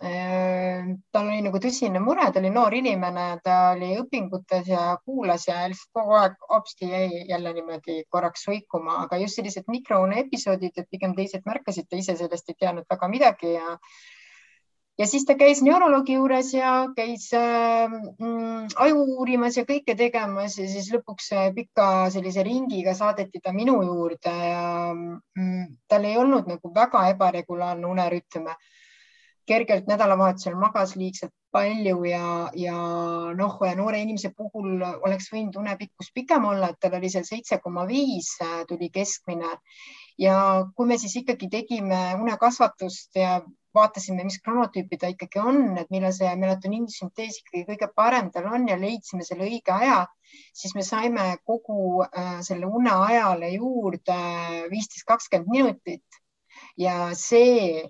äh, 0.05 0.91
tal 1.15 1.31
oli 1.31 1.39
nagu 1.41 1.61
tõsine 1.65 2.03
mure, 2.05 2.27
ta 2.29 2.41
oli 2.43 2.51
noor 2.53 2.75
inimene, 2.77 3.25
ta 3.45 3.55
oli 3.71 3.95
õpingutes 4.03 4.69
ja 4.69 4.91
kuulas 5.01 5.47
ja 5.49 5.63
lihtsalt 5.73 5.89
kogu 5.97 6.19
aeg 6.19 6.37
hopsti 6.51 6.91
jäi 6.91 7.23
jälle 7.31 7.55
niimoodi 7.57 8.03
korraks 8.13 8.45
soikuma, 8.45 8.99
aga 9.07 9.23
just 9.23 9.41
sellised 9.41 9.73
mikroepisoodid, 9.73 10.77
et 10.77 10.91
pigem 10.93 11.17
teised 11.17 11.49
märkasid, 11.49 11.89
ta 11.89 11.97
ise 11.97 12.19
sellest 12.21 12.53
ei 12.53 12.61
teadnud 12.61 12.85
väga 12.93 13.09
midagi 13.09 13.55
ja 13.55 13.79
ja 14.99 15.07
siis 15.09 15.25
ta 15.29 15.37
käis 15.41 15.63
neuroloogi 15.65 16.17
juures 16.19 16.53
ja 16.55 16.73
käis 16.97 17.29
äh, 17.37 17.95
aju 18.85 19.05
uurimas 19.17 19.57
ja 19.57 19.65
kõike 19.69 19.97
tegemas 19.99 20.59
ja 20.61 20.69
siis 20.69 20.91
lõpuks 20.93 21.33
äh, 21.37 21.49
pika 21.57 21.89
sellise 22.13 22.45
ringiga 22.47 22.95
saadeti 22.99 23.41
ta 23.43 23.55
minu 23.57 23.79
juurde 23.87 24.33
ja 24.33 24.93
mm, 24.93 25.65
tal 25.89 26.09
ei 26.09 26.19
olnud 26.21 26.51
nagu 26.51 26.75
väga 26.75 27.09
ebaregulaarne 27.15 27.89
unerütm. 27.89 28.53
kergelt 29.47 29.89
nädalavahetusel 29.91 30.55
magas 30.55 30.93
liigselt 30.97 31.33
palju 31.53 32.05
ja, 32.07 32.51
ja 32.55 32.77
noh, 33.37 33.57
noore 33.77 33.99
inimese 34.01 34.31
puhul 34.37 34.79
oleks 34.83 35.27
võinud 35.33 35.57
unepikkus 35.59 36.13
pikem 36.15 36.45
olla, 36.45 36.69
et 36.71 36.79
tal 36.81 36.95
oli 36.95 37.11
seal 37.11 37.27
seitse 37.27 37.59
koma 37.65 37.87
viis 37.89 38.37
äh, 38.45 38.63
tuli 38.69 38.89
keskmine 38.91 39.51
ja 40.19 40.37
kui 40.77 40.87
me 40.87 40.99
siis 40.99 41.17
ikkagi 41.21 41.49
tegime 41.53 42.01
unekasvatust 42.21 43.17
ja 43.17 43.41
vaatasime, 43.75 44.25
mis 44.25 44.39
kronotüüpi 44.45 44.99
ta 45.01 45.09
ikkagi 45.13 45.41
on, 45.41 45.79
et 45.81 45.91
millal 45.95 46.13
see 46.13 46.29
melatoniini 46.37 46.93
süntees 46.93 47.39
ikkagi 47.41 47.65
kõige 47.71 47.89
parem 47.97 48.29
tal 48.35 48.51
on 48.53 48.67
ja 48.69 48.77
leidsime 48.81 49.25
selle 49.25 49.49
õige 49.49 49.73
aja, 49.73 50.03
siis 50.53 50.75
me 50.77 50.85
saime 50.85 51.25
kogu 51.49 52.03
äh, 52.05 52.39
selle 52.45 52.69
une 52.69 52.93
ajale 52.93 53.53
juurde 53.55 54.19
viisteist, 54.73 55.07
kakskümmend 55.09 55.53
minutit. 55.57 56.21
Ja 56.77 57.13
see 57.17 57.89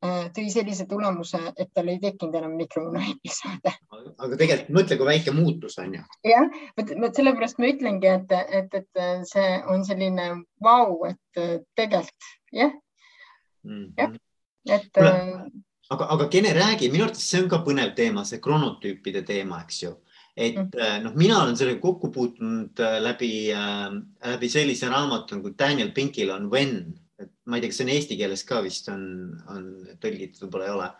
tõi 0.00 0.46
sellise 0.48 0.86
tulemuse, 0.88 1.38
et 1.60 1.68
tal 1.74 1.90
ei 1.92 1.98
tekkinud 2.00 2.34
enam 2.38 2.54
mikrouneepisoode. 2.56 3.72
aga 4.24 4.36
tegelikult 4.36 4.72
mõtle, 4.78 4.96
kui 4.96 5.08
väike 5.10 5.34
muutus 5.36 5.78
on 5.82 5.94
ju. 5.98 6.04
jah, 6.24 6.60
vot 6.78 7.20
sellepärast 7.20 7.60
ma 7.60 7.72
ütlengi, 7.74 8.08
et, 8.08 8.32
et, 8.60 8.78
et 8.80 9.02
see 9.28 9.50
on 9.68 9.84
selline 9.84 10.30
vau, 10.64 11.04
et 11.10 11.42
tegelikult 11.76 12.30
jah 12.52 12.72
mm 13.64 13.76
-hmm., 13.76 13.92
jah 13.98 14.18
et. 14.68 14.96
Äh, 14.96 15.44
aga, 15.90 16.06
aga 16.14 16.28
Kene, 16.28 16.52
räägi, 16.54 16.90
minu 16.92 17.04
arvates 17.04 17.26
see 17.30 17.42
on 17.42 17.48
ka 17.48 17.60
põnev 17.66 17.94
teema, 17.96 18.24
see 18.24 18.40
kronotüüpide 18.40 19.22
teema, 19.26 19.62
eks 19.64 19.82
ju 19.82 19.96
et 20.36 20.56
mm. 20.56 21.02
noh, 21.04 21.14
mina 21.18 21.42
olen 21.42 21.56
sellega 21.58 21.80
kokku 21.82 22.08
puutunud 22.14 22.78
läbi 23.02 23.50
läbi 24.24 24.48
sellise 24.48 24.88
raamatu 24.88 25.36
nagu 25.36 25.50
Daniel 25.58 25.90
Pinkil 25.92 26.30
on 26.30 26.46
When, 26.50 26.94
et 27.20 27.30
ma 27.46 27.58
ei 27.58 27.64
tea, 27.64 27.72
kas 27.72 27.80
see 27.80 27.86
on 27.86 27.94
eesti 27.94 28.18
keeles 28.20 28.44
ka 28.48 28.60
vist 28.64 28.88
on, 28.92 29.02
on 29.52 29.66
tõlgitud, 30.02 30.44
võib-olla 30.44 30.68
ei 30.68 30.76
ole. 30.76 30.90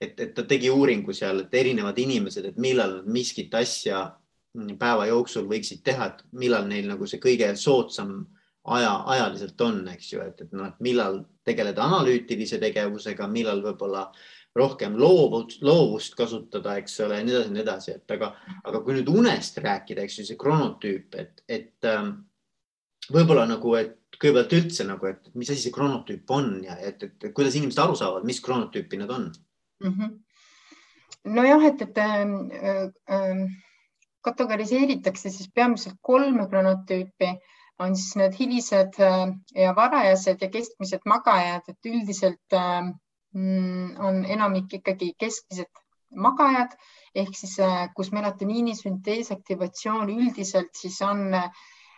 et, 0.00 0.20
et 0.20 0.34
ta 0.36 0.44
tegi 0.48 0.70
uuringu 0.72 1.12
seal, 1.16 1.44
et 1.44 1.54
erinevad 1.54 1.98
inimesed, 2.00 2.50
et 2.50 2.58
millal 2.60 3.00
nad 3.00 3.08
miskit 3.18 3.54
asja 3.54 4.06
päeva 4.78 5.06
jooksul 5.06 5.46
võiksid 5.50 5.84
teha, 5.86 6.10
et 6.10 6.22
millal 6.32 6.66
neil 6.68 6.88
nagu 6.90 7.06
see 7.06 7.20
kõige 7.22 7.52
soodsam 7.56 8.24
aja, 8.64 8.94
ajaliselt 9.14 9.60
on, 9.64 9.84
eks 9.92 10.12
ju, 10.12 10.24
et, 10.24 10.40
et 10.44 10.52
noh, 10.56 10.72
millal 10.84 11.22
tegeleda 11.46 11.84
analüütilise 11.86 12.58
tegevusega, 12.62 13.28
millal 13.30 13.62
võib-olla 13.64 14.08
rohkem 14.56 14.96
loovust, 14.98 15.62
loovust 15.62 16.16
kasutada, 16.18 16.74
eks 16.80 16.98
ole, 17.04 17.20
ja 17.20 17.26
nii 17.26 17.36
edasi 17.36 17.46
ja 17.46 17.54
nii 17.54 17.62
edasi, 17.62 17.94
et 18.00 18.16
aga, 18.16 18.32
aga 18.66 18.82
kui 18.82 18.96
nüüd 18.96 19.12
unest 19.12 19.60
rääkida, 19.62 20.04
eks 20.04 20.18
ju, 20.20 20.26
see 20.26 20.40
kronotüüp, 20.40 21.14
et, 21.22 21.44
et 21.48 21.88
ähm, 21.88 22.16
võib-olla 23.14 23.46
nagu, 23.50 23.76
et 23.78 23.99
kõigepealt 24.20 24.54
üldse 24.58 24.86
nagu, 24.88 25.08
et 25.10 25.30
mis 25.34 25.50
asi 25.50 25.64
see 25.64 25.74
kronotüüp 25.74 26.30
on 26.36 26.50
ja 26.64 26.76
et, 26.78 27.02
et, 27.02 27.16
et 27.24 27.34
kuidas 27.36 27.56
inimesed 27.56 27.80
aru 27.82 27.96
saavad, 27.98 28.26
mis 28.28 28.40
kronotüüpi 28.44 29.00
nad 29.00 29.10
on 29.16 29.30
mm? 29.84 29.92
-hmm. 29.94 30.10
nojah, 31.38 31.64
et, 31.70 31.82
et 31.82 31.98
äh, 31.98 32.84
äh, 33.16 33.44
kategoriseeritakse 34.20 35.30
siis 35.30 35.50
peamiselt 35.54 35.96
kolme 36.02 36.48
kronotüüpi 36.48 37.30
on 37.78 37.96
siis 37.96 38.16
need 38.20 38.36
hilised 38.36 39.00
äh, 39.00 39.28
ja 39.54 39.76
varajased 39.76 40.42
ja 40.42 40.48
keskmised 40.48 41.06
magajad, 41.06 41.62
et 41.68 41.92
üldiselt 41.92 42.52
äh, 42.52 42.92
on 44.08 44.24
enamik 44.26 44.72
ikkagi 44.80 45.14
keskmised 45.18 45.70
magajad 46.10 46.74
ehk 47.14 47.34
siis 47.36 47.58
äh, 47.62 47.88
kus 47.94 48.10
melatoniini 48.12 48.74
süntees 48.76 49.30
aktivatsioon 49.34 50.10
üldiselt 50.10 50.74
siis 50.74 51.00
on 51.06 51.34
äh, 51.34 51.50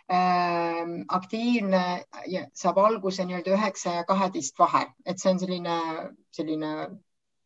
aktiivne 0.09 2.03
ja 2.27 2.41
saab 2.53 2.77
alguse 2.77 3.25
nii-öelda 3.25 3.53
üheksa 3.55 3.93
ja 3.99 4.03
kaheteist 4.03 4.59
vahel, 4.59 4.89
et 5.05 5.19
see 5.19 5.31
on 5.31 5.39
selline, 5.39 5.77
selline 6.31 6.73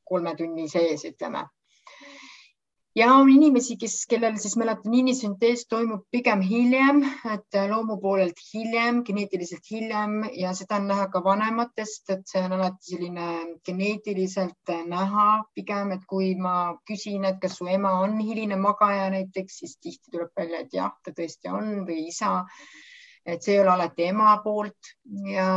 kolme 0.03 0.33
tunni 0.35 0.69
sees, 0.69 1.05
ütleme 1.05 1.45
ja 2.97 3.11
on 3.13 3.29
inimesi, 3.29 3.75
kes, 3.77 3.95
kellel 4.09 4.37
siis 4.41 4.55
melatoniini 4.57 5.13
süntees 5.15 5.65
toimub 5.69 6.05
pigem 6.13 6.41
hiljem, 6.45 7.03
et 7.33 7.57
loomu 7.69 7.99
poolelt 8.01 8.39
hiljem, 8.49 9.03
geneetiliselt 9.05 9.69
hiljem 9.71 10.23
ja 10.37 10.53
seda 10.57 10.79
on 10.81 10.87
näha 10.91 11.07
ka 11.13 11.21
vanematest, 11.25 12.09
et 12.15 12.25
see 12.31 12.41
on 12.47 12.57
alati 12.57 12.95
selline 12.95 13.27
geneetiliselt 13.67 14.73
näha 14.89 15.27
pigem, 15.57 15.93
et 15.97 16.07
kui 16.09 16.33
ma 16.41 16.57
küsin, 16.89 17.27
et 17.29 17.39
kas 17.43 17.59
su 17.59 17.69
ema 17.69 17.93
on 18.01 18.17
hiline 18.19 18.57
magaja 18.61 19.11
näiteks, 19.13 19.61
siis 19.61 19.77
tihti 19.77 20.13
tuleb 20.13 20.33
välja, 20.37 20.63
et 20.65 20.77
jah, 20.79 20.93
ta 21.03 21.13
tõesti 21.13 21.53
on 21.53 21.83
või 21.87 22.07
isa. 22.13 22.33
et 23.27 23.43
see 23.43 23.57
ei 23.57 23.59
ole 23.59 23.73
alati 23.73 24.05
ema 24.07 24.37
poolt 24.39 24.93
ja 25.27 25.47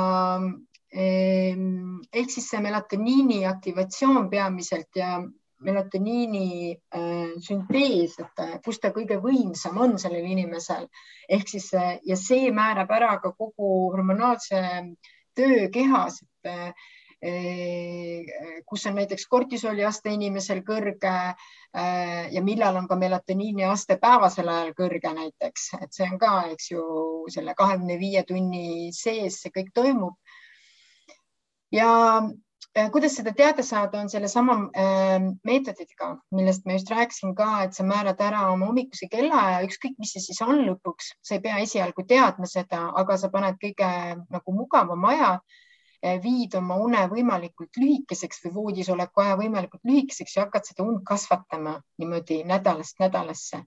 ehk 0.91 2.33
siis 2.35 2.49
see 2.51 2.61
melatoniini 2.65 3.45
aktivatsioon 3.47 4.27
peamiselt 4.31 4.99
ja 4.99 5.21
melatoniini 5.61 6.73
äh, 6.95 7.33
süntees, 7.39 8.17
et 8.21 8.43
äh, 8.43 8.57
kus 8.65 8.81
ta 8.81 8.93
kõige 8.95 9.21
võimsam 9.23 9.79
on 9.81 9.99
sellel 10.01 10.25
inimesel 10.27 10.87
ehk 11.29 11.49
siis 11.53 11.71
äh, 11.77 11.99
ja 12.07 12.17
see 12.17 12.51
määrab 12.55 12.91
ära 12.97 13.17
ka 13.23 13.33
kogu 13.37 13.91
hormonaalse 13.93 14.63
töö 15.37 15.69
kehas, 15.73 16.21
et 16.23 16.75
kus 18.67 18.87
on 18.89 18.95
näiteks 18.97 19.27
kortisoli 19.29 19.85
aste 19.85 20.11
inimesel 20.11 20.63
kõrge 20.65 21.13
ja 22.33 22.43
millal 22.43 22.79
on 22.81 22.89
ka 22.89 22.97
melatoniini 22.97 23.67
aste 23.69 23.99
päevasel 24.01 24.49
ajal 24.49 24.73
kõrge 24.79 25.13
näiteks, 25.15 25.67
et 25.85 25.93
see 25.93 26.09
on 26.09 26.17
ka, 26.19 26.33
eks 26.55 26.71
ju, 26.73 26.85
selle 27.31 27.55
kahekümne 27.57 27.99
viie 28.01 28.25
tunni 28.27 28.89
sees 28.97 29.37
see 29.45 29.53
kõik 29.53 29.69
toimub. 29.77 30.17
ja 31.71 31.91
kuidas 32.93 33.17
seda 33.17 33.33
teada 33.35 33.63
saada, 33.63 34.01
on 34.01 34.09
sellesama 34.11 34.55
äh, 34.79 35.19
meetoditega, 35.45 36.11
millest 36.31 36.67
ma 36.67 36.77
just 36.77 36.91
rääkisin 36.91 37.35
ka, 37.35 37.49
et 37.65 37.75
sa 37.75 37.85
määrad 37.85 38.21
ära 38.23 38.45
oma 38.53 38.69
hommikuse 38.71 39.09
kellaaja, 39.11 39.65
ükskõik, 39.67 39.97
mis 39.99 40.15
see 40.15 40.23
siis 40.23 40.39
on 40.47 40.63
lõpuks, 40.69 41.11
sa 41.23 41.35
ei 41.35 41.43
pea 41.43 41.59
esialgu 41.65 42.07
teadma 42.07 42.47
seda, 42.47 42.85
aga 43.03 43.19
sa 43.19 43.31
paned 43.33 43.59
kõige 43.63 43.91
nagu 44.31 44.55
mugavama 44.55 45.11
aja, 45.15 45.31
äh, 46.05 46.21
viid 46.23 46.55
oma 46.55 46.79
une 46.79 47.03
võimalikult 47.11 47.81
lühikeseks 47.83 48.45
või 48.47 48.55
voodisoleku 48.61 49.25
aja 49.25 49.39
võimalikult 49.41 49.83
lühikeseks 49.91 50.37
ja 50.37 50.47
hakkad 50.47 50.71
seda 50.71 50.87
und 50.87 51.03
kasvatama 51.07 51.81
niimoodi 51.99 52.45
nädalast 52.47 53.03
nädalasse. 53.03 53.65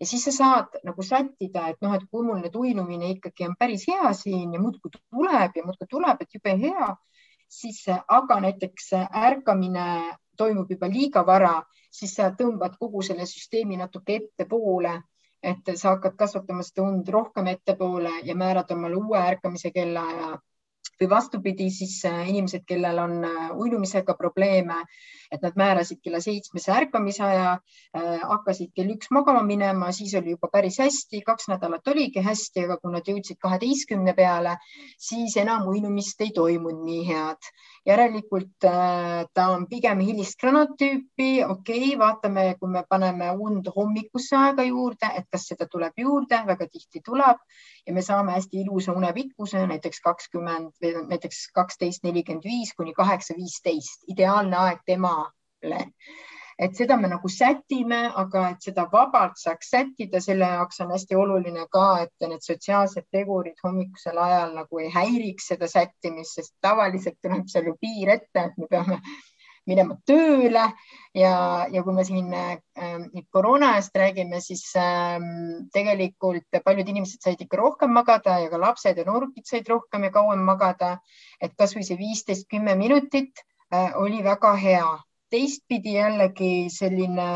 Ja 0.00 0.06
siis 0.08 0.24
sa 0.28 0.32
saad 0.32 0.80
nagu 0.84 1.04
sättida, 1.04 1.68
et 1.72 1.84
noh, 1.84 1.92
et 1.96 2.08
kui 2.08 2.24
mul 2.24 2.40
nüüd 2.40 2.56
uinumine 2.56 3.12
ikkagi 3.14 3.46
on 3.48 3.54
päris 3.58 3.84
hea 3.88 4.12
siin 4.16 4.52
ja 4.52 4.60
muudkui 4.60 4.92
tuleb 4.96 5.56
ja 5.56 5.64
muudkui 5.64 5.88
tuleb, 5.92 6.24
et 6.24 6.36
jube 6.36 6.56
hea 6.60 6.88
siis 7.48 7.84
aga 8.08 8.40
näiteks 8.40 8.92
ärkamine 9.22 10.16
toimub 10.36 10.70
juba 10.70 10.88
liiga 10.88 11.26
vara, 11.26 11.62
siis 11.90 12.14
sa 12.14 12.30
tõmbad 12.38 12.76
kogu 12.78 13.02
selle 13.02 13.26
süsteemi 13.26 13.76
natuke 13.76 14.16
ettepoole, 14.20 14.94
et 15.42 15.70
sa 15.76 15.94
hakkad 15.94 16.16
kasvatama 16.18 16.62
seda 16.66 16.82
und 16.82 17.08
rohkem 17.08 17.46
ettepoole 17.46 18.12
ja 18.24 18.34
määrad 18.34 18.70
omale 18.74 18.96
uue 18.96 19.18
ärkamise 19.18 19.70
kellaaja 19.70 20.36
või 21.00 21.08
vastupidi, 21.10 21.68
siis 21.70 21.98
äh, 22.08 22.24
inimesed, 22.30 22.64
kellel 22.68 22.98
on 23.02 23.18
äh, 23.24 23.50
uinumisega 23.56 24.14
probleeme, 24.18 24.78
et 25.32 25.42
nad 25.42 25.56
määrasid 25.58 26.00
kella 26.04 26.20
seitsmese 26.24 26.72
ärkamise 26.72 27.24
aja, 27.26 27.52
äh, 27.96 28.20
hakkasid 28.22 28.72
kell 28.76 28.94
üks 28.94 29.10
magama 29.14 29.42
minema, 29.46 29.92
siis 29.92 30.14
oli 30.18 30.36
juba 30.36 30.50
päris 30.52 30.78
hästi, 30.82 31.22
kaks 31.26 31.50
nädalat 31.52 31.88
oligi 31.92 32.24
hästi, 32.24 32.66
aga 32.66 32.78
kui 32.82 32.94
nad 32.94 33.08
jõudsid 33.08 33.40
kaheteistkümne 33.42 34.16
peale, 34.16 34.56
siis 34.98 35.36
enam 35.42 35.68
uinumist 35.72 36.20
ei 36.24 36.32
toimunud 36.36 36.84
nii 36.86 37.06
head. 37.10 37.52
Järelikult 37.86 38.64
ta 39.34 39.46
on 39.54 39.66
pigem 39.70 40.00
hilist 40.02 40.38
granaattüüpi, 40.40 41.28
okei 41.44 41.82
okay,, 41.84 41.98
vaatame, 41.98 42.46
kui 42.60 42.70
me 42.70 42.82
paneme 42.88 43.30
und 43.30 43.70
hommikusse 43.76 44.36
aega 44.36 44.66
juurde, 44.66 45.10
et 45.18 45.28
kas 45.30 45.46
seda 45.52 45.68
tuleb 45.70 46.02
juurde, 46.02 46.40
väga 46.46 46.68
tihti 46.72 47.02
tuleb. 47.06 47.42
Ja 47.86 47.94
me 47.94 48.02
saame 48.02 48.34
hästi 48.36 48.64
ilusa 48.64 48.92
unepikkuse, 48.92 49.66
näiteks 49.66 50.00
kakskümmend 50.04 50.88
näiteks 51.12 51.46
kaksteist 51.54 52.04
nelikümmend 52.04 52.44
viis 52.44 52.74
kuni 52.76 52.94
kaheksa 52.94 53.38
viisteist, 53.38 54.02
ideaalne 54.10 54.58
aeg 54.66 54.82
temale 54.86 55.80
et 56.58 56.76
seda 56.76 56.96
me 56.96 57.08
nagu 57.12 57.28
sätime, 57.28 58.00
aga 58.16 58.46
et 58.54 58.66
seda 58.68 58.86
vabalt 58.92 59.36
saaks 59.40 59.70
sättida, 59.74 60.20
selle 60.24 60.48
jaoks 60.56 60.80
on 60.80 60.92
hästi 60.94 61.18
oluline 61.20 61.66
ka, 61.72 61.86
et 62.06 62.28
need 62.28 62.44
sotsiaalsed 62.44 63.08
tegurid 63.12 63.60
hommikusel 63.64 64.18
ajal 64.24 64.54
nagu 64.56 64.80
ei 64.80 64.90
häiriks 64.94 65.52
seda 65.52 65.68
sättimist, 65.68 66.38
sest 66.40 66.54
tavaliselt 66.64 67.18
tuleb 67.22 67.48
seal 67.52 67.72
ju 67.72 67.76
piir 67.80 68.14
ette, 68.16 68.48
et 68.48 68.60
me 68.60 68.70
peame 68.70 69.00
minema 69.66 69.96
tööle 70.06 70.62
ja, 71.16 71.32
ja 71.72 71.82
kui 71.82 71.94
me 71.94 72.04
siin 72.06 72.30
äh, 72.34 72.56
koroona 73.34 73.74
eest 73.76 73.96
räägime, 73.98 74.40
siis 74.40 74.62
äh, 74.78 75.18
tegelikult 75.74 76.60
paljud 76.64 76.88
inimesed 76.92 77.24
said 77.26 77.42
ikka 77.42 77.58
rohkem 77.60 77.92
magada 77.92 78.38
ja 78.42 78.52
ka 78.52 78.60
lapsed 78.62 78.96
ja 78.96 79.06
noorukid 79.08 79.44
said 79.48 79.68
rohkem 79.68 80.06
ja 80.06 80.12
kauem 80.14 80.44
magada. 80.46 80.96
et 81.40 81.52
kasvõi 81.58 81.84
see 81.84 81.98
viisteist, 81.98 82.46
kümme 82.48 82.76
minutit 82.78 83.42
äh, 83.74 83.92
oli 84.00 84.22
väga 84.24 84.54
hea 84.56 84.86
teistpidi 85.30 85.96
jällegi 85.96 86.68
selline 86.72 87.30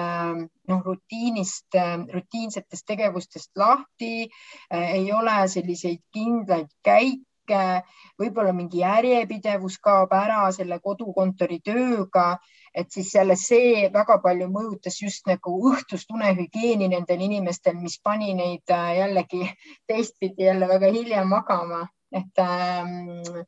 noh, 0.68 0.82
rutiinist, 0.84 1.74
rutiinsetest 2.12 2.86
tegevustest 2.86 3.50
lahti, 3.56 4.28
ei 4.70 5.10
ole 5.12 5.36
selliseid 5.48 6.02
kindlaid 6.14 6.70
käike, 6.86 7.82
võib-olla 8.20 8.52
mingi 8.54 8.84
järjepidevus 8.84 9.80
kaob 9.82 10.12
ära 10.14 10.44
selle 10.54 10.78
kodukontori 10.84 11.58
tööga, 11.66 12.38
et 12.74 12.90
siis 12.94 13.10
jälle 13.14 13.34
see 13.36 13.88
väga 13.92 14.20
palju 14.22 14.46
mõjutas 14.54 15.00
just 15.02 15.26
nagu 15.26 15.56
õhtust 15.72 16.12
unehügieeni 16.14 16.88
nendel 16.92 17.26
inimestel, 17.26 17.74
mis 17.82 17.98
pani 18.02 18.34
neid 18.38 18.70
jällegi 18.70 19.48
teistpidi 19.90 20.46
jälle 20.46 20.68
väga 20.70 20.92
hilja 20.94 21.24
magama, 21.26 21.88
et 22.14 22.38
ähm, 22.44 23.42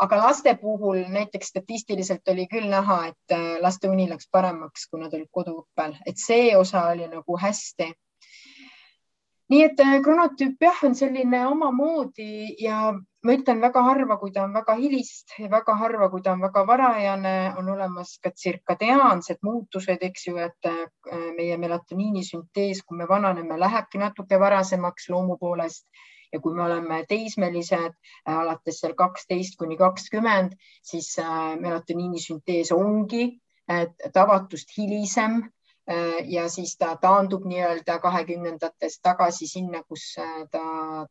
aga 0.00 0.16
laste 0.16 0.54
puhul 0.60 1.02
näiteks 1.12 1.52
statistiliselt 1.52 2.28
oli 2.32 2.46
küll 2.48 2.68
näha, 2.72 3.00
et 3.12 3.34
äh, 3.36 3.58
laste 3.60 3.88
uni 3.88 4.08
läks 4.08 4.28
paremaks, 4.32 4.86
kui 4.88 5.00
nad 5.02 5.14
olid 5.14 5.28
koduõppel, 5.32 5.96
et 6.06 6.20
see 6.20 6.54
osa 6.56 6.86
oli 6.94 7.08
nagu 7.10 7.36
hästi. 7.42 7.92
nii 9.50 9.62
et 9.66 9.80
äh, 9.82 9.96
kronotüüp 10.02 10.62
jah, 10.62 10.82
on 10.86 10.94
selline 10.94 11.40
omamoodi 11.46 12.56
ja 12.62 12.92
ma 12.94 13.34
ütlen 13.36 13.60
väga 13.60 13.82
harva, 13.82 14.16
kui 14.16 14.30
ta 14.32 14.44
on 14.46 14.54
väga 14.54 14.76
hilist 14.78 15.34
ja 15.38 15.50
väga 15.50 15.74
harva, 15.76 16.08
kui 16.10 16.22
ta 16.22 16.32
on 16.32 16.44
väga 16.46 16.62
varajane, 16.66 17.34
on 17.58 17.68
olemas 17.68 18.14
ka 18.22 18.30
tsirkadeaansed 18.30 19.42
muutused, 19.42 20.06
eks 20.06 20.28
ju, 20.30 20.38
et 20.38 20.70
äh, 20.70 20.86
meie 21.36 21.58
melatoniini 21.58 22.24
süntees, 22.24 22.80
kui 22.86 22.96
me 22.96 23.08
vananeme, 23.08 23.58
lähebki 23.60 24.00
natuke 24.00 24.40
varasemaks 24.40 25.10
loomu 25.10 25.36
poolest 25.36 25.84
ja 26.32 26.40
kui 26.40 26.54
me 26.54 26.64
oleme 26.64 27.04
teismelised 27.08 27.94
äh, 27.94 28.34
alates 28.34 28.80
seal 28.82 28.94
kaksteist 28.98 29.58
kuni 29.58 29.78
kakskümmend, 29.80 30.56
siis 30.82 31.12
äh, 31.18 31.56
melatoniini 31.60 32.20
süntees 32.22 32.72
ongi 32.76 33.40
tavatust 34.12 34.72
hilisem 34.76 35.42
äh, 35.42 36.22
ja 36.26 36.48
siis 36.48 36.76
ta 36.78 36.94
taandub 37.02 37.44
nii-öelda 37.46 37.98
kahekümnendates 38.02 39.00
tagasi 39.02 39.46
sinna, 39.50 39.82
kus 39.88 40.14
ta 40.50 40.62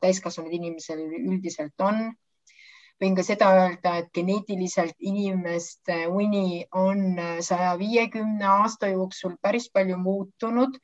täiskasvanud 0.01 0.55
inimesel 0.55 1.05
üldiselt 1.21 1.87
on. 1.89 2.09
Võin 2.99 3.13
ka 3.15 3.23
seda 3.23 3.47
öelda, 3.55 3.93
et 4.01 4.09
geneetiliselt 4.11 4.97
inimeste 4.99 6.01
uni 6.11 6.65
on 6.75 7.15
saja 7.39 7.77
viiekümne 7.79 8.43
aasta 8.43 8.89
jooksul 8.91 9.37
päris 9.41 9.69
palju 9.71 9.95
muutunud 9.97 10.75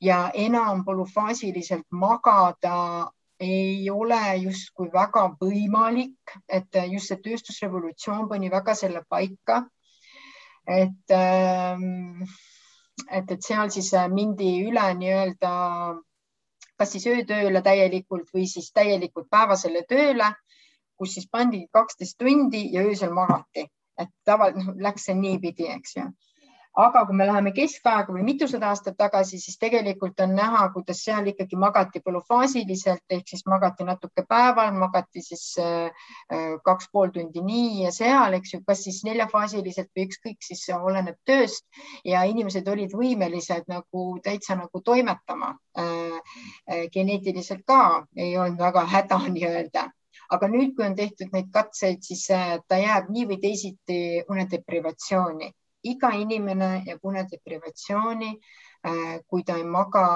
ja 0.00 0.28
enam 0.34 0.84
polüfaasiliselt 0.86 1.88
magada 1.90 3.10
ei 3.40 3.90
ole 3.90 4.20
justkui 4.42 4.90
väga 4.92 5.28
võimalik, 5.40 6.34
et 6.48 6.78
just 6.90 7.12
see 7.12 7.20
tööstusrevolutsioon 7.22 8.28
pani 8.28 8.50
väga 8.50 8.74
selle 8.74 9.04
paika. 9.08 9.64
et, 10.68 11.12
ähm, 11.16 12.22
et, 13.10 13.30
et 13.30 13.42
seal 13.42 13.70
siis 13.70 13.92
mindi 14.12 14.50
üle 14.68 14.82
nii-öelda 14.98 15.52
kas 16.78 16.92
siis 16.92 17.06
öötööle 17.10 17.62
täielikult 17.62 18.28
või 18.34 18.46
siis 18.46 18.68
täielikult 18.72 19.30
päevasele 19.30 19.82
tööle, 19.88 20.28
kus 20.98 21.14
siis 21.14 21.28
pandi 21.30 21.64
kaksteist 21.72 22.18
tundi 22.18 22.68
ja 22.74 22.84
öösel 22.86 23.14
magati, 23.14 23.64
et 23.98 24.12
tavaliselt 24.28 24.66
noh, 24.66 24.82
läks 24.86 25.08
see 25.08 25.16
niipidi, 25.18 25.70
eks 25.72 25.96
ju 25.96 26.04
aga 26.78 27.00
kui 27.06 27.16
me 27.18 27.26
läheme 27.26 27.50
keskaega 27.54 28.14
või 28.14 28.22
mitusada 28.22 28.68
aastat 28.70 28.94
tagasi, 29.00 29.40
siis 29.42 29.58
tegelikult 29.58 30.20
on 30.22 30.36
näha, 30.38 30.60
kuidas 30.74 31.00
seal 31.02 31.26
ikkagi 31.32 31.58
magati 31.58 32.02
polüfaasiliselt 32.04 33.16
ehk 33.16 33.32
siis 33.32 33.42
magati 33.50 33.86
natuke 33.88 34.22
päeval, 34.28 34.70
magati 34.78 35.22
siis 35.24 35.42
äh, 35.62 35.90
äh, 36.30 36.54
kaks 36.64 36.92
pool 36.92 37.10
tundi 37.14 37.42
nii 37.42 37.82
ja 37.82 37.92
seal, 37.94 38.38
eks 38.38 38.54
ju, 38.54 38.62
kas 38.66 38.84
siis 38.86 39.02
neljafaasiliselt 39.08 39.90
või 39.90 40.06
ükskõik, 40.06 40.38
siis 40.50 40.64
oleneb 40.78 41.18
tööst. 41.26 41.66
Ja 42.06 42.22
inimesed 42.30 42.68
olid 42.70 42.94
võimelised 42.94 43.66
nagu 43.66 44.06
täitsa 44.22 44.54
nagu 44.62 44.82
toimetama 44.84 45.56
äh, 45.74 46.40
geneetiliselt 46.94 47.66
ka 47.66 48.06
ei 48.14 48.36
olnud 48.38 48.62
väga 48.62 48.86
häda 48.86 49.24
nii-öelda. 49.34 49.88
Aga 50.30 50.46
nüüd, 50.52 50.76
kui 50.76 50.84
on 50.86 50.94
tehtud 50.94 51.32
neid 51.32 51.48
katseid, 51.50 52.04
siis 52.04 52.26
ta 52.28 52.78
jääb 52.78 53.08
nii 53.10 53.24
või 53.30 53.38
teisiti 53.42 54.02
unedeprivatsiooni 54.28 55.48
iga 55.82 56.10
inimene 56.14 56.70
jääb 56.86 57.04
unedeprivatsiooni, 57.04 58.30
äh, 58.86 59.18
kui 59.26 59.44
ta 59.44 59.56
ei 59.56 59.64
maga 59.64 60.06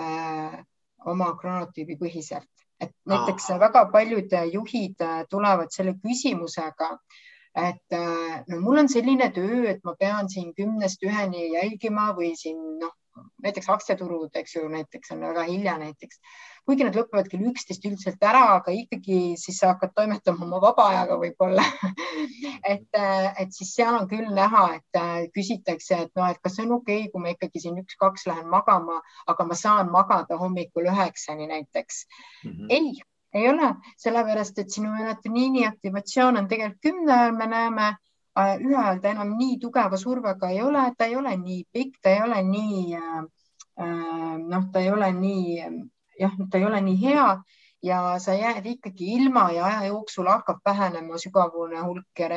äh, 0.00 0.58
oma 1.06 1.34
kronotüübi 1.40 1.98
põhiselt. 2.00 2.50
et 2.80 2.90
näiteks 3.06 3.46
väga 3.60 3.84
paljud 3.92 4.32
juhid 4.52 5.00
äh, 5.00 5.22
tulevad 5.30 5.70
selle 5.70 5.94
küsimusega, 6.02 6.88
et 7.54 7.94
no 8.48 8.58
mul 8.60 8.80
on 8.82 8.88
selline 8.90 9.28
töö, 9.30 9.62
et 9.70 9.84
ma 9.84 9.94
pean 9.94 10.28
siin 10.28 10.50
kümnest 10.54 11.04
üheni 11.06 11.52
jälgima 11.52 12.08
või 12.16 12.32
siin 12.36 12.58
noh, 12.80 12.90
näiteks 13.46 13.68
aktsiaturud, 13.70 14.34
eks 14.34 14.56
ju, 14.56 14.64
näiteks 14.68 15.14
on 15.14 15.22
väga 15.22 15.44
hilja 15.46 15.76
näiteks 15.78 16.18
kuigi 16.64 16.84
nad 16.86 16.96
lõpevad 16.96 17.28
kell 17.28 17.44
üksteist 17.50 17.84
üldiselt 17.84 18.22
ära, 18.24 18.42
aga 18.56 18.72
ikkagi 18.72 19.34
siis 19.40 19.58
sa 19.60 19.74
hakkad 19.74 19.92
toimetama 19.96 20.46
oma 20.46 20.60
vaba 20.62 20.86
ajaga 20.92 21.18
võib-olla 21.20 21.64
et, 22.74 22.88
et 22.96 23.52
siis 23.52 23.74
seal 23.76 23.98
on 23.98 24.08
küll 24.08 24.30
näha, 24.32 24.64
et 24.78 25.00
äh, 25.00 25.26
küsitakse, 25.34 25.98
et 26.06 26.12
noh, 26.16 26.30
et 26.32 26.40
kas 26.42 26.56
see 26.56 26.64
on 26.64 26.78
okei 26.78 27.02
okay,, 27.04 27.10
kui 27.12 27.24
ma 27.24 27.34
ikkagi 27.34 27.64
siin 27.66 27.80
üks-kaks 27.82 28.24
lähen 28.30 28.48
magama, 28.52 29.00
aga 29.30 29.48
ma 29.48 29.58
saan 29.60 29.92
magada 29.92 30.40
hommikul 30.40 30.88
üheksani 30.92 31.50
näiteks 31.52 32.06
mm. 32.44 32.50
-hmm. 32.50 32.66
ei, 32.70 32.94
ei 33.34 33.48
ole, 33.50 33.74
sellepärast 34.00 34.58
et 34.64 34.72
sinu 34.72 34.94
melatoniini 34.96 35.66
aktivatsioon 35.68 36.40
on 36.40 36.48
tegelikult 36.48 36.80
kümne 36.82 37.12
ajal, 37.12 37.36
me 37.36 37.46
näeme 37.46 37.88
äh, 37.92 38.56
ühe 38.56 38.76
ajal 38.76 39.04
ta 39.04 39.12
enam 39.12 39.36
nii 39.36 39.58
tugeva 39.60 40.00
survega 40.00 40.48
ei 40.48 40.62
ole, 40.62 40.90
ta 40.98 41.12
ei 41.12 41.16
ole 41.16 41.36
nii 41.36 41.64
pikk, 41.72 42.00
ta 42.00 42.16
ei 42.16 42.22
ole 42.24 42.42
nii 42.42 42.94
äh, 42.96 43.24
noh, 44.48 44.70
ta 44.72 44.80
ei 44.80 44.90
ole 44.90 45.12
nii 45.12 45.90
jah, 46.20 46.32
ta 46.50 46.58
ei 46.58 46.64
ole 46.64 46.80
nii 46.80 47.00
hea 47.00 47.28
ja 47.84 48.18
sa 48.18 48.34
jääd 48.34 48.66
ikkagi 48.66 49.14
ilma 49.18 49.48
ja 49.52 49.66
aja 49.66 49.88
jooksul 49.92 50.28
hakkab 50.30 50.62
vähenema 50.64 51.18
sügavune 51.20 51.82
hulk 51.84 52.20
ja, 52.20 52.28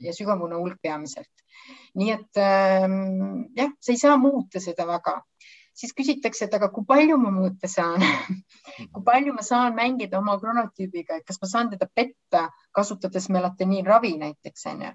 ja 0.00 0.14
sügavune 0.14 0.58
hulk 0.60 0.78
peamiselt. 0.82 1.30
nii 1.94 2.10
et 2.10 2.38
ähm, 2.42 3.46
jah, 3.56 3.70
sa 3.80 3.92
ei 3.92 3.98
saa 3.98 4.16
muuta 4.16 4.60
seda 4.60 4.86
väga. 4.86 5.22
siis 5.74 5.94
küsitakse, 5.98 6.44
et 6.46 6.54
aga 6.54 6.68
kui 6.70 6.84
palju 6.86 7.16
ma 7.18 7.30
muuta 7.34 7.68
saan 7.68 8.02
kui 8.92 9.02
palju 9.06 9.34
ma 9.34 9.42
saan 9.42 9.74
mängida 9.74 10.18
oma 10.18 10.36
kronotüübiga, 10.38 11.18
et 11.18 11.26
kas 11.26 11.40
ma 11.42 11.48
saan 11.50 11.70
teda 11.70 11.88
petta, 11.94 12.48
kasutades 12.72 13.28
melatoniinravi 13.28 14.12
näiteks 14.18 14.66
onju. 14.74 14.92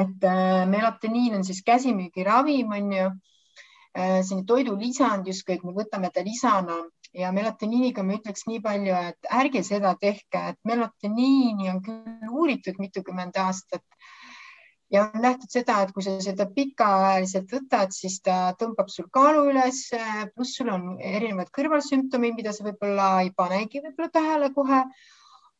et 0.00 0.28
äh, 0.32 0.66
melatoniin 0.68 1.38
on 1.38 1.44
siis 1.44 1.62
käsimüügiravim 1.64 2.76
onju 2.80 3.06
äh, 3.06 4.20
selline 4.20 4.44
toidulisand 4.46 5.32
justkui, 5.32 5.56
et 5.56 5.64
me 5.64 5.72
võtame 5.72 6.12
ta 6.12 6.24
lisana 6.24 6.82
ja 7.16 7.32
melatoniiniga 7.32 8.04
ma 8.04 8.18
ütleks 8.18 8.46
nii 8.48 8.60
palju, 8.64 8.94
et 9.10 9.30
ärge 9.40 9.62
seda 9.66 9.94
tehke, 10.00 10.42
et 10.52 10.58
melatoniini 10.68 11.70
on 11.72 11.82
küll 11.84 12.32
uuritud 12.42 12.80
mitukümmend 12.82 13.38
aastat 13.40 13.84
ja 14.92 15.06
on 15.06 15.22
nähtud 15.22 15.50
seda, 15.50 15.80
et 15.82 15.92
kui 15.94 16.04
sa 16.06 16.16
seda 16.22 16.46
pikaajaliselt 16.56 17.54
võtad, 17.56 17.94
siis 17.96 18.20
ta 18.24 18.52
tõmbab 18.60 18.90
sul 18.92 19.08
kaalu 19.12 19.46
üles, 19.50 19.82
pluss 20.34 20.58
sul 20.58 20.70
on 20.72 20.92
erinevad 21.02 21.50
kõrvalsümptomid, 21.56 22.36
mida 22.38 22.54
sa 22.54 22.66
võib-olla 22.66 23.08
ei 23.24 23.32
panegi 23.36 23.82
võib-olla 23.84 24.12
tähele 24.18 24.52
kohe. 24.54 24.84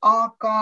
aga 0.07 0.55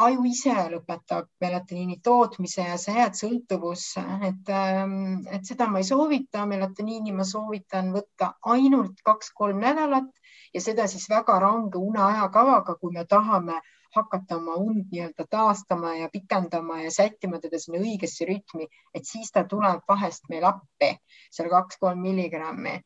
aju 0.00 0.22
ise 0.30 0.54
lõpetab 0.72 1.26
melatoniini 1.42 1.98
tootmise 2.04 2.64
ja 2.64 2.76
sa 2.80 2.94
jääd 2.94 3.18
sõltuvusse, 3.18 4.04
et, 4.28 4.48
ähm, 4.48 5.26
et 5.28 5.44
seda 5.44 5.66
ma 5.68 5.82
ei 5.82 5.88
soovita. 5.88 6.46
melatoniini 6.46 7.12
ma 7.12 7.24
soovitan 7.24 7.92
võtta 7.92 8.34
ainult 8.54 9.02
kaks-kolm 9.04 9.60
nädalat 9.60 10.08
ja 10.54 10.60
seda 10.60 10.86
siis 10.90 11.08
väga 11.10 11.38
range 11.40 11.78
uneajakavaga, 11.78 12.74
kui 12.80 12.92
me 12.92 13.04
tahame 13.04 13.60
hakata 13.94 14.36
oma 14.36 14.54
und 14.54 14.90
nii-öelda 14.92 15.26
taastama 15.30 15.94
ja 15.96 16.08
pikendama 16.12 16.82
ja 16.82 16.90
sättima 16.90 17.40
teda 17.42 17.58
sinna 17.58 17.80
õigesse 17.82 18.26
rütmi, 18.28 18.68
et 18.94 19.06
siis 19.06 19.32
ta 19.34 19.44
tuleb 19.44 19.82
vahest 19.88 20.28
meil 20.30 20.46
appi, 20.46 20.92
seal 21.30 21.50
kaks-kolm 21.50 22.02
milligrammi. 22.02 22.80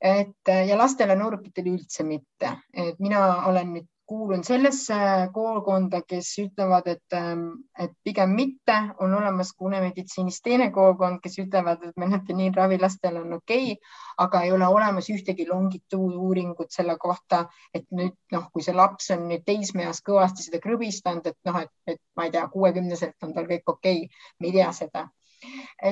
et 0.00 0.50
ja 0.68 0.76
lastele, 0.78 1.16
noorukitele 1.18 1.72
üldse 1.74 2.04
mitte, 2.06 2.52
et 2.72 3.00
mina 3.02 3.46
olen 3.50 3.72
nüüd 3.74 3.88
kuulun 4.08 4.44
sellesse 4.44 4.96
koolkonda, 5.32 6.00
kes 6.08 6.30
ütlevad, 6.40 6.86
et, 6.88 7.16
ähm, 7.16 7.42
et 7.78 7.92
pigem 8.04 8.30
mitte, 8.36 8.76
on 9.04 9.14
olemas 9.14 9.50
ka 9.52 9.66
unemeditsiinis 9.68 10.40
teine 10.44 10.70
koolkond, 10.72 11.20
kes 11.24 11.36
ütlevad, 11.42 11.84
et 11.84 12.00
melatoniinravi 12.00 12.78
lastel 12.80 13.18
on 13.20 13.36
okei 13.36 13.74
okay,, 13.74 13.90
aga 14.24 14.40
ei 14.46 14.52
ole 14.52 14.68
olemas 14.76 15.10
ühtegi 15.12 15.46
longituuduuringut 15.50 16.72
selle 16.78 16.96
kohta, 17.00 17.42
et 17.74 17.84
nüüd 18.00 18.16
noh, 18.32 18.48
kui 18.52 18.64
see 18.64 18.76
laps 18.76 19.10
on 19.16 19.28
nüüd 19.28 19.44
teismeeas 19.50 20.00
kõvasti 20.08 20.48
seda 20.48 20.62
krõbistanud, 20.64 21.28
et 21.28 21.38
noh, 21.50 21.60
et, 21.66 21.74
et 21.86 22.00
ma 22.16 22.28
ei 22.28 22.34
tea, 22.34 22.46
kuuekümneselt 22.56 23.28
on 23.28 23.36
tal 23.36 23.50
kõik 23.52 23.76
okei 23.76 24.02
okay., 24.06 24.24
me 24.40 24.50
ei 24.50 24.56
tea 24.56 24.72
seda. 24.80 25.08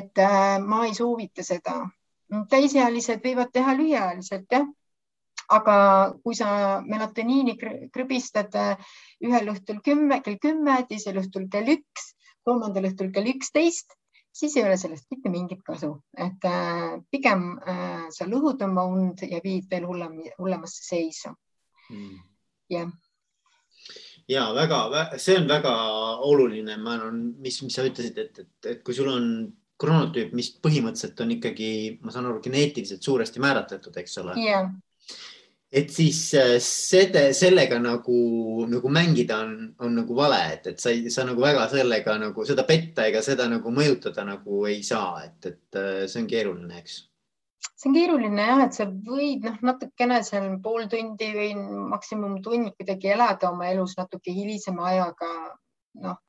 et 0.00 0.18
äh, 0.18 0.56
ma 0.64 0.86
ei 0.86 0.94
soovita 0.94 1.44
seda. 1.46 1.78
täisealised 2.50 3.20
võivad 3.22 3.52
teha 3.54 3.76
lühiajaliselt 3.76 4.50
jah 4.50 4.66
aga 5.52 5.76
kui 6.24 6.34
sa 6.34 6.80
melatoniini 6.86 7.56
krõbistad 7.94 8.54
äh, 8.58 8.90
ühel 9.24 9.52
õhtul 9.52 9.80
kümme, 9.84 10.20
kell 10.24 10.38
kümme, 10.42 10.80
teisel 10.88 11.20
õhtul 11.22 11.46
kell 11.52 11.70
üks, 11.76 12.12
kolmandal 12.46 12.88
õhtul 12.90 13.12
kell 13.14 13.30
üksteist, 13.30 13.94
siis 14.36 14.56
ei 14.58 14.66
ole 14.66 14.76
sellest 14.80 15.08
mitte 15.12 15.32
mingit 15.32 15.62
kasu, 15.66 15.94
et 16.18 16.46
äh, 16.48 16.98
pigem 17.10 17.52
äh, 17.62 18.06
sa 18.14 18.28
lõhud 18.28 18.62
oma 18.66 18.86
und 18.90 19.22
ja 19.26 19.40
viid 19.44 19.68
veel 19.70 19.86
hullem, 19.88 20.20
hullemasse 20.38 20.86
seisu. 20.86 21.34
Mm.. 21.90 22.22
jah. 22.72 22.94
Ja 24.26 24.48
väga, 24.50 24.80
see 25.22 25.36
on 25.38 25.44
väga 25.46 25.70
oluline, 26.26 26.74
ma 26.82 26.96
arvan, 26.96 27.20
mis, 27.38 27.60
mis 27.62 27.76
sa 27.78 27.84
ütlesid, 27.86 28.16
et, 28.18 28.40
et, 28.42 28.56
et 28.72 28.80
kui 28.82 28.96
sul 28.96 29.06
on 29.12 29.28
kronotüüp, 29.78 30.32
mis 30.34 30.48
põhimõtteliselt 30.58 31.20
on 31.22 31.34
ikkagi, 31.36 31.68
ma 32.02 32.10
saan 32.10 32.26
aru, 32.26 32.40
geneetiliselt 32.42 33.06
suuresti 33.06 33.42
määratletud, 33.44 33.94
eks 34.02 34.18
ole. 34.24 34.34
Yeah 34.42 34.72
et 35.72 35.90
siis 35.90 36.20
äh, 36.38 36.56
sede, 36.62 37.32
sellega 37.34 37.78
nagu, 37.82 38.66
nagu 38.70 38.90
mängida 38.92 39.40
on, 39.44 39.56
on 39.82 39.98
nagu 40.00 40.16
vale, 40.16 40.38
et, 40.54 40.66
et 40.72 40.82
sa 40.82 40.92
ei, 40.94 41.10
sa 41.10 41.26
nagu 41.26 41.42
väga 41.42 41.66
sellega 41.72 42.16
nagu 42.22 42.46
seda 42.46 42.64
petta 42.68 43.08
ega 43.10 43.22
seda 43.24 43.48
nagu 43.50 43.72
mõjutada 43.74 44.24
nagu 44.26 44.62
ei 44.70 44.82
saa, 44.86 45.24
et, 45.26 45.38
et 45.50 45.80
äh, 45.80 46.04
see 46.06 46.22
on 46.22 46.28
keeruline, 46.30 46.82
eks. 46.82 47.00
see 47.74 47.90
on 47.90 47.96
keeruline 47.98 48.46
jah, 48.50 48.62
et 48.68 48.78
sa 48.78 48.86
võid 48.86 49.48
noh, 49.48 49.58
natukene 49.72 50.20
seal 50.26 50.52
pool 50.62 50.86
tundi 50.92 51.32
või 51.34 51.50
maksimum 51.90 52.38
tund 52.44 52.76
kuidagi 52.76 53.16
elada 53.16 53.50
oma 53.50 53.72
elus 53.72 53.96
natuke 53.98 54.34
hilisema 54.34 54.92
ajaga. 54.92 55.32
noh, 56.04 56.22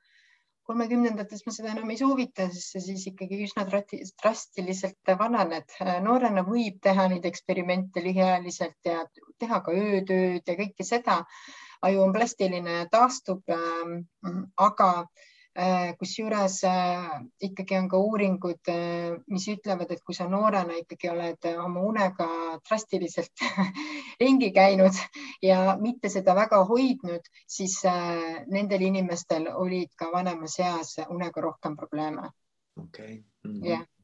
kolmekümnendates 0.68 1.46
ma 1.48 1.54
seda 1.56 1.72
enam 1.72 1.92
ei 1.94 2.00
soovita, 2.00 2.48
sest 2.52 2.76
sa 2.76 2.82
siis 2.84 3.06
ikkagi 3.12 3.40
üsna 3.46 3.64
drastiliselt 3.70 5.14
vananed. 5.20 5.78
noorena 6.04 6.44
võib 6.48 6.82
teha 6.84 7.08
neid 7.12 7.26
eksperimente 7.30 8.04
lühiajaliselt 8.04 8.90
ja 8.92 9.06
teha 9.40 9.62
ka 9.64 9.72
öötööd 9.72 10.44
ja 10.44 10.58
kõike 10.60 10.88
seda. 10.88 11.24
aju 11.88 12.04
on 12.04 12.14
plastiline 12.14 12.88
taastub. 12.92 13.44
Ähm, 13.54 14.00
aga 14.58 15.08
kusjuures 15.98 16.60
äh, 16.70 17.06
ikkagi 17.42 17.78
on 17.80 17.88
ka 17.90 17.98
uuringud, 17.98 18.70
äh, 18.70 19.16
mis 19.34 19.48
ütlevad, 19.50 19.92
et 19.92 20.04
kui 20.06 20.16
sa 20.16 20.28
noorena 20.30 20.78
ikkagi 20.78 21.10
oled 21.10 21.48
oma 21.64 21.82
unega 21.82 22.28
drastiliselt 22.68 23.46
ringi 24.24 24.52
käinud 24.54 25.00
ja 25.42 25.78
mitte 25.82 26.12
seda 26.14 26.36
väga 26.38 26.62
hoidnud, 26.70 27.26
siis 27.48 27.80
nendel 28.48 28.86
inimestel 28.86 29.50
olid 29.54 29.96
ka 29.98 30.12
vanemas 30.14 30.60
eas 30.60 30.98
unega 31.10 31.42
rohkem 31.42 31.78
probleeme. 31.78 32.30
okei 32.78 33.18
okay 33.18 33.24
jah, 33.48 33.80
mm-hmm. 33.80 33.97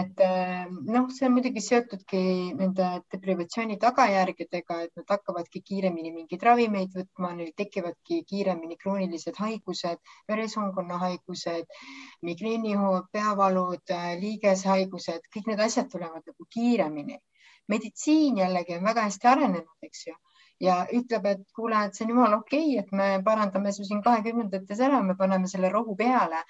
Et 0.00 0.20
äh, 0.24 0.66
noh, 0.68 1.08
see 1.14 1.26
on 1.28 1.34
muidugi 1.36 1.62
seotudki 1.64 2.20
nende 2.58 2.88
deprivatsiooni 3.14 3.78
tagajärgedega, 3.84 4.80
et 4.86 5.00
nad 5.00 5.14
hakkavadki 5.14 5.62
kiiremini 5.70 6.12
mingeid 6.14 6.44
ravimeid 6.48 6.96
võtma, 6.98 7.32
neil 7.38 7.52
tekivadki 7.62 8.22
kiiremini 8.32 8.78
kroonilised 8.82 9.40
haigused, 9.44 10.02
veresoonkonna 10.32 11.00
haigused, 11.04 11.80
migreenihood, 12.28 13.08
peavalud, 13.12 13.96
liigeshaigused, 14.24 15.30
kõik 15.34 15.52
need 15.52 15.66
asjad 15.68 15.90
tulevad 15.92 16.24
nagu 16.26 16.50
kiiremini. 16.56 17.20
meditsiin 17.68 18.38
jällegi 18.40 18.78
on 18.78 18.84
väga 18.84 19.02
hästi 19.04 19.28
arenenud, 19.28 19.74
eks 19.84 20.06
ju 20.06 20.14
ja 20.60 20.78
ütleb, 20.94 21.26
et 21.30 21.42
kuule, 21.54 21.80
et 21.86 21.96
see 21.96 22.06
on 22.06 22.12
jumala 22.14 22.38
okei 22.42 22.74
okay,, 22.74 22.84
et 22.84 22.92
me 22.92 23.08
parandame 23.24 23.72
su 23.74 23.86
siin 23.86 24.02
kahekümnendates 24.04 24.80
ära, 24.84 25.00
me 25.06 25.16
paneme 25.18 25.50
selle 25.50 25.70
rohu 25.72 25.96
peale. 25.98 26.42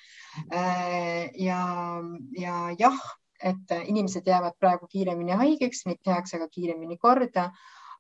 Äh, 0.49 1.29
ja, 1.45 1.63
ja 2.39 2.55
jah, 2.79 3.03
et 3.45 3.75
inimesed 3.87 4.27
jäävad 4.27 4.57
praegu 4.61 4.89
kiiremini 4.91 5.37
haigeks, 5.39 5.85
neid 5.87 6.01
tehakse 6.05 6.41
ka 6.41 6.49
kiiremini 6.53 6.99
korda, 6.99 7.51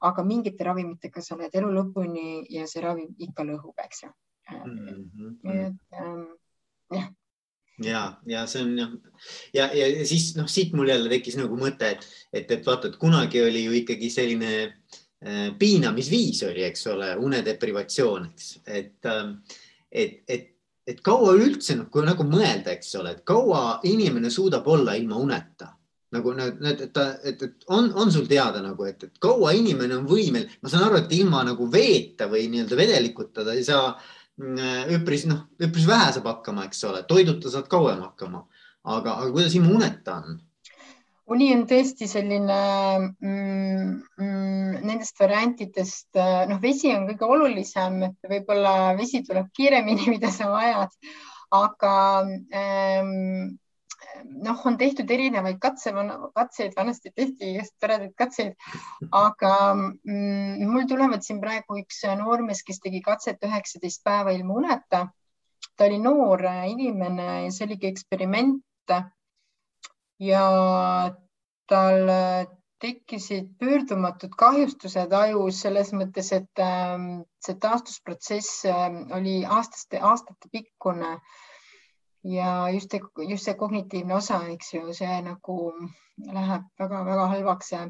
aga 0.09 0.24
mingite 0.24 0.64
ravimitega 0.66 1.22
sa 1.22 1.36
oled 1.36 1.54
elu 1.61 1.70
lõpuni 1.74 2.26
ja 2.54 2.66
see 2.70 2.82
ravim 2.82 3.14
ikka 3.18 3.46
lõhub, 3.46 3.74
eks 3.84 4.04
ju 4.04 4.11
mm. 4.11 5.09
-hmm. 5.14 5.54
et 5.54 5.98
ähm, 6.02 6.22
jah 6.94 7.09
ja, 7.82 8.02
ja 8.26 8.46
see 8.46 8.62
on 8.62 8.78
jah 8.78 8.94
ja, 9.54 9.66
ja, 9.74 9.86
ja 9.86 10.06
siis 10.06 10.36
noh, 10.36 10.46
siit 10.46 10.72
mul 10.72 10.88
jälle 10.88 11.11
tekkis 11.11 11.36
nagu 11.38 11.59
mõte, 11.59 11.90
et, 11.96 12.06
et, 12.32 12.50
et 12.50 12.66
vaata, 12.66 12.88
et 12.88 12.96
kunagi 12.96 13.42
oli 13.42 13.64
ju 13.64 13.74
ikkagi 13.82 14.11
selline 14.11 14.52
Äh, 14.59 15.07
piinamisviis 15.58 16.44
oli, 16.46 16.62
eks 16.68 16.86
ole, 16.92 17.08
unedeprivatsioon, 17.26 18.28
eks, 18.30 18.52
et, 18.66 19.08
ähm, 19.10 19.32
et, 19.90 20.20
et, 20.30 20.52
et 20.86 21.00
kaua 21.02 21.32
üldse 21.34 21.74
noh, 21.74 21.88
kui 21.90 22.06
nagu 22.06 22.22
mõelda, 22.28 22.76
eks 22.76 22.94
ole, 23.00 23.16
et 23.16 23.24
kaua 23.26 23.80
inimene 23.88 24.30
suudab 24.30 24.68
olla 24.70 24.94
ilma 24.98 25.18
uneta? 25.18 25.72
Nagu 26.14 26.32
need, 26.32 26.62
et 26.86 26.92
ta, 26.94 27.10
et, 27.26 27.42
et 27.44 27.66
on, 27.74 27.90
on 28.00 28.12
sul 28.12 28.24
teada 28.30 28.62
nagu, 28.64 28.86
et, 28.88 29.02
et 29.04 29.18
kaua 29.20 29.50
inimene 29.58 29.98
on 29.98 30.06
võimel, 30.08 30.46
ma 30.62 30.70
saan 30.72 30.86
aru, 30.86 31.02
et 31.02 31.10
ilma 31.18 31.42
nagu 31.44 31.66
veeta 31.68 32.30
või 32.30 32.46
nii-öelda 32.48 32.78
vedelikuta 32.78 33.44
ta 33.44 33.52
ei 33.52 33.66
saa 33.66 33.90
mm, 34.40 34.94
üpris 34.96 35.26
noh, 35.28 35.42
üpris 35.60 35.84
vähe 35.88 36.14
saab 36.14 36.30
hakkama, 36.30 36.64
eks 36.70 36.80
ole, 36.88 37.02
toiduta 37.10 37.52
saad 37.52 37.68
kauem 37.68 38.00
hakkama, 38.06 38.46
aga, 38.88 39.18
aga 39.18 39.28
kuidas 39.34 39.58
ilma 39.58 39.74
uneta 39.82 40.16
on? 40.22 40.38
Uni 41.32 41.48
on 41.54 41.64
tõesti 41.68 42.08
selline 42.08 42.58
mm, 43.20 43.94
mm, 44.18 44.82
nendest 44.88 45.20
variantidest, 45.20 46.10
noh, 46.16 46.60
vesi 46.62 46.92
on 46.94 47.06
kõige 47.10 47.28
olulisem, 47.36 48.02
et 48.08 48.30
võib-olla 48.32 48.94
vesi 48.98 49.22
tuleb 49.26 49.50
kiiremini, 49.56 50.08
mida 50.14 50.32
sa 50.34 50.50
vajad, 50.52 50.94
aga 51.58 51.94
ähm, 52.56 53.56
noh, 54.24 54.62
on 54.68 54.78
tehtud 54.80 55.10
erinevaid 55.10 55.60
katse, 55.62 55.92
katseid, 56.36 56.72
vanasti 56.76 57.12
tehti 57.14 57.54
just 57.58 57.76
toredaid 57.80 58.14
katseid, 58.18 58.56
aga 59.12 59.52
mm, 59.74 60.64
mul 60.70 60.88
tulevad 60.90 61.24
siin 61.26 61.42
praegu 61.44 61.80
üks 61.82 62.02
noormees, 62.20 62.64
kes 62.66 62.80
tegi 62.84 63.02
katset 63.04 63.44
üheksateist 63.44 64.04
päeva 64.04 64.34
ilma 64.36 64.60
uneta. 64.62 65.08
ta 65.78 65.86
oli 65.86 65.98
noor 66.02 66.42
inimene 66.66 67.26
ja 67.44 67.50
see 67.54 67.66
oligi 67.68 67.86
eksperiment 67.86 68.64
ja 70.18 70.44
tal 71.68 72.08
äh, 72.08 72.46
tekkisid 72.78 73.50
pöördumatud 73.58 74.34
kahjustused 74.38 75.12
ajus 75.12 75.60
selles 75.64 75.90
mõttes, 75.92 76.30
et 76.36 76.62
ähm, 76.62 77.08
see 77.42 77.58
taastusprotsess 77.60 78.64
ähm, 78.70 79.00
oli 79.14 79.40
aastaste, 79.44 80.00
aastate 80.00 80.50
pikkune. 80.52 81.18
Ja 82.28 82.68
just, 82.74 82.94
just 83.28 83.46
see 83.46 83.54
kognitiivne 83.58 84.14
osa, 84.14 84.40
eks 84.52 84.72
ju, 84.74 84.92
see 84.94 85.20
nagu 85.22 85.58
läheb 86.34 86.66
väga-väga 86.80 87.28
halvaks 87.34 87.70
ja 87.72 87.84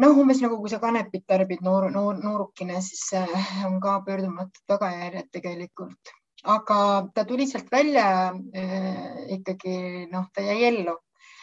noh, 0.00 0.16
umbes 0.22 0.40
nagu 0.42 0.56
kui 0.60 0.72
sa 0.72 0.80
kanepit 0.80 1.26
tarbid 1.28 1.60
noor, 1.64 1.90
noor, 1.92 2.16
noorukina, 2.20 2.80
siis 2.80 3.12
on 3.68 3.78
ka 3.80 4.00
pöördumatud 4.06 4.64
tagajärjed 4.72 5.28
tegelikult, 5.36 6.16
aga 6.42 7.08
ta 7.14 7.24
tuli 7.24 7.46
sealt 7.46 7.70
välja 7.70 8.06
äh, 8.32 9.32
ikkagi 9.38 10.08
noh, 10.10 10.26
ta 10.34 10.42
jäi 10.42 10.64
ellu 10.64 10.98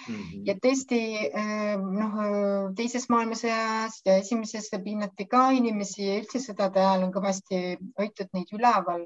-hmm. 0.10 0.44
ja 0.48 0.56
tõesti 0.64 1.00
ähm, 1.38 1.86
noh, 1.96 2.16
teises 2.78 3.08
maailmasõjas 3.12 4.00
ja 4.06 4.18
esimeses 4.22 4.70
pinnati 4.84 5.28
ka 5.30 5.50
inimesi 5.56 6.06
ja 6.06 6.18
üldse 6.22 6.42
sõdade 6.44 6.82
ajal 6.84 7.06
on 7.08 7.14
kõvasti 7.16 7.62
hoitud 8.00 8.32
neid 8.34 8.56
üleval. 8.58 9.06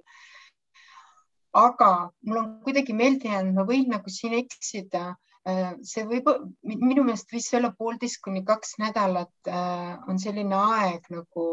aga 1.54 1.89
mul 2.26 2.38
on 2.38 2.48
kuidagi 2.66 2.96
meelde 2.98 3.30
jäänud, 3.30 3.54
ma 3.54 3.66
võin 3.68 3.91
nagu 3.94 4.10
siin 4.10 4.34
eksida 4.39 5.04
äh, 5.50 5.76
see 5.86 6.06
võib, 6.10 6.32
minu 6.64 7.04
meelest 7.04 7.30
võis 7.34 7.52
olla 7.54 7.70
poolteist 7.78 8.22
kuni 8.26 8.41
kaks 8.46 8.80
nädalat 8.82 9.34
äh, 9.48 10.00
on 10.08 10.20
selline 10.20 10.56
aeg 10.56 11.06
nagu, 11.14 11.46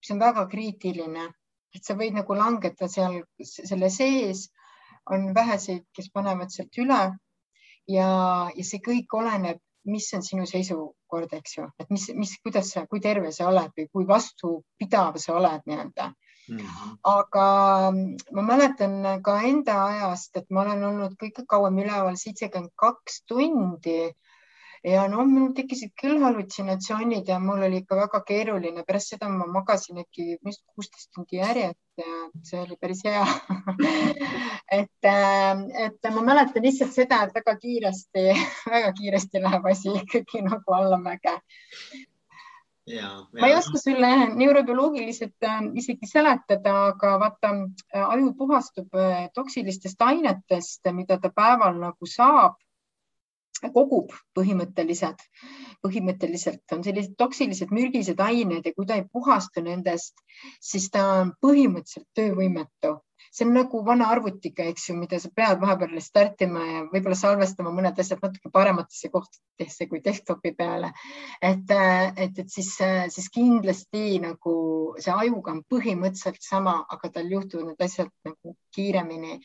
mis 0.00 0.14
on 0.14 0.22
väga 0.22 0.46
kriitiline, 0.48 1.28
et 1.74 1.86
sa 1.86 1.96
võid 1.98 2.16
nagu 2.16 2.36
langeda 2.36 2.88
seal 2.88 3.20
selle 3.44 3.90
sees. 3.90 4.48
on 5.10 5.32
väheseid, 5.34 5.86
kes 5.96 6.10
panevad 6.12 6.52
sealt 6.52 6.76
üle 6.78 6.98
ja, 7.88 8.08
ja 8.54 8.64
see 8.66 8.82
kõik 8.84 9.14
oleneb, 9.16 9.58
mis 9.90 10.06
on 10.14 10.22
sinu 10.22 10.44
seisukord, 10.46 11.32
eks 11.32 11.56
ju, 11.56 11.64
et 11.80 11.88
mis, 11.90 12.04
mis, 12.14 12.34
kuidas 12.44 12.68
sa, 12.74 12.84
kui 12.86 13.00
terve 13.00 13.32
sa 13.32 13.48
oled 13.48 13.72
või 13.76 13.88
kui 13.88 14.06
vastupidav 14.06 15.16
sa 15.18 15.38
oled 15.38 15.64
nii-öelda 15.66 16.10
mm. 16.10 16.58
-hmm. 16.58 16.92
aga 17.14 17.46
ma 18.36 18.42
mäletan 18.52 19.22
ka 19.24 19.40
enda 19.48 19.78
ajast, 19.86 20.36
et 20.36 20.50
ma 20.50 20.66
olen 20.66 20.84
olnud 20.90 21.16
kõige 21.22 21.46
kauem 21.48 21.80
üleval 21.84 22.20
seitsekümmend 22.20 22.74
kaks 22.76 23.22
tundi 23.26 24.12
ja 24.84 25.04
no 25.12 25.24
mul 25.28 25.50
tekkisid 25.56 25.92
küll 26.00 26.22
hallutsinatsioonid 26.24 27.28
ja 27.28 27.38
mul 27.42 27.64
oli 27.66 27.82
ikka 27.82 27.98
väga 27.98 28.20
keeruline, 28.28 28.84
pärast 28.88 29.14
seda 29.14 29.28
ma 29.28 29.46
magasin 29.46 30.00
äkki 30.00 30.38
vist 30.46 30.62
kuusteist 30.72 31.10
tundi 31.14 31.40
järjest 31.40 32.00
ja 32.00 32.14
see 32.48 32.62
oli 32.62 32.78
päris 32.80 33.04
hea. 33.04 33.24
Et, 34.80 35.02
äh, 35.02 35.62
et 35.84 36.06
ma 36.14 36.22
mäletan 36.22 36.62
lihtsalt 36.62 36.92
seda, 36.94 37.24
et 37.26 37.34
väga 37.34 37.56
kiiresti, 37.58 38.22
väga 38.76 38.92
kiiresti 38.94 39.42
läheb 39.42 39.66
asi 39.66 39.90
ikkagi 39.98 40.44
nagu 40.46 40.76
allamäge. 40.76 41.32
Ma 43.40 43.46
ei 43.46 43.54
oska 43.54 43.78
sulle 43.78 44.08
neurobioloogiliselt 44.34 45.46
äh, 45.46 45.60
isegi 45.78 46.08
seletada, 46.10 46.72
aga 46.92 47.12
vaata, 47.22 47.50
äh, 47.94 48.06
aju 48.14 48.32
puhastub 48.38 48.94
äh, 48.94 49.28
toksilistest 49.34 50.02
ainetest, 50.02 50.90
mida 50.96 51.18
ta 51.20 51.30
päeval 51.34 51.78
nagu 51.82 52.08
saab, 52.08 52.56
kogub 53.74 54.14
põhimõtteliselt, 54.38 55.20
põhimõtteliselt 55.84 56.76
on 56.76 56.84
sellised 56.86 57.14
toksilised 57.20 57.74
mürgised 57.76 58.20
ained 58.24 58.66
ja 58.66 58.72
kui 58.76 58.88
ta 58.88 58.96
ei 58.96 59.04
puhasta 59.12 59.60
nendest, 59.66 60.24
siis 60.60 60.88
ta 60.90 61.04
on 61.20 61.34
põhimõtteliselt 61.44 62.08
töövõimetu 62.16 62.96
see 63.30 63.46
on 63.46 63.52
nagu 63.54 63.80
vana 63.86 64.08
arvutiga, 64.10 64.64
eks 64.70 64.88
ju, 64.88 64.96
mida 64.98 65.18
sa 65.22 65.30
pead 65.34 65.60
vahepeal 65.62 66.00
startima 66.02 66.62
ja 66.66 66.80
võib-olla 66.90 67.18
salvestama 67.18 67.72
mõned 67.74 67.98
asjad 68.02 68.22
natuke 68.24 68.50
parematesse 68.52 69.10
kohtadesse 69.12 69.86
kui 69.90 70.02
desktopi 70.04 70.52
peale. 70.58 70.92
et, 71.42 71.70
et, 72.16 72.38
et 72.44 72.50
siis, 72.50 72.72
siis 73.14 73.28
kindlasti 73.34 74.18
nagu 74.24 74.54
see 74.98 75.14
ajuga 75.14 75.54
on 75.54 75.62
põhimõtteliselt 75.70 76.42
sama, 76.42 76.80
aga 76.90 77.12
tal 77.14 77.30
juhtuvad 77.30 77.70
need 77.70 77.86
asjad 77.86 78.10
nagu 78.26 78.56
kiiremini 78.74 79.38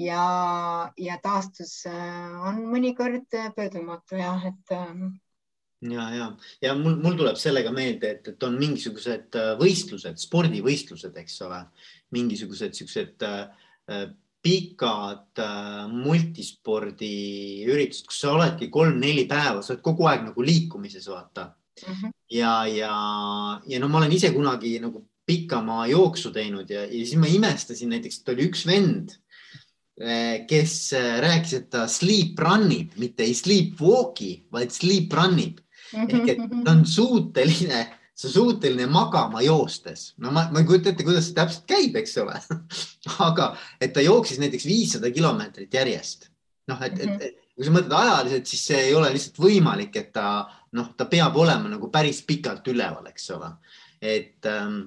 ja, 0.00 0.92
ja 0.96 1.18
taastus 1.22 1.84
äh, 1.90 2.46
on 2.48 2.62
mõnikord 2.70 3.26
pöördumatu 3.56 4.16
jah, 4.20 4.46
et 4.48 4.72
ähm, 4.76 5.02
ja, 5.80 6.14
ja, 6.14 6.36
ja 6.62 6.74
mul, 6.78 6.96
mul 7.02 7.16
tuleb 7.18 7.36
sellega 7.40 7.72
meelde, 7.74 8.10
et, 8.16 8.28
et 8.32 8.42
on 8.46 8.58
mingisugused 8.60 9.30
äh, 9.38 9.52
võistlused, 9.60 10.16
spordivõistlused, 10.22 11.14
eks 11.22 11.36
ole, 11.46 11.60
mingisugused 12.16 12.72
siuksed 12.80 13.16
äh, 13.26 13.40
äh, 13.92 14.06
pikad 14.40 15.38
äh, 15.44 15.86
multispordiüritused, 15.92 18.06
kus 18.08 18.18
sa 18.24 18.28
oledki 18.38 18.66
kolm-neli 18.72 19.24
päeva, 19.28 19.60
sa 19.62 19.70
oled 19.74 19.84
kogu 19.84 20.02
aeg 20.08 20.20
nagu 20.30 20.40
liikumises, 20.44 21.06
vaata 21.12 21.42
mm. 21.50 21.92
-hmm. 21.92 22.10
ja, 22.36 22.54
ja, 22.66 22.94
ja 23.66 23.78
no 23.80 23.86
ma 23.88 23.98
olen 24.00 24.16
ise 24.16 24.30
kunagi 24.32 24.78
nagu 24.80 24.98
pikamaa 25.26 25.86
jooksu 25.86 26.30
teinud 26.34 26.70
ja, 26.70 26.80
ja 26.88 27.04
siis 27.04 27.16
ma 27.20 27.26
imestasin 27.30 27.88
näiteks, 27.92 28.20
et 28.20 28.28
oli 28.32 28.48
üks 28.48 28.66
vend, 28.66 29.08
äh, 29.10 29.16
kes 30.48 30.74
äh, 30.96 31.18
rääkis, 31.20 31.54
et 31.58 31.70
ta 31.72 31.86
sleep 31.90 32.38
run 32.40 32.70
ib, 32.72 32.94
mitte 33.00 33.26
ei 33.26 33.34
sleep 33.36 33.80
walk'i, 33.84 34.38
vaid 34.52 34.72
sleep 34.72 35.12
run 35.12 35.38
ib 35.42 35.58
ehk 35.96 36.30
et 36.34 36.44
ta 36.64 36.72
on 36.72 36.84
suuteline 36.88 37.86
sa 38.20 38.28
suuteline 38.28 38.84
magama 38.92 39.40
joostes, 39.40 40.10
no 40.20 40.32
ma, 40.34 40.44
ma 40.52 40.60
ei 40.60 40.68
kujuta 40.68 40.92
ette, 40.92 41.04
kuidas 41.06 41.30
see 41.30 41.36
täpselt 41.36 41.64
käib, 41.70 41.96
eks 41.96 42.18
ole 42.20 42.36
aga 43.28 43.52
et 43.80 43.94
ta 43.96 44.04
jooksis 44.04 44.40
näiteks 44.42 44.68
viissada 44.68 45.12
kilomeetrit 45.14 45.74
järjest. 45.80 46.28
noh, 46.68 46.82
et, 46.84 47.00
et, 47.00 47.24
et 47.30 47.54
kui 47.56 47.66
sa 47.66 47.72
mõtled 47.74 47.96
ajaliselt, 47.96 48.48
siis 48.48 48.66
see 48.70 48.82
ei 48.90 48.94
ole 48.96 49.08
lihtsalt 49.14 49.40
võimalik, 49.40 49.96
et 49.96 50.12
ta 50.16 50.44
noh, 50.76 50.92
ta 50.96 51.08
peab 51.10 51.36
olema 51.40 51.72
nagu 51.72 51.88
päris 51.92 52.20
pikalt 52.28 52.68
üleval, 52.72 53.08
eks 53.10 53.30
ole. 53.36 53.50
et 54.00 54.48
ähm, 54.48 54.82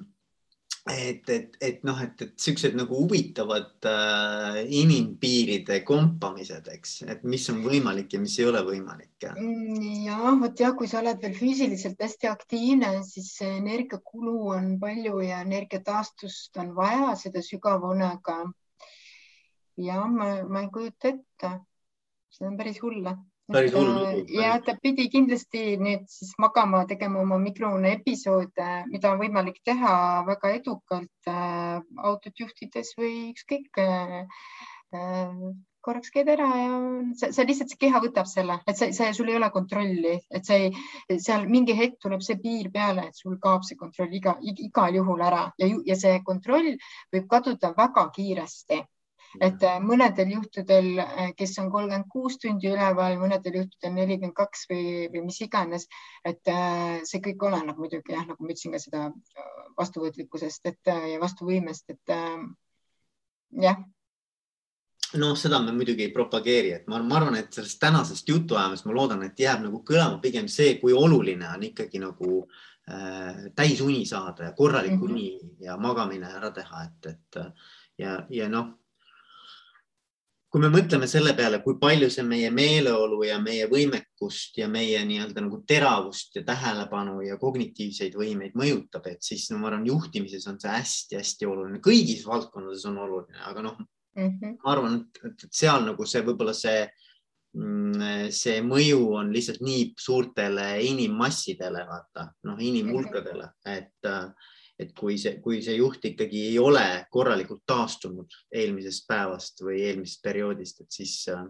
et, 0.92 1.28
et, 1.30 1.56
et 1.64 1.84
noh, 1.86 1.96
et, 2.04 2.22
et 2.22 2.32
siuksed 2.40 2.74
nagu 2.76 2.98
huvitavad 2.98 3.86
äh, 3.88 4.58
inimpiiride 4.80 5.78
kompamised, 5.88 6.68
eks, 6.74 6.96
et 7.08 7.24
mis 7.24 7.46
on 7.52 7.62
võimalik 7.64 8.12
ja 8.12 8.20
mis 8.20 8.36
ei 8.40 8.48
ole 8.50 8.60
võimalik. 8.66 9.28
Mm, 9.32 9.78
ja 10.04 10.34
vot 10.42 10.60
jah, 10.60 10.74
kui 10.76 10.90
sa 10.90 11.00
oled 11.00 11.22
veel 11.24 11.36
füüsiliselt 11.38 12.04
hästi 12.04 12.28
aktiivne, 12.28 12.92
siis 13.08 13.32
energiakulu 13.46 14.36
on 14.58 14.74
palju 14.82 15.22
ja 15.24 15.40
energiataastust 15.46 16.60
on 16.60 16.74
vaja 16.76 17.14
seda 17.20 17.40
sügavunega. 17.44 18.42
ja 19.80 20.04
ma, 20.06 20.34
ma 20.46 20.66
ei 20.66 20.72
kujuta 20.74 21.14
ette, 21.14 21.54
see 22.30 22.46
on 22.46 22.60
päris 22.60 22.76
hull 22.84 23.08
päris 23.52 23.74
hull 23.76 24.24
ja 24.32 24.54
ta 24.64 24.76
pidi 24.82 25.08
kindlasti 25.12 25.76
nüüd 25.80 26.06
siis 26.10 26.32
magama, 26.40 26.84
tegema 26.88 27.20
oma 27.22 27.38
mikrone 27.42 27.92
episoode, 27.98 28.70
mida 28.92 29.12
on 29.12 29.20
võimalik 29.20 29.60
teha 29.64 29.94
väga 30.28 30.54
edukalt 30.60 31.30
äh, 31.30 31.78
autot 32.10 32.44
juhtides 32.44 32.94
või 33.00 33.12
ükskõik 33.34 33.82
äh, 33.84 34.18
äh, 34.96 35.46
korraks 35.84 36.12
käid 36.14 36.30
ära 36.32 36.46
ja 36.56 36.76
sa, 37.20 37.28
sa 37.36 37.44
lihtsalt, 37.44 37.74
see 37.74 37.82
keha 37.84 38.00
võtab 38.00 38.28
selle, 38.30 38.56
et 38.64 38.78
see, 38.80 38.94
see, 38.96 39.10
sul 39.16 39.28
ei 39.28 39.36
ole 39.36 39.50
kontrolli, 39.52 40.14
et 40.32 40.48
see 40.48 40.70
seal 41.20 41.44
mingi 41.50 41.76
hetk 41.76 41.98
tuleb 42.00 42.24
see 42.24 42.38
piir 42.40 42.70
peale, 42.72 43.10
et 43.10 43.20
sul 43.20 43.36
kaob 43.42 43.66
see 43.68 43.76
kontroll 43.76 44.16
iga, 44.16 44.38
igal 44.40 44.96
juhul 44.96 45.24
ära 45.28 45.44
ja, 45.60 45.68
ja 45.90 45.98
see 46.00 46.16
kontroll 46.24 46.72
võib 47.12 47.28
kaduda 47.28 47.74
väga 47.76 48.08
kiiresti 48.16 48.80
et 49.42 49.62
äh, 49.66 49.78
mõnedel 49.82 50.34
juhtudel, 50.36 50.90
äh, 51.02 51.32
kes 51.38 51.56
on 51.62 51.70
kolmkümmend 51.72 52.10
kuus 52.12 52.38
tundi 52.42 52.70
üleval, 52.70 53.16
mõnedel 53.20 53.60
juhtudel 53.60 53.94
nelikümmend 53.96 54.36
kaks 54.36 54.66
või, 54.70 55.08
või 55.12 55.24
mis 55.28 55.40
iganes, 55.44 55.88
et 56.24 56.52
äh, 56.52 57.00
see 57.08 57.22
kõik 57.24 57.42
oleneb 57.48 57.80
muidugi 57.80 58.14
jah, 58.14 58.26
nagu 58.28 58.38
ma 58.44 58.54
ütlesin 58.54 58.74
ka 58.74 58.82
seda 58.82 59.08
vastuvõtlikkusest, 59.78 60.70
et 60.70 60.92
ja 61.14 61.18
vastuvõimest, 61.22 61.90
et 61.90 62.14
jah 63.64 63.82
noh, 65.18 65.34
seda 65.38 65.60
me 65.62 65.72
muidugi 65.74 66.06
ei 66.08 66.12
propageeri, 66.14 66.70
et 66.74 66.86
ma, 66.90 67.00
ma 67.02 67.18
arvan, 67.20 67.38
et 67.38 67.54
sellest 67.54 67.78
tänasest 67.82 68.28
jutuajamist 68.28 68.86
ma 68.88 68.94
loodan, 68.96 69.22
et 69.26 69.38
jääb 69.40 69.64
nagu 69.66 69.82
kõlama 69.86 70.20
pigem 70.22 70.48
see, 70.50 70.76
kui 70.80 70.94
oluline 70.94 71.48
on 71.54 71.66
ikkagi 71.68 72.00
nagu 72.02 72.40
äh, 72.90 73.50
täisuni 73.56 74.04
saada 74.10 74.50
ja 74.50 74.54
korralik 74.56 74.96
mm 74.96 75.00
-hmm. 75.00 75.10
uni 75.10 75.66
ja 75.66 75.76
magamine 75.76 76.30
ära 76.30 76.50
teha, 76.50 76.84
et, 76.84 77.06
et 77.14 77.42
ja, 77.98 78.26
ja 78.30 78.48
noh, 78.48 78.72
kui 80.54 80.62
me 80.62 80.68
mõtleme 80.70 81.08
selle 81.10 81.32
peale, 81.34 81.58
kui 81.64 81.74
palju 81.82 82.06
see 82.14 82.22
meie 82.22 82.46
meeleolu 82.54 83.24
ja 83.26 83.40
meie 83.42 83.64
võimekust 83.66 84.60
ja 84.60 84.68
meie 84.70 85.00
nii-öelda 85.02 85.42
nagu 85.42 85.58
teravust 85.66 86.36
ja 86.38 86.44
tähelepanu 86.46 87.16
ja 87.26 87.34
kognitiivseid 87.40 88.14
võimeid 88.14 88.54
mõjutab, 88.54 89.08
et 89.10 89.26
siis 89.26 89.48
no 89.50 89.58
ma 89.58 89.72
arvan, 89.72 89.82
juhtimises 89.90 90.46
on 90.46 90.60
see 90.62 90.70
hästi-hästi 90.70 91.48
oluline, 91.50 91.80
kõigis 91.82 92.22
valdkondades 92.28 92.86
on 92.86 93.02
oluline, 93.02 93.40
aga 93.50 93.66
noh 93.66 93.80
mm 93.80 94.30
-hmm., 94.30 94.54
ma 94.62 94.72
arvan, 94.76 95.00
et 95.26 95.42
seal 95.50 95.88
nagu 95.88 96.06
see 96.06 96.22
võib-olla 96.22 96.54
see, 96.54 96.86
mm, 97.58 98.30
see 98.30 98.62
mõju 98.62 99.02
on 99.24 99.34
lihtsalt 99.34 99.58
nii 99.58 99.88
suurtele 100.06 100.68
inimmassidele, 100.86 101.82
vaata 101.90 102.28
noh, 102.46 102.62
inimhulkadele, 102.62 103.50
et 103.74 104.06
äh, 104.06 104.30
et 104.78 104.92
kui 104.98 105.16
see, 105.20 105.38
kui 105.42 105.60
see 105.62 105.76
juht 105.78 106.04
ikkagi 106.08 106.48
ei 106.50 106.58
ole 106.58 107.06
korralikult 107.12 107.62
taastunud 107.66 108.34
eelmisest 108.54 109.06
päevast 109.08 109.62
või 109.62 109.80
eelmisest 109.86 110.22
perioodist, 110.24 110.80
et 110.82 110.96
siis 110.98 111.16
äh, 111.32 111.44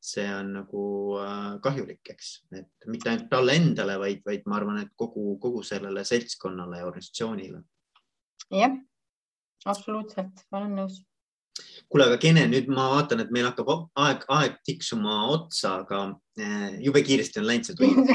see 0.00 0.26
on 0.32 0.54
nagu 0.60 0.84
äh, 1.20 1.58
kahjulik, 1.64 2.14
eks, 2.14 2.30
et 2.56 2.88
mitte 2.88 3.12
ainult 3.12 3.28
talle 3.32 3.56
endale, 3.58 3.98
vaid, 4.00 4.22
vaid 4.26 4.46
ma 4.48 4.60
arvan, 4.60 4.80
et 4.84 4.94
kogu, 4.96 5.34
kogu 5.42 5.64
sellele 5.66 6.04
seltskonnale 6.08 6.80
ja 6.80 6.88
organisatsioonile. 6.88 7.62
jah, 8.54 8.78
absoluutselt, 9.66 10.46
ma 10.52 10.62
olen 10.62 10.80
nõus 10.82 11.02
kuule, 11.88 12.06
aga 12.08 12.18
Kene, 12.20 12.44
nüüd 12.50 12.68
ma 12.72 12.88
vaatan, 12.92 13.22
et 13.24 13.30
meil 13.34 13.46
hakkab 13.48 13.70
aeg, 13.98 14.24
aeg 14.34 14.58
tiksuma 14.66 15.20
otsa, 15.32 15.78
aga 15.84 16.02
eh, 16.40 16.76
jube 16.84 17.02
kiiresti 17.06 17.40
on 17.40 17.48
läinud 17.48 17.68
see 17.68 17.78
tund 17.78 18.12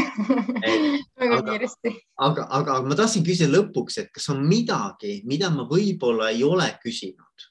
väga 1.24 1.39
kiiresti. 1.48 1.96
aga, 2.28 2.46
aga, 2.46 2.78
aga 2.78 2.78
ma 2.86 3.00
tahtsin 3.00 3.26
küsida 3.26 3.52
lõpuks, 3.54 3.98
et 4.04 4.14
kas 4.14 4.30
on 4.34 4.44
midagi, 4.48 5.22
mida 5.30 5.50
ma 5.54 5.66
võib-olla 5.70 6.30
ei 6.34 6.46
ole 6.46 6.70
küsinud, 6.84 7.50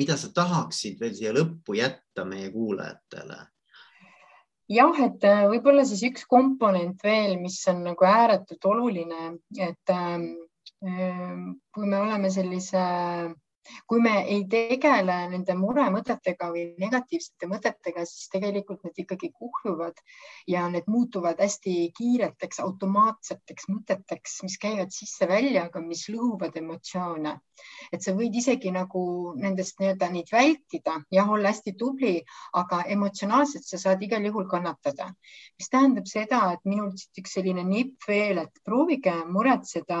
mida 0.00 0.18
sa 0.20 0.30
tahaksid 0.34 1.00
veel 1.00 1.16
siia 1.16 1.34
lõppu 1.36 1.78
jätta 1.80 2.28
meie 2.28 2.52
kuulajatele? 2.54 3.40
jah, 4.74 5.04
et 5.04 5.24
äh, 5.28 5.44
võib-olla 5.52 5.84
siis 5.88 6.04
üks 6.08 6.24
komponent 6.28 7.00
veel, 7.04 7.38
mis 7.40 7.60
on 7.72 7.84
nagu 7.90 8.08
ääretult 8.08 8.72
oluline, 8.72 9.36
et 9.56 9.96
ähm 9.96 10.34
kui 10.84 11.86
me 11.88 11.96
oleme 11.96 12.28
sellise 12.32 12.80
äh, 12.80 13.30
kui 13.86 14.00
me 14.00 14.14
ei 14.28 14.44
tegele 14.50 15.16
nende 15.32 15.54
muremõtetega 15.58 16.50
või 16.52 16.64
negatiivsete 16.80 17.48
mõtetega, 17.50 18.04
siis 18.08 18.28
tegelikult 18.32 18.84
need 18.84 19.00
ikkagi 19.04 19.30
kuhjuvad 19.34 20.00
ja 20.50 20.66
need 20.72 20.88
muutuvad 20.90 21.40
hästi 21.40 21.74
kiireteks 21.96 22.60
automaatseteks 22.64 23.68
mõteteks, 23.72 24.40
mis 24.46 24.58
käivad 24.60 24.92
sisse-välja, 24.94 25.68
aga 25.68 25.82
mis 25.84 26.06
lõhuvad 26.12 26.56
emotsioone. 26.60 27.38
et 27.92 28.02
sa 28.02 28.12
võid 28.12 28.34
isegi 28.34 28.72
nagu 28.74 29.32
nendest 29.38 29.78
nii-öelda 29.78 30.08
neid 30.10 30.30
vältida, 30.32 30.96
jah, 31.14 31.28
olla 31.30 31.52
hästi 31.52 31.74
tubli, 31.78 32.16
aga 32.58 32.80
emotsionaalselt 32.90 33.64
sa 33.64 33.78
saad 33.78 34.02
igal 34.02 34.24
juhul 34.26 34.48
kannatada, 34.50 35.06
mis 35.58 35.70
tähendab 35.70 36.08
seda, 36.10 36.40
et 36.56 36.64
minul 36.64 36.90
siit 36.98 37.22
üks 37.22 37.36
selline 37.38 37.62
nipp 37.68 38.08
veel, 38.08 38.40
et 38.42 38.62
proovige 38.66 39.14
muretseda, 39.30 40.00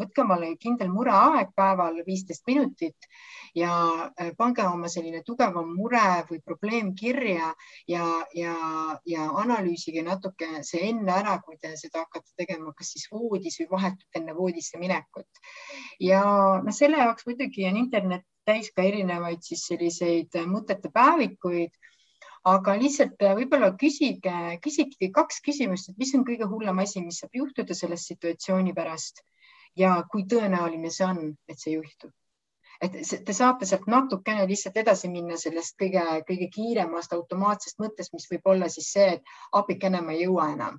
võtke 0.00 0.24
omale 0.24 0.54
kindel 0.56 0.88
mureaeg 0.94 1.52
päeval 1.56 2.00
viisteist 2.06 2.46
minutit 2.48 2.87
minutit 2.88 3.08
ja 3.54 4.10
äh, 4.20 4.32
pange 4.36 4.62
oma 4.66 4.88
selline 4.88 5.22
tugevam 5.24 5.74
mure 5.76 6.24
või 6.28 6.40
probleem 6.44 6.94
kirja 6.94 7.54
ja, 7.88 8.04
ja, 8.34 8.54
ja 9.06 9.28
analüüsige 9.42 10.02
natuke 10.02 10.62
see 10.62 10.88
enne 10.90 11.12
ära, 11.12 11.38
kui 11.44 11.56
te 11.60 11.74
seda 11.76 12.04
hakkate 12.04 12.32
tegema, 12.36 12.72
kas 12.76 12.92
siis 12.92 13.08
voodis 13.10 13.58
või 13.60 13.68
vahetult 13.70 14.20
enne 14.20 14.34
voodisse 14.34 14.78
minekut. 14.78 15.28
ja 16.00 16.22
noh, 16.62 16.74
selle 16.74 16.98
jaoks 16.98 17.26
muidugi 17.26 17.66
on 17.68 17.76
internet 17.76 18.24
täis 18.44 18.70
ka 18.72 18.82
erinevaid 18.82 19.42
siis 19.42 19.66
selliseid 19.66 20.34
mõtete 20.46 20.90
päevikuid 20.92 21.72
aga 22.48 22.76
lihtsalt 22.78 23.20
äh, 23.22 23.34
võib-olla 23.36 23.72
küsige, 23.76 24.36
küsige 24.64 25.10
kaks 25.12 25.42
küsimust, 25.44 25.90
et 25.90 25.98
mis 25.98 26.14
on 26.14 26.24
kõige 26.24 26.46
hullem 26.48 26.78
asi, 26.84 27.02
mis 27.02 27.18
saab 27.20 27.34
juhtuda 27.34 27.74
selle 27.74 27.96
situatsiooni 27.96 28.72
pärast 28.76 29.24
ja 29.76 29.98
kui 30.10 30.24
tõenäoline 30.24 30.90
see 30.90 31.06
on, 31.06 31.34
et 31.48 31.58
see 31.60 31.74
juhtub. 31.76 32.12
Et 32.80 33.24
te 33.26 33.34
saate 33.34 33.66
sealt 33.66 33.86
natukene 33.90 34.46
lihtsalt 34.46 34.76
edasi 34.82 35.10
minna 35.10 35.36
sellest 35.40 35.74
kõige-kõige 35.80 36.48
kiiremast 36.54 37.12
automaatsest 37.16 37.80
mõttest, 37.82 38.12
mis 38.14 38.28
võib 38.30 38.46
olla 38.54 38.68
siis 38.70 38.92
see, 38.94 39.08
et 39.18 39.32
apikene, 39.60 40.02
ma 40.04 40.14
ei 40.14 40.26
jõua 40.26 40.52
enam. 40.54 40.78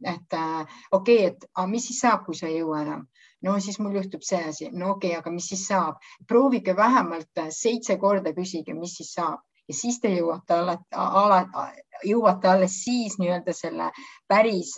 et 0.00 0.32
äh, 0.32 0.78
okei 0.92 1.26
okay,, 1.26 1.26
et 1.26 1.44
aga 1.54 1.66
mis 1.68 1.86
siis 1.86 1.98
saab, 2.00 2.24
kui 2.24 2.34
sa 2.34 2.46
ei 2.48 2.58
jõua 2.58 2.82
enam? 2.82 3.06
no 3.42 3.58
siis 3.60 3.78
mul 3.78 3.96
juhtub 3.96 4.22
see 4.24 4.40
asi, 4.52 4.70
no 4.72 4.94
okei 4.94 5.10
okay,, 5.10 5.20
aga 5.20 5.30
mis 5.30 5.48
siis 5.52 5.66
saab? 5.68 6.00
proovige 6.28 6.76
vähemalt 6.76 7.44
seitse 7.50 7.96
korda 7.96 8.32
küsige, 8.36 8.74
mis 8.74 8.96
siis 8.96 9.12
saab 9.16 9.40
ja 9.68 9.76
siis 9.76 10.00
te 10.00 10.10
jõuate 10.12 10.56
alati, 10.56 10.88
ala, 10.96 11.40
jõuate 12.04 12.48
alles 12.50 12.80
siis 12.84 13.16
nii-öelda 13.20 13.52
selle 13.54 13.90
päris 14.28 14.74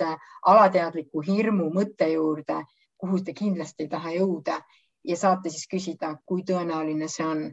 alateadliku 0.46 1.22
hirmu 1.26 1.70
mõtte 1.74 2.10
juurde, 2.12 2.62
kuhu 3.00 3.22
te 3.24 3.34
kindlasti 3.34 3.86
ei 3.86 3.92
taha 3.94 4.12
jõuda 4.18 4.58
ja 5.04 5.16
saate 5.18 5.50
siis 5.50 5.66
küsida, 5.70 6.14
kui 6.26 6.44
tõenäoline 6.46 7.08
see 7.10 7.26
on, 7.26 7.44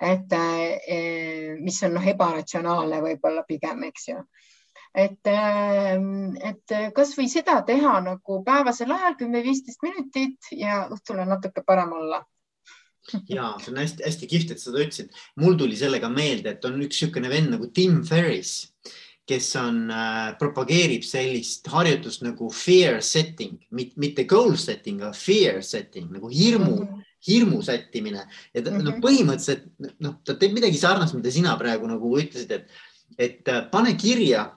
et 0.00 0.34
eh, 0.36 1.56
mis 1.60 1.82
on 1.86 1.96
noh, 1.96 2.08
ebaratsionaalne 2.14 3.02
võib-olla 3.04 3.44
pigem, 3.48 3.86
eks 3.88 4.08
ju 4.12 4.22
et, 4.98 5.28
et 5.28 6.74
kasvõi 6.96 7.28
seda 7.30 7.60
teha 7.66 7.98
nagu 8.04 8.40
päevasel 8.46 8.90
ajal 8.94 9.18
kümme-viisteist 9.20 9.84
minutit 9.84 10.48
ja 10.56 10.86
õhtul 10.88 11.20
on 11.22 11.32
natuke 11.36 11.62
parem 11.66 11.92
olla 11.92 12.22
ja 13.28 13.50
see 13.62 13.72
on 13.72 13.80
hästi-hästi 13.80 14.28
kihvt, 14.28 14.50
et 14.52 14.60
sa 14.60 14.70
seda 14.70 14.82
ütlesid. 14.84 15.20
mul 15.40 15.56
tuli 15.60 15.76
sellega 15.76 16.10
meelde, 16.12 16.54
et 16.54 16.64
on 16.68 16.80
üks 16.82 16.98
niisugune 16.98 17.30
vend 17.32 17.54
nagu 17.54 17.70
Tim 17.74 18.02
Ferris, 18.04 18.72
kes 19.28 19.48
on 19.60 19.82
äh,, 19.92 20.32
propageerib 20.40 21.04
sellist 21.06 21.68
harjutust 21.72 22.24
nagu 22.24 22.48
fear 22.54 23.02
setting, 23.04 23.58
mitte 23.70 24.24
goal 24.28 24.56
setting, 24.56 25.02
aga 25.02 25.12
fear 25.16 25.62
setting 25.62 26.10
nagu 26.14 26.30
hirmu 26.32 26.74
mm, 26.74 26.84
-hmm. 26.86 27.06
hirmu 27.28 27.62
sättimine 27.62 28.26
ja 28.54 28.62
ta 28.62 28.70
mm 28.70 28.76
-hmm. 28.76 28.84
no 28.84 28.90
põhimõtteliselt 29.04 29.66
noh, 30.00 30.14
ta 30.24 30.34
teeb 30.34 30.54
midagi 30.54 30.78
sarnast, 30.78 31.14
mida 31.14 31.30
sina 31.30 31.56
praegu 31.56 31.86
nagu 31.86 32.14
ütlesid, 32.18 32.52
et, 32.52 32.70
et 33.18 33.48
äh, 33.48 33.70
pane 33.70 33.94
kirja 33.96 34.54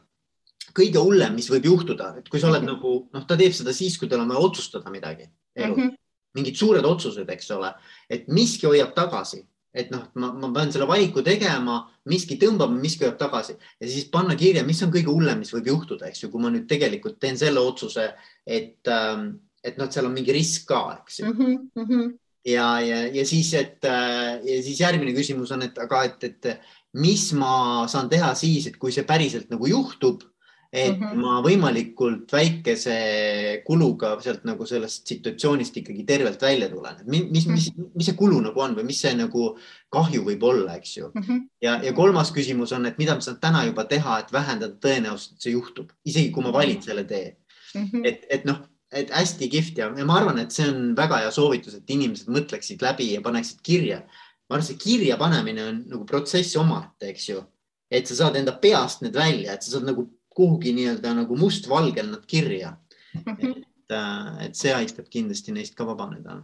kõige 0.73 0.99
hullem, 1.03 1.35
mis 1.35 1.49
võib 1.51 1.65
juhtuda, 1.65 2.15
et 2.17 2.29
kui 2.29 2.39
sa 2.39 2.47
oled 2.47 2.61
mm 2.61 2.67
-hmm. 2.67 2.73
nagu 2.73 3.09
noh, 3.13 3.25
ta 3.27 3.37
teeb 3.37 3.53
seda 3.53 3.73
siis, 3.73 3.97
kui 3.97 4.07
tal 4.07 4.19
on 4.19 4.29
vaja 4.29 4.39
otsustada 4.39 4.89
midagi 4.89 5.29
elus 5.55 5.77
mm. 5.77 5.83
-hmm 5.83 5.97
mingid 6.37 6.55
suured 6.55 6.85
otsused, 6.87 7.29
eks 7.29 7.51
ole, 7.51 7.73
et 8.09 8.27
miski 8.27 8.67
hoiab 8.69 8.93
tagasi, 8.95 9.41
et 9.73 9.91
noh, 9.93 10.03
ma, 10.19 10.31
ma 10.35 10.49
pean 10.55 10.71
selle 10.73 10.87
valiku 10.89 11.23
tegema, 11.23 11.77
miski 12.11 12.37
tõmbab, 12.41 12.73
miski 12.75 13.05
hoiab 13.05 13.19
tagasi 13.19 13.55
ja 13.55 13.87
siis 13.87 14.09
panna 14.11 14.35
kirja, 14.39 14.65
mis 14.67 14.81
on 14.83 14.91
kõige 14.93 15.11
hullem, 15.11 15.43
mis 15.43 15.53
võib 15.55 15.71
juhtuda, 15.71 16.09
eks 16.09 16.25
ju, 16.25 16.31
kui 16.33 16.43
ma 16.43 16.51
nüüd 16.51 16.67
tegelikult 16.69 17.19
teen 17.21 17.39
selle 17.39 17.63
otsuse, 17.63 18.09
et, 18.45 18.81
ähm, 18.91 19.29
et 19.63 19.79
noh, 19.79 19.87
et 19.87 19.95
seal 19.95 20.09
on 20.09 20.15
mingi 20.15 20.35
risk 20.35 20.67
ka, 20.71 20.81
eks 20.99 21.21
ju 21.21 21.31
mm. 21.31 21.69
-hmm. 21.77 22.11
ja, 22.51 22.67
ja, 22.83 23.05
ja 23.15 23.25
siis, 23.25 23.53
et 23.53 23.85
äh, 23.87 24.41
ja 24.43 24.59
siis 24.63 24.83
järgmine 24.83 25.15
küsimus 25.15 25.51
on, 25.55 25.63
et 25.63 25.77
aga, 25.79 26.03
et, 26.09 26.23
et 26.23 26.51
mis 26.93 27.31
ma 27.33 27.87
saan 27.87 28.09
teha 28.09 28.33
siis, 28.35 28.67
et 28.67 28.77
kui 28.77 28.91
see 28.91 29.07
päriselt 29.07 29.49
nagu 29.49 29.67
juhtub 29.67 30.27
et 30.71 30.99
mm 30.99 31.03
-hmm. 31.03 31.15
ma 31.19 31.41
võimalikult 31.43 32.31
väikese 32.31 33.61
kuluga 33.65 34.13
sealt 34.23 34.45
nagu 34.47 34.65
sellest 34.65 35.07
situatsioonist 35.07 35.77
ikkagi 35.77 36.05
tervelt 36.07 36.41
välja 36.41 36.69
tulen, 36.69 36.95
et 37.01 37.07
mis, 37.07 37.25
mis, 37.29 37.47
mis, 37.47 37.65
mhm. 37.75 37.89
mis 37.95 38.05
see 38.05 38.15
kulu 38.15 38.39
nagu 38.41 38.61
on 38.61 38.75
või 38.75 38.85
mis 38.87 39.01
see 39.01 39.11
nagu 39.15 39.57
kahju 39.91 40.23
võib 40.23 40.43
olla, 40.43 40.75
eks 40.75 40.97
ju 40.97 41.11
mm. 41.13 41.21
-hmm. 41.21 41.41
ja, 41.61 41.75
ja 41.83 41.93
kolmas 41.93 42.31
küsimus 42.31 42.71
on, 42.71 42.85
et 42.85 42.97
mida 42.97 43.15
ma 43.15 43.21
saan 43.21 43.39
täna 43.39 43.65
juba 43.65 43.83
teha, 43.83 44.19
et 44.19 44.31
vähendada 44.31 44.73
tõenäosust, 44.79 45.33
et 45.33 45.41
see 45.41 45.51
juhtub, 45.51 45.91
isegi 46.05 46.31
kui 46.31 46.43
ma 46.43 46.53
valin 46.53 46.81
selle 46.81 47.03
tee 47.03 47.35
mm. 47.75 47.85
-hmm. 47.85 48.07
et, 48.07 48.25
et 48.29 48.45
noh, 48.45 48.63
et 48.91 49.11
hästi 49.11 49.49
kihvt 49.49 49.77
ja, 49.77 49.91
ja 49.97 50.05
ma 50.05 50.19
arvan, 50.19 50.39
et 50.39 50.51
see 50.51 50.69
on 50.69 50.95
väga 50.95 51.19
hea 51.25 51.31
soovitus, 51.31 51.75
et 51.75 51.89
inimesed 51.89 52.31
mõtleksid 52.31 52.81
läbi 52.81 53.13
ja 53.13 53.21
paneksid 53.21 53.59
kirja. 53.63 54.03
ma 54.49 54.55
arvan, 54.55 54.67
see 54.67 54.79
kirja 54.79 55.17
panemine 55.17 55.67
on 55.67 55.83
nagu 55.87 56.05
protsess 56.05 56.55
omaette, 56.55 57.11
eks 57.11 57.29
ju, 57.29 57.43
et 57.91 58.07
sa 58.07 58.15
saad 58.15 58.35
enda 58.35 58.55
peast 58.55 59.01
need 59.01 59.15
välja, 59.15 59.53
et 59.53 59.63
sa 59.63 59.71
saad 59.71 59.83
nagu 59.87 60.07
kuhugi 60.35 60.73
nii-öelda 60.77 61.15
nagu 61.21 61.37
mustvalgel 61.37 62.13
nad 62.13 62.25
kirja. 62.27 62.77
Et, 63.91 63.97
äh, 63.97 64.45
et 64.45 64.55
see 64.55 64.71
aitab 64.71 65.09
kindlasti 65.11 65.51
neist 65.51 65.73
ka 65.75 65.83
vabaneda 65.83 66.37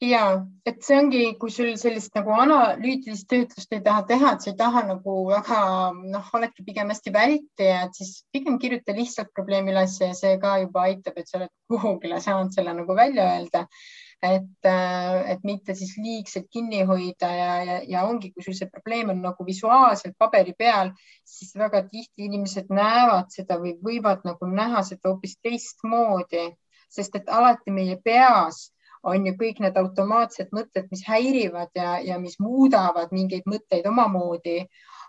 ja 0.00 0.22
et 0.66 0.80
see 0.84 0.96
ongi, 0.96 1.22
kui 1.40 1.52
sul 1.52 1.74
sellist 1.80 2.14
nagu 2.16 2.32
analüütilist 2.32 3.28
töötlust 3.30 3.72
ei 3.76 3.82
taha 3.84 4.04
teha, 4.08 4.32
et 4.32 4.44
sa 4.44 4.50
ei 4.52 4.56
taha 4.56 4.82
nagu 4.88 5.16
väga 5.28 5.60
noh, 5.98 6.30
oledki 6.36 6.64
pigem 6.64 6.92
hästi 6.92 7.12
vältija, 7.14 7.82
et 7.86 7.98
siis 8.00 8.14
pigem 8.32 8.58
kirjuta 8.62 8.96
lihtsalt 8.96 9.32
probleemi 9.36 9.74
üles 9.74 9.98
ja 10.00 10.12
see 10.16 10.38
ka 10.40 10.56
juba 10.64 10.86
aitab, 10.88 11.20
et 11.20 11.28
sa 11.28 11.40
oled 11.40 11.52
kuhugile 11.70 12.20
saanud 12.24 12.56
selle 12.56 12.74
nagu 12.76 12.96
välja 12.96 13.28
öelda 13.34 13.66
et, 14.22 14.66
äh, 14.68 15.30
et 15.32 15.44
mitte 15.44 15.74
siis 15.74 15.94
liigselt 15.96 16.48
kinni 16.52 16.82
hoida 16.84 17.28
ja, 17.32 17.52
ja, 17.64 17.76
ja 17.88 18.02
ongi, 18.04 18.32
kui 18.34 18.44
sul 18.44 18.56
see 18.56 18.68
probleem 18.72 19.12
on 19.14 19.22
nagu 19.24 19.46
visuaalselt 19.46 20.16
paberi 20.20 20.52
peal, 20.58 20.92
siis 21.24 21.54
väga 21.56 21.82
tihti 21.88 22.26
inimesed 22.28 22.68
näevad 22.68 23.32
seda 23.32 23.56
või 23.62 23.78
võivad 23.84 24.26
nagu 24.28 24.48
näha 24.50 24.82
seda 24.84 25.08
hoopis 25.08 25.38
teistmoodi, 25.40 26.50
sest 26.92 27.16
et 27.16 27.32
alati 27.32 27.72
meie 27.72 27.96
peas 28.04 28.68
on 29.02 29.24
ju 29.24 29.32
kõik 29.40 29.62
need 29.64 29.78
automaatsed 29.80 30.50
mõtted, 30.52 30.90
mis 30.92 31.06
häirivad 31.08 31.70
ja, 31.74 31.94
ja 32.04 32.18
mis 32.20 32.36
muudavad 32.40 33.14
mingeid 33.16 33.48
mõtteid 33.48 33.88
omamoodi. 33.88 34.64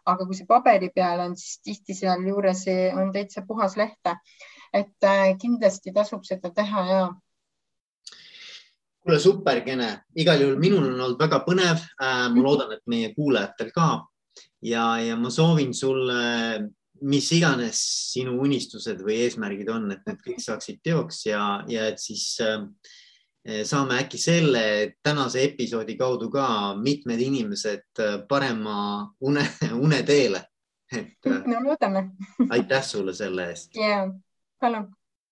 aga 0.06 0.26
kui 0.26 0.34
see 0.34 0.48
paberi 0.50 0.88
peal 0.90 1.20
on, 1.22 1.36
siis 1.38 1.60
tihti 1.62 1.94
sealjuures 1.94 2.64
on 2.98 3.12
täitsa 3.14 3.44
puhas 3.48 3.76
leht. 3.78 4.16
et 4.74 5.04
äh, 5.04 5.36
kindlasti 5.38 5.92
tasub 5.92 6.24
seda 6.24 6.50
teha 6.56 6.86
ja 6.88 7.02
kuule, 9.02 9.20
super 9.20 9.62
kene, 9.66 9.90
igal 10.16 10.42
juhul 10.42 10.60
minul 10.62 10.86
on 10.86 11.00
olnud 11.00 11.20
väga 11.20 11.42
põnev 11.46 11.80
äh,. 11.80 12.30
ma 12.34 12.44
loodan, 12.46 12.74
et 12.76 12.84
meie 12.86 13.14
kuulajatel 13.16 13.72
ka 13.76 13.90
ja, 14.62 14.86
ja 15.02 15.18
ma 15.18 15.30
soovin 15.34 15.74
sulle, 15.74 16.70
mis 17.02 17.32
iganes 17.34 17.82
sinu 18.14 18.38
unistused 18.44 19.02
või 19.06 19.24
eesmärgid 19.26 19.70
on, 19.74 19.90
et 19.94 20.06
need 20.08 20.22
kõik 20.26 20.42
saaksid 20.44 20.82
teoks 20.86 21.26
ja, 21.26 21.44
ja 21.72 21.88
et 21.90 22.02
siis 22.02 22.26
äh, 22.46 22.62
saame 23.66 23.98
äkki 24.04 24.22
selle 24.22 24.64
tänase 25.04 25.48
episoodi 25.50 25.98
kaudu 25.98 26.30
ka 26.34 26.46
mitmed 26.78 27.22
inimesed 27.26 28.04
äh, 28.06 28.18
parema 28.30 28.78
une, 29.22 29.46
uneteele. 29.86 30.46
et 30.94 31.30
äh, 31.32 31.44
no 31.52 31.64
loodame 31.66 32.12
aitäh 32.50 32.86
sulle 32.86 33.14
selle 33.18 33.50
eest. 33.50 33.76
ja, 33.76 34.06
palun 34.62 34.92